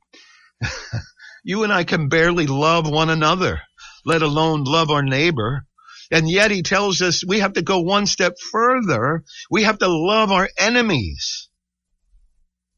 you 1.42 1.64
and 1.64 1.72
I 1.72 1.84
can 1.84 2.11
barely 2.11 2.46
love 2.46 2.86
one 2.86 3.09
another, 3.09 3.62
let 4.05 4.20
alone 4.20 4.64
love 4.64 4.90
our 4.90 5.03
neighbor. 5.03 5.64
And 6.12 6.30
yet 6.30 6.50
he 6.50 6.62
tells 6.62 7.00
us 7.00 7.24
we 7.26 7.40
have 7.40 7.54
to 7.54 7.62
go 7.62 7.80
one 7.80 8.06
step 8.06 8.34
further. 8.38 9.24
We 9.50 9.62
have 9.62 9.78
to 9.78 9.88
love 9.88 10.30
our 10.30 10.48
enemies. 10.58 11.48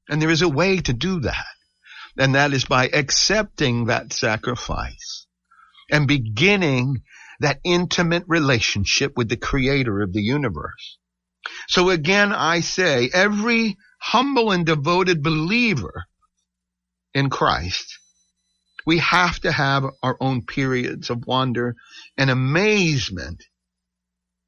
And 0.08 0.22
there 0.22 0.30
is 0.30 0.42
a 0.42 0.48
way 0.48 0.78
to 0.78 0.92
do 0.92 1.20
that. 1.20 1.44
And 2.16 2.36
that 2.36 2.52
is 2.52 2.64
by 2.64 2.88
accepting 2.88 3.86
that 3.86 4.12
sacrifice 4.12 5.26
and 5.90 6.06
beginning 6.06 7.02
that 7.40 7.58
intimate 7.64 8.22
relationship 8.28 9.14
with 9.16 9.28
the 9.28 9.36
creator 9.36 10.00
of 10.00 10.12
the 10.12 10.22
universe. 10.22 10.98
So 11.68 11.90
again, 11.90 12.32
I 12.32 12.60
say 12.60 13.10
every 13.12 13.76
humble 14.00 14.52
and 14.52 14.64
devoted 14.64 15.24
believer 15.24 16.04
in 17.12 17.30
Christ, 17.30 17.98
we 18.86 18.98
have 18.98 19.40
to 19.40 19.52
have 19.52 19.84
our 20.02 20.16
own 20.20 20.42
periods 20.42 21.10
of 21.10 21.26
wonder 21.26 21.76
and 22.16 22.30
amazement 22.30 23.42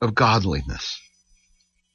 of 0.01 0.14
godliness. 0.14 1.01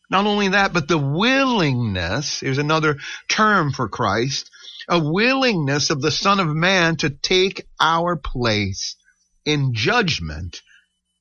Not 0.10 0.26
only 0.26 0.50
that, 0.50 0.74
but 0.74 0.88
the 0.88 0.98
willingness, 0.98 2.42
here's 2.42 2.58
another 2.58 2.98
term 3.30 3.72
for 3.72 3.88
Christ, 3.88 4.50
a 4.90 5.00
willingness 5.00 5.90
of 5.90 6.02
the 6.02 6.12
Son 6.12 6.40
of 6.40 6.48
Man 6.48 6.98
to 6.98 7.10
take 7.10 7.66
our 7.80 8.18
place 8.18 8.98
in 9.46 9.74
judgment 9.74 10.62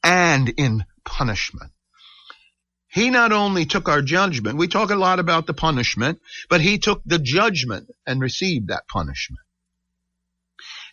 and 0.02 0.48
in 0.48 0.84
punishment. 1.04 1.70
He 2.88 3.10
not 3.10 3.30
only 3.30 3.66
took 3.66 3.88
our 3.88 4.02
judgment, 4.02 4.58
we 4.58 4.66
talk 4.66 4.90
a 4.90 4.96
lot 4.96 5.20
about 5.20 5.46
the 5.46 5.54
punishment, 5.54 6.20
but 6.48 6.60
he 6.60 6.78
took 6.78 7.02
the 7.06 7.20
judgment 7.20 7.88
and 8.04 8.20
received 8.20 8.68
that 8.68 8.88
punishment. 8.88 9.40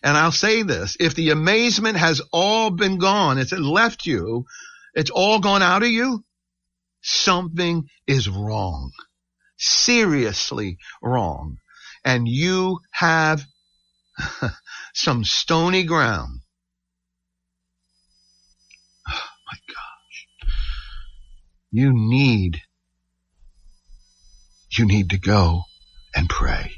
And 0.03 0.15
I'll 0.17 0.31
say 0.31 0.63
this, 0.63 0.95
if 0.99 1.15
the 1.15 1.31
amazement 1.31 1.97
has 1.97 2.21
all 2.31 2.69
been 2.69 2.97
gone, 2.97 3.37
it's 3.37 3.51
left 3.51 4.05
you, 4.05 4.45
it's 4.93 5.09
all 5.09 5.39
gone 5.39 5.61
out 5.61 5.83
of 5.83 5.89
you, 5.89 6.23
something 7.01 7.87
is 8.05 8.29
wrong. 8.29 8.91
Seriously 9.57 10.77
wrong. 11.01 11.57
And 12.05 12.27
you 12.27 12.79
have 12.91 13.43
some 14.93 15.23
stony 15.23 15.83
ground. 15.83 16.41
Oh 19.07 19.29
my 19.51 19.57
gosh. 19.67 20.27
You 21.71 21.91
need, 21.93 22.61
you 24.71 24.85
need 24.85 25.09
to 25.09 25.17
go 25.17 25.63
and 26.15 26.29
pray. 26.29 26.73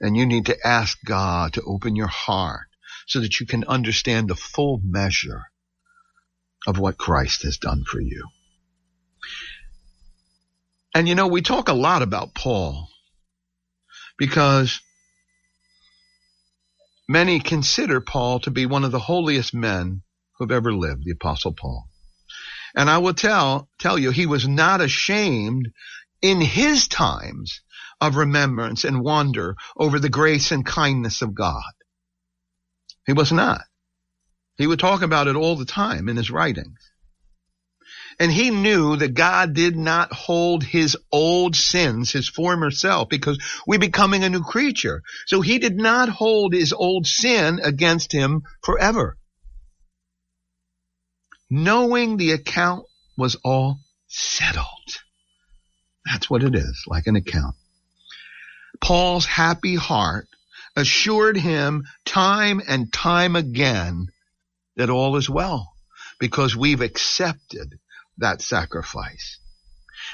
And 0.00 0.16
you 0.16 0.26
need 0.26 0.46
to 0.46 0.66
ask 0.66 0.98
God 1.04 1.54
to 1.54 1.62
open 1.62 1.96
your 1.96 2.06
heart 2.06 2.68
so 3.06 3.20
that 3.20 3.40
you 3.40 3.46
can 3.46 3.64
understand 3.64 4.28
the 4.28 4.36
full 4.36 4.80
measure 4.84 5.44
of 6.66 6.78
what 6.78 6.98
Christ 6.98 7.42
has 7.42 7.58
done 7.58 7.84
for 7.84 8.00
you. 8.00 8.28
And 10.94 11.08
you 11.08 11.14
know, 11.14 11.28
we 11.28 11.42
talk 11.42 11.68
a 11.68 11.74
lot 11.74 12.02
about 12.02 12.34
Paul 12.34 12.88
because 14.18 14.80
many 17.08 17.40
consider 17.40 18.00
Paul 18.00 18.40
to 18.40 18.50
be 18.50 18.66
one 18.66 18.84
of 18.84 18.92
the 18.92 18.98
holiest 18.98 19.54
men 19.54 20.02
who've 20.38 20.50
ever 20.50 20.72
lived, 20.72 21.04
the 21.04 21.12
apostle 21.12 21.52
Paul. 21.52 21.88
And 22.74 22.90
I 22.90 22.98
will 22.98 23.14
tell, 23.14 23.68
tell 23.78 23.98
you, 23.98 24.10
he 24.10 24.26
was 24.26 24.46
not 24.46 24.80
ashamed 24.80 25.68
in 26.20 26.40
his 26.40 26.88
times 26.88 27.60
of 28.00 28.16
remembrance 28.16 28.84
and 28.84 29.02
wonder 29.02 29.56
over 29.76 29.98
the 29.98 30.08
grace 30.08 30.50
and 30.52 30.64
kindness 30.64 31.22
of 31.22 31.34
God. 31.34 31.72
He 33.06 33.12
was 33.12 33.32
not. 33.32 33.62
He 34.56 34.66
would 34.66 34.78
talk 34.78 35.02
about 35.02 35.28
it 35.28 35.36
all 35.36 35.56
the 35.56 35.64
time 35.64 36.08
in 36.08 36.16
his 36.16 36.30
writings. 36.30 36.78
And 38.20 38.32
he 38.32 38.50
knew 38.50 38.96
that 38.96 39.14
God 39.14 39.54
did 39.54 39.76
not 39.76 40.12
hold 40.12 40.64
his 40.64 40.96
old 41.12 41.54
sins, 41.54 42.10
his 42.10 42.28
former 42.28 42.70
self, 42.70 43.08
because 43.08 43.38
we're 43.66 43.78
becoming 43.78 44.24
a 44.24 44.28
new 44.28 44.42
creature. 44.42 45.02
So 45.26 45.40
he 45.40 45.58
did 45.58 45.76
not 45.76 46.08
hold 46.08 46.52
his 46.52 46.72
old 46.72 47.06
sin 47.06 47.60
against 47.62 48.10
him 48.12 48.42
forever. 48.64 49.16
Knowing 51.48 52.16
the 52.16 52.32
account 52.32 52.84
was 53.16 53.36
all 53.44 53.78
settled. 54.08 54.66
That's 56.04 56.28
what 56.28 56.42
it 56.42 56.56
is, 56.56 56.82
like 56.88 57.06
an 57.06 57.16
account. 57.16 57.54
Paul's 58.80 59.26
happy 59.26 59.74
heart 59.74 60.28
assured 60.76 61.36
him 61.36 61.84
time 62.04 62.62
and 62.66 62.92
time 62.92 63.36
again 63.36 64.06
that 64.76 64.90
all 64.90 65.16
is 65.16 65.28
well 65.28 65.72
because 66.20 66.56
we've 66.56 66.80
accepted 66.80 67.78
that 68.18 68.40
sacrifice. 68.40 69.38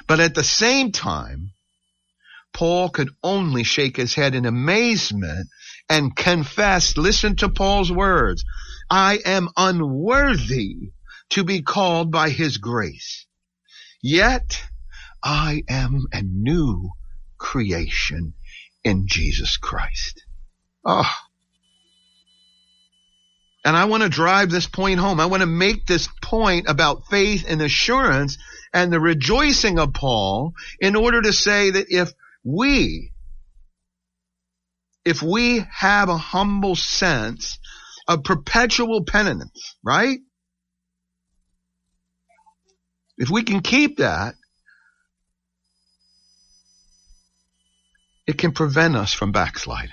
But 0.07 0.21
at 0.21 0.35
the 0.35 0.45
same 0.45 0.93
time, 0.93 1.53
Paul 2.53 2.89
could 2.89 3.11
only 3.23 3.65
shake 3.65 3.97
his 3.97 4.15
head 4.15 4.35
in 4.35 4.47
amazement 4.47 5.49
and 5.89 6.15
confess, 6.15 6.97
listen 6.97 7.37
to 7.37 7.49
Paul's 7.49 7.91
words, 7.93 8.45
I 8.89 9.19
am 9.25 9.49
unworthy 9.57 10.93
to 11.31 11.45
be 11.45 11.63
called 11.63 12.11
by 12.11 12.31
his 12.31 12.59
grace. 12.59 13.27
Yet 14.03 14.63
I 15.23 15.65
am 15.69 16.07
a 16.13 16.23
new 16.23 16.91
creation 17.39 18.35
in 18.85 19.07
Jesus 19.07 19.57
Christ. 19.57 20.25
Oh. 20.85 21.11
And 23.65 23.75
I 23.75 23.87
want 23.87 24.03
to 24.03 24.11
drive 24.11 24.51
this 24.51 24.67
point 24.67 25.01
home. 25.01 25.19
I 25.19 25.27
want 25.27 25.41
to 25.41 25.47
make 25.47 25.87
this 25.87 26.09
point 26.21 26.67
about 26.69 27.07
faith 27.09 27.47
and 27.49 27.63
assurance 27.63 28.37
and 28.75 28.93
the 28.93 29.01
rejoicing 29.01 29.79
of 29.79 29.95
Paul 29.95 30.53
in 30.79 30.97
order 30.97 31.23
to 31.23 31.33
say 31.33 31.71
that 31.71 31.87
if 31.89 32.13
we, 32.45 33.13
if 35.05 35.23
we 35.23 35.65
have 35.73 36.11
a 36.11 36.19
humble 36.19 36.77
sense 36.77 37.59
of 38.07 38.23
perpetual 38.25 39.05
penitence, 39.05 39.77
right? 39.83 40.19
If 43.17 43.31
we 43.31 43.45
can 43.45 43.61
keep 43.61 43.99
that, 43.99 44.35
it 48.27 48.39
can 48.39 48.53
prevent 48.53 48.97
us 48.97 49.13
from 49.13 49.33
backsliding. 49.33 49.91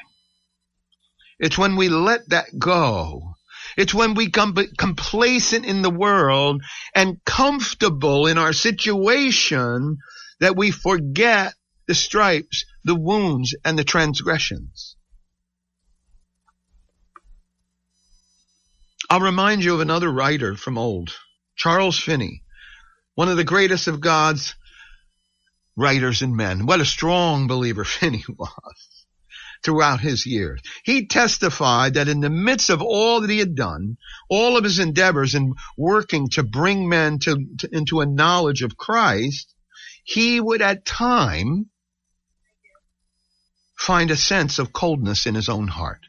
It's 1.40 1.58
when 1.58 1.76
we 1.76 1.90
let 1.90 2.30
that 2.30 2.48
go. 2.58 3.34
It's 3.78 3.94
when 3.94 4.14
we 4.14 4.28
become 4.28 4.56
complacent 4.78 5.66
in 5.66 5.82
the 5.82 5.90
world 5.90 6.62
and 6.94 7.24
comfortable 7.26 8.28
in 8.28 8.38
our 8.38 8.54
situation 8.54 9.98
that 10.40 10.56
we 10.56 10.72
forget 10.72 11.54
the 11.88 11.96
stripes, 11.96 12.66
the 12.84 12.96
wounds, 12.96 13.56
and 13.66 13.78
the 13.78 13.84
transgressions. 13.84 14.96
I'll 19.10 19.20
remind 19.20 19.64
you 19.64 19.74
of 19.74 19.82
another 19.82 20.10
writer 20.12 20.56
from 20.56 20.78
old, 20.78 21.14
Charles 21.56 22.00
Finney, 22.00 22.44
one 23.16 23.30
of 23.30 23.38
the 23.38 23.44
greatest 23.44 23.88
of 23.88 24.00
God's 24.00 24.56
writers 25.76 26.22
and 26.22 26.36
men. 26.36 26.66
What 26.66 26.82
a 26.82 26.86
strong 26.86 27.48
believer 27.48 27.84
Finney 27.86 28.24
was 28.28 29.06
throughout 29.64 30.00
his 30.00 30.26
years. 30.26 30.62
He 30.84 31.08
testified 31.08 31.94
that 31.94 32.08
in 32.08 32.20
the 32.20 32.30
midst 32.30 32.70
of 32.70 32.82
all 32.82 33.22
that 33.22 33.30
he 33.30 33.40
had 33.40 33.56
done, 33.56 33.98
all 34.30 34.58
of 34.58 34.64
his 34.64 34.80
endeavors 34.80 35.36
in 35.36 35.54
working 35.78 36.30
to 36.30 36.44
bring 36.44 36.90
men 36.90 37.20
to, 37.20 37.46
to, 37.60 37.70
into 37.72 38.02
a 38.02 38.06
knowledge 38.06 38.64
of 38.64 38.78
Christ, 38.78 39.54
he 40.04 40.40
would 40.40 40.62
at 40.62 40.86
time 40.86 41.68
find 43.78 44.12
a 44.12 44.16
sense 44.16 44.60
of 44.60 44.74
coldness 44.74 45.26
in 45.26 45.36
his 45.36 45.50
own 45.50 45.68
heart. 45.68 46.02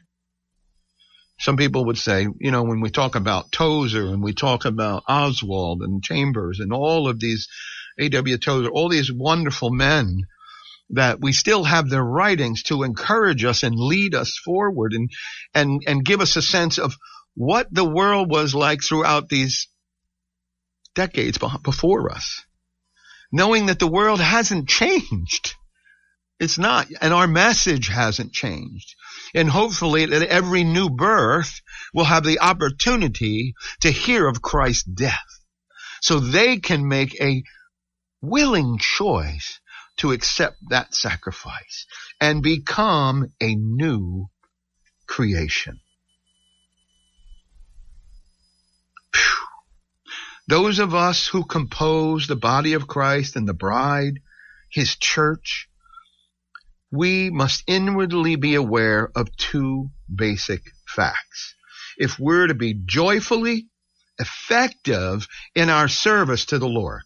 Some 1.39 1.57
people 1.57 1.85
would 1.85 1.97
say, 1.97 2.27
you 2.39 2.51
know, 2.51 2.63
when 2.63 2.79
we 2.79 2.89
talk 2.89 3.15
about 3.15 3.51
Tozer 3.51 4.07
and 4.07 4.23
we 4.23 4.33
talk 4.33 4.65
about 4.65 5.03
Oswald 5.07 5.81
and 5.81 6.03
Chambers 6.03 6.59
and 6.59 6.71
all 6.71 7.07
of 7.07 7.19
these 7.19 7.47
A.W. 7.99 8.37
Tozer, 8.37 8.69
all 8.69 8.89
these 8.89 9.11
wonderful 9.11 9.71
men 9.71 10.23
that 10.89 11.19
we 11.19 11.31
still 11.31 11.63
have 11.63 11.89
their 11.89 12.03
writings 12.03 12.63
to 12.63 12.83
encourage 12.83 13.43
us 13.43 13.63
and 13.63 13.75
lead 13.75 14.15
us 14.15 14.37
forward 14.43 14.93
and, 14.93 15.09
and, 15.53 15.81
and 15.87 16.05
give 16.05 16.21
us 16.21 16.35
a 16.35 16.41
sense 16.41 16.77
of 16.77 16.95
what 17.35 17.67
the 17.71 17.85
world 17.85 18.29
was 18.29 18.53
like 18.53 18.81
throughout 18.83 19.29
these 19.29 19.67
decades 20.93 21.39
before 21.63 22.11
us. 22.11 22.43
Knowing 23.31 23.67
that 23.67 23.79
the 23.79 23.87
world 23.87 24.19
hasn't 24.19 24.69
changed. 24.69 25.55
It's 26.39 26.57
not, 26.57 26.87
and 27.01 27.13
our 27.13 27.27
message 27.27 27.87
hasn't 27.87 28.33
changed. 28.33 28.95
And 29.33 29.49
hopefully 29.49 30.05
that 30.05 30.27
every 30.27 30.63
new 30.63 30.89
birth 30.89 31.61
will 31.93 32.03
have 32.03 32.23
the 32.23 32.39
opportunity 32.39 33.55
to 33.81 33.91
hear 33.91 34.27
of 34.27 34.41
Christ's 34.41 34.83
death. 34.83 35.17
So 36.01 36.19
they 36.19 36.57
can 36.57 36.87
make 36.87 37.19
a 37.19 37.43
willing 38.23 38.77
choice 38.79 39.59
to 39.97 40.11
accept 40.11 40.55
that 40.69 40.95
sacrifice 40.95 41.85
and 42.19 42.41
become 42.41 43.27
a 43.41 43.53
new 43.53 44.27
creation. 45.05 45.79
Whew. 49.13 49.47
Those 50.47 50.79
of 50.79 50.95
us 50.95 51.27
who 51.27 51.43
compose 51.43 52.25
the 52.25 52.37
body 52.37 52.73
of 52.73 52.87
Christ 52.87 53.35
and 53.35 53.47
the 53.47 53.53
bride, 53.53 54.19
his 54.71 54.95
church, 54.95 55.67
we 56.91 57.29
must 57.29 57.63
inwardly 57.67 58.37
be 58.37 58.55
aware 58.55 59.11
of 59.15 59.35
two 59.35 59.89
basic 60.13 60.61
facts. 60.87 61.55
If 61.97 62.17
we're 62.17 62.47
to 62.47 62.53
be 62.53 62.73
joyfully 62.73 63.67
effective 64.17 65.27
in 65.55 65.69
our 65.69 65.87
service 65.87 66.45
to 66.45 66.59
the 66.59 66.67
Lord, 66.67 67.03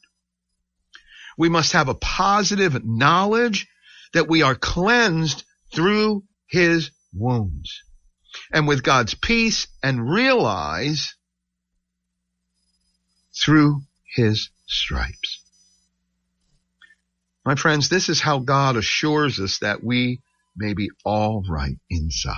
we 1.38 1.50
must 1.50 1.74
have 1.74 1.88
a 1.88 1.96
positive 1.96 2.84
knowledge 2.84 3.68
that 4.14 4.28
we 4.28 4.42
are 4.42 4.56
cleansed 4.56 5.44
through 5.74 6.24
his 6.48 6.92
wounds. 7.14 7.84
And 8.52 8.68
with 8.68 8.84
God's 8.84 9.14
peace 9.14 9.68
and 9.84 10.10
realize 10.10 11.16
through 13.36 13.82
his 14.16 14.50
stripes. 14.66 15.42
My 17.46 17.56
friends, 17.56 17.90
this 17.90 18.10
is 18.10 18.20
how 18.20 18.40
God 18.40 18.76
assures 18.76 19.40
us 19.40 19.60
that 19.60 19.84
we 19.84 20.22
may 20.56 20.74
be 20.74 20.90
all 21.06 21.44
right 21.48 21.78
inside. 21.90 22.36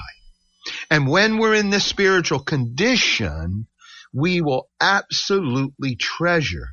And 0.91 1.07
when 1.07 1.37
we're 1.37 1.55
in 1.55 1.69
this 1.69 1.85
spiritual 1.85 2.39
condition, 2.39 3.67
we 4.13 4.41
will 4.41 4.69
absolutely 4.79 5.95
treasure 5.95 6.67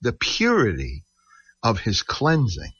the 0.00 0.12
purity 0.12 1.04
of 1.64 1.80
his 1.80 2.02
cleansing 2.02 2.72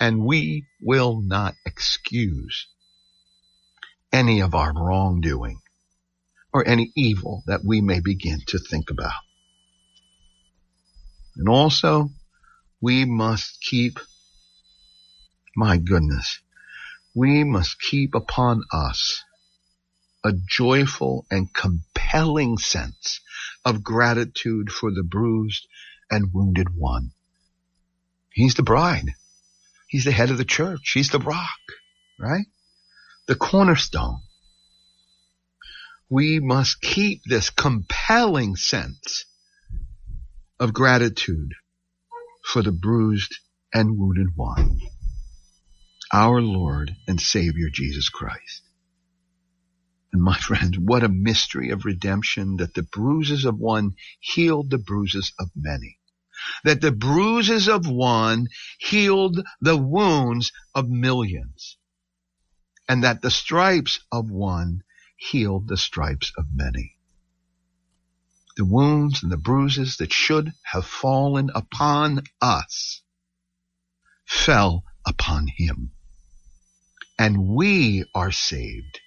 and 0.00 0.24
we 0.24 0.66
will 0.80 1.20
not 1.20 1.54
excuse 1.64 2.66
any 4.12 4.40
of 4.40 4.54
our 4.54 4.72
wrongdoing 4.74 5.60
or 6.52 6.66
any 6.66 6.90
evil 6.96 7.42
that 7.46 7.60
we 7.64 7.80
may 7.80 8.00
begin 8.00 8.40
to 8.46 8.58
think 8.58 8.90
about. 8.90 9.12
And 11.36 11.48
also, 11.48 12.08
we 12.80 13.04
must 13.04 13.60
keep, 13.60 13.98
my 15.54 15.76
goodness, 15.76 16.40
we 17.14 17.44
must 17.44 17.80
keep 17.80 18.14
upon 18.14 18.62
us 18.72 19.22
a 20.24 20.32
joyful 20.32 21.26
and 21.30 21.52
compelling 21.52 22.58
sense 22.58 23.20
of 23.64 23.84
gratitude 23.84 24.70
for 24.70 24.90
the 24.90 25.02
bruised 25.02 25.66
and 26.10 26.32
wounded 26.32 26.68
one. 26.74 27.12
He's 28.36 28.54
the 28.54 28.62
bride. 28.62 29.14
He's 29.88 30.04
the 30.04 30.12
head 30.12 30.30
of 30.30 30.36
the 30.36 30.44
church. 30.44 30.90
He's 30.92 31.08
the 31.08 31.18
rock, 31.18 31.58
right? 32.20 32.44
The 33.28 33.34
cornerstone. 33.34 34.20
We 36.10 36.38
must 36.38 36.82
keep 36.82 37.22
this 37.24 37.48
compelling 37.48 38.56
sense 38.56 39.24
of 40.60 40.74
gratitude 40.74 41.54
for 42.44 42.62
the 42.62 42.72
bruised 42.72 43.34
and 43.72 43.96
wounded 43.96 44.36
one, 44.36 44.80
our 46.12 46.42
Lord 46.42 46.94
and 47.08 47.18
Savior 47.18 47.70
Jesus 47.72 48.10
Christ. 48.10 48.60
And 50.12 50.22
my 50.22 50.36
friend, 50.40 50.76
what 50.86 51.02
a 51.02 51.08
mystery 51.08 51.70
of 51.70 51.86
redemption 51.86 52.58
that 52.58 52.74
the 52.74 52.82
bruises 52.82 53.46
of 53.46 53.56
one 53.56 53.94
healed 54.20 54.68
the 54.68 54.78
bruises 54.78 55.32
of 55.40 55.48
many 55.56 55.96
that 56.64 56.80
the 56.80 56.92
bruises 56.92 57.68
of 57.68 57.86
one 57.86 58.48
healed 58.78 59.40
the 59.60 59.76
wounds 59.76 60.52
of 60.74 60.88
millions, 60.88 61.76
and 62.88 63.04
that 63.04 63.22
the 63.22 63.30
stripes 63.30 64.00
of 64.12 64.30
one 64.30 64.82
healed 65.16 65.68
the 65.68 65.76
stripes 65.76 66.32
of 66.36 66.46
many. 66.52 66.96
The 68.56 68.64
wounds 68.64 69.22
and 69.22 69.30
the 69.30 69.36
bruises 69.36 69.96
that 69.98 70.12
should 70.12 70.52
have 70.64 70.86
fallen 70.86 71.50
upon 71.54 72.22
us 72.40 73.02
fell 74.24 74.84
upon 75.06 75.46
him. 75.46 75.92
And 77.18 77.48
we 77.48 78.04
are 78.14 78.32
saved 78.32 79.00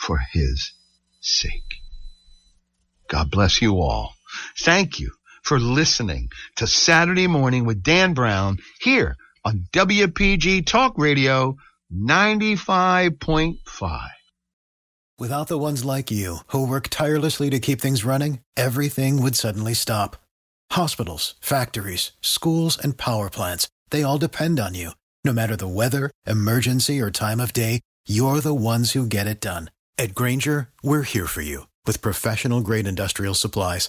for 0.00 0.18
his 0.32 0.72
sake. 1.20 1.76
God 3.08 3.30
bless 3.30 3.62
you 3.62 3.80
all. 3.80 4.14
Thank 4.58 5.00
you 5.00 5.17
for 5.48 5.58
listening 5.58 6.30
to 6.56 6.66
Saturday 6.66 7.26
Morning 7.26 7.64
with 7.64 7.82
Dan 7.82 8.12
Brown 8.12 8.58
here 8.82 9.16
on 9.46 9.64
WPG 9.72 10.66
Talk 10.66 10.92
Radio 10.98 11.56
95.5. 11.90 14.08
Without 15.18 15.48
the 15.48 15.56
ones 15.56 15.86
like 15.86 16.10
you, 16.10 16.40
who 16.48 16.66
work 16.66 16.88
tirelessly 16.88 17.48
to 17.48 17.60
keep 17.60 17.80
things 17.80 18.04
running, 18.04 18.40
everything 18.58 19.22
would 19.22 19.36
suddenly 19.36 19.72
stop. 19.72 20.18
Hospitals, 20.72 21.34
factories, 21.40 22.12
schools, 22.20 22.76
and 22.76 22.98
power 22.98 23.30
plants, 23.30 23.68
they 23.88 24.02
all 24.02 24.18
depend 24.18 24.60
on 24.60 24.74
you. 24.74 24.90
No 25.24 25.32
matter 25.32 25.56
the 25.56 25.66
weather, 25.66 26.10
emergency, 26.26 27.00
or 27.00 27.10
time 27.10 27.40
of 27.40 27.54
day, 27.54 27.80
you're 28.06 28.42
the 28.42 28.52
ones 28.52 28.92
who 28.92 29.06
get 29.06 29.26
it 29.26 29.40
done. 29.40 29.70
At 29.96 30.14
Grainger, 30.14 30.68
we're 30.82 31.04
here 31.04 31.26
for 31.26 31.40
you 31.40 31.68
with 31.86 32.02
professional 32.02 32.60
grade 32.60 32.86
industrial 32.86 33.32
supplies. 33.32 33.88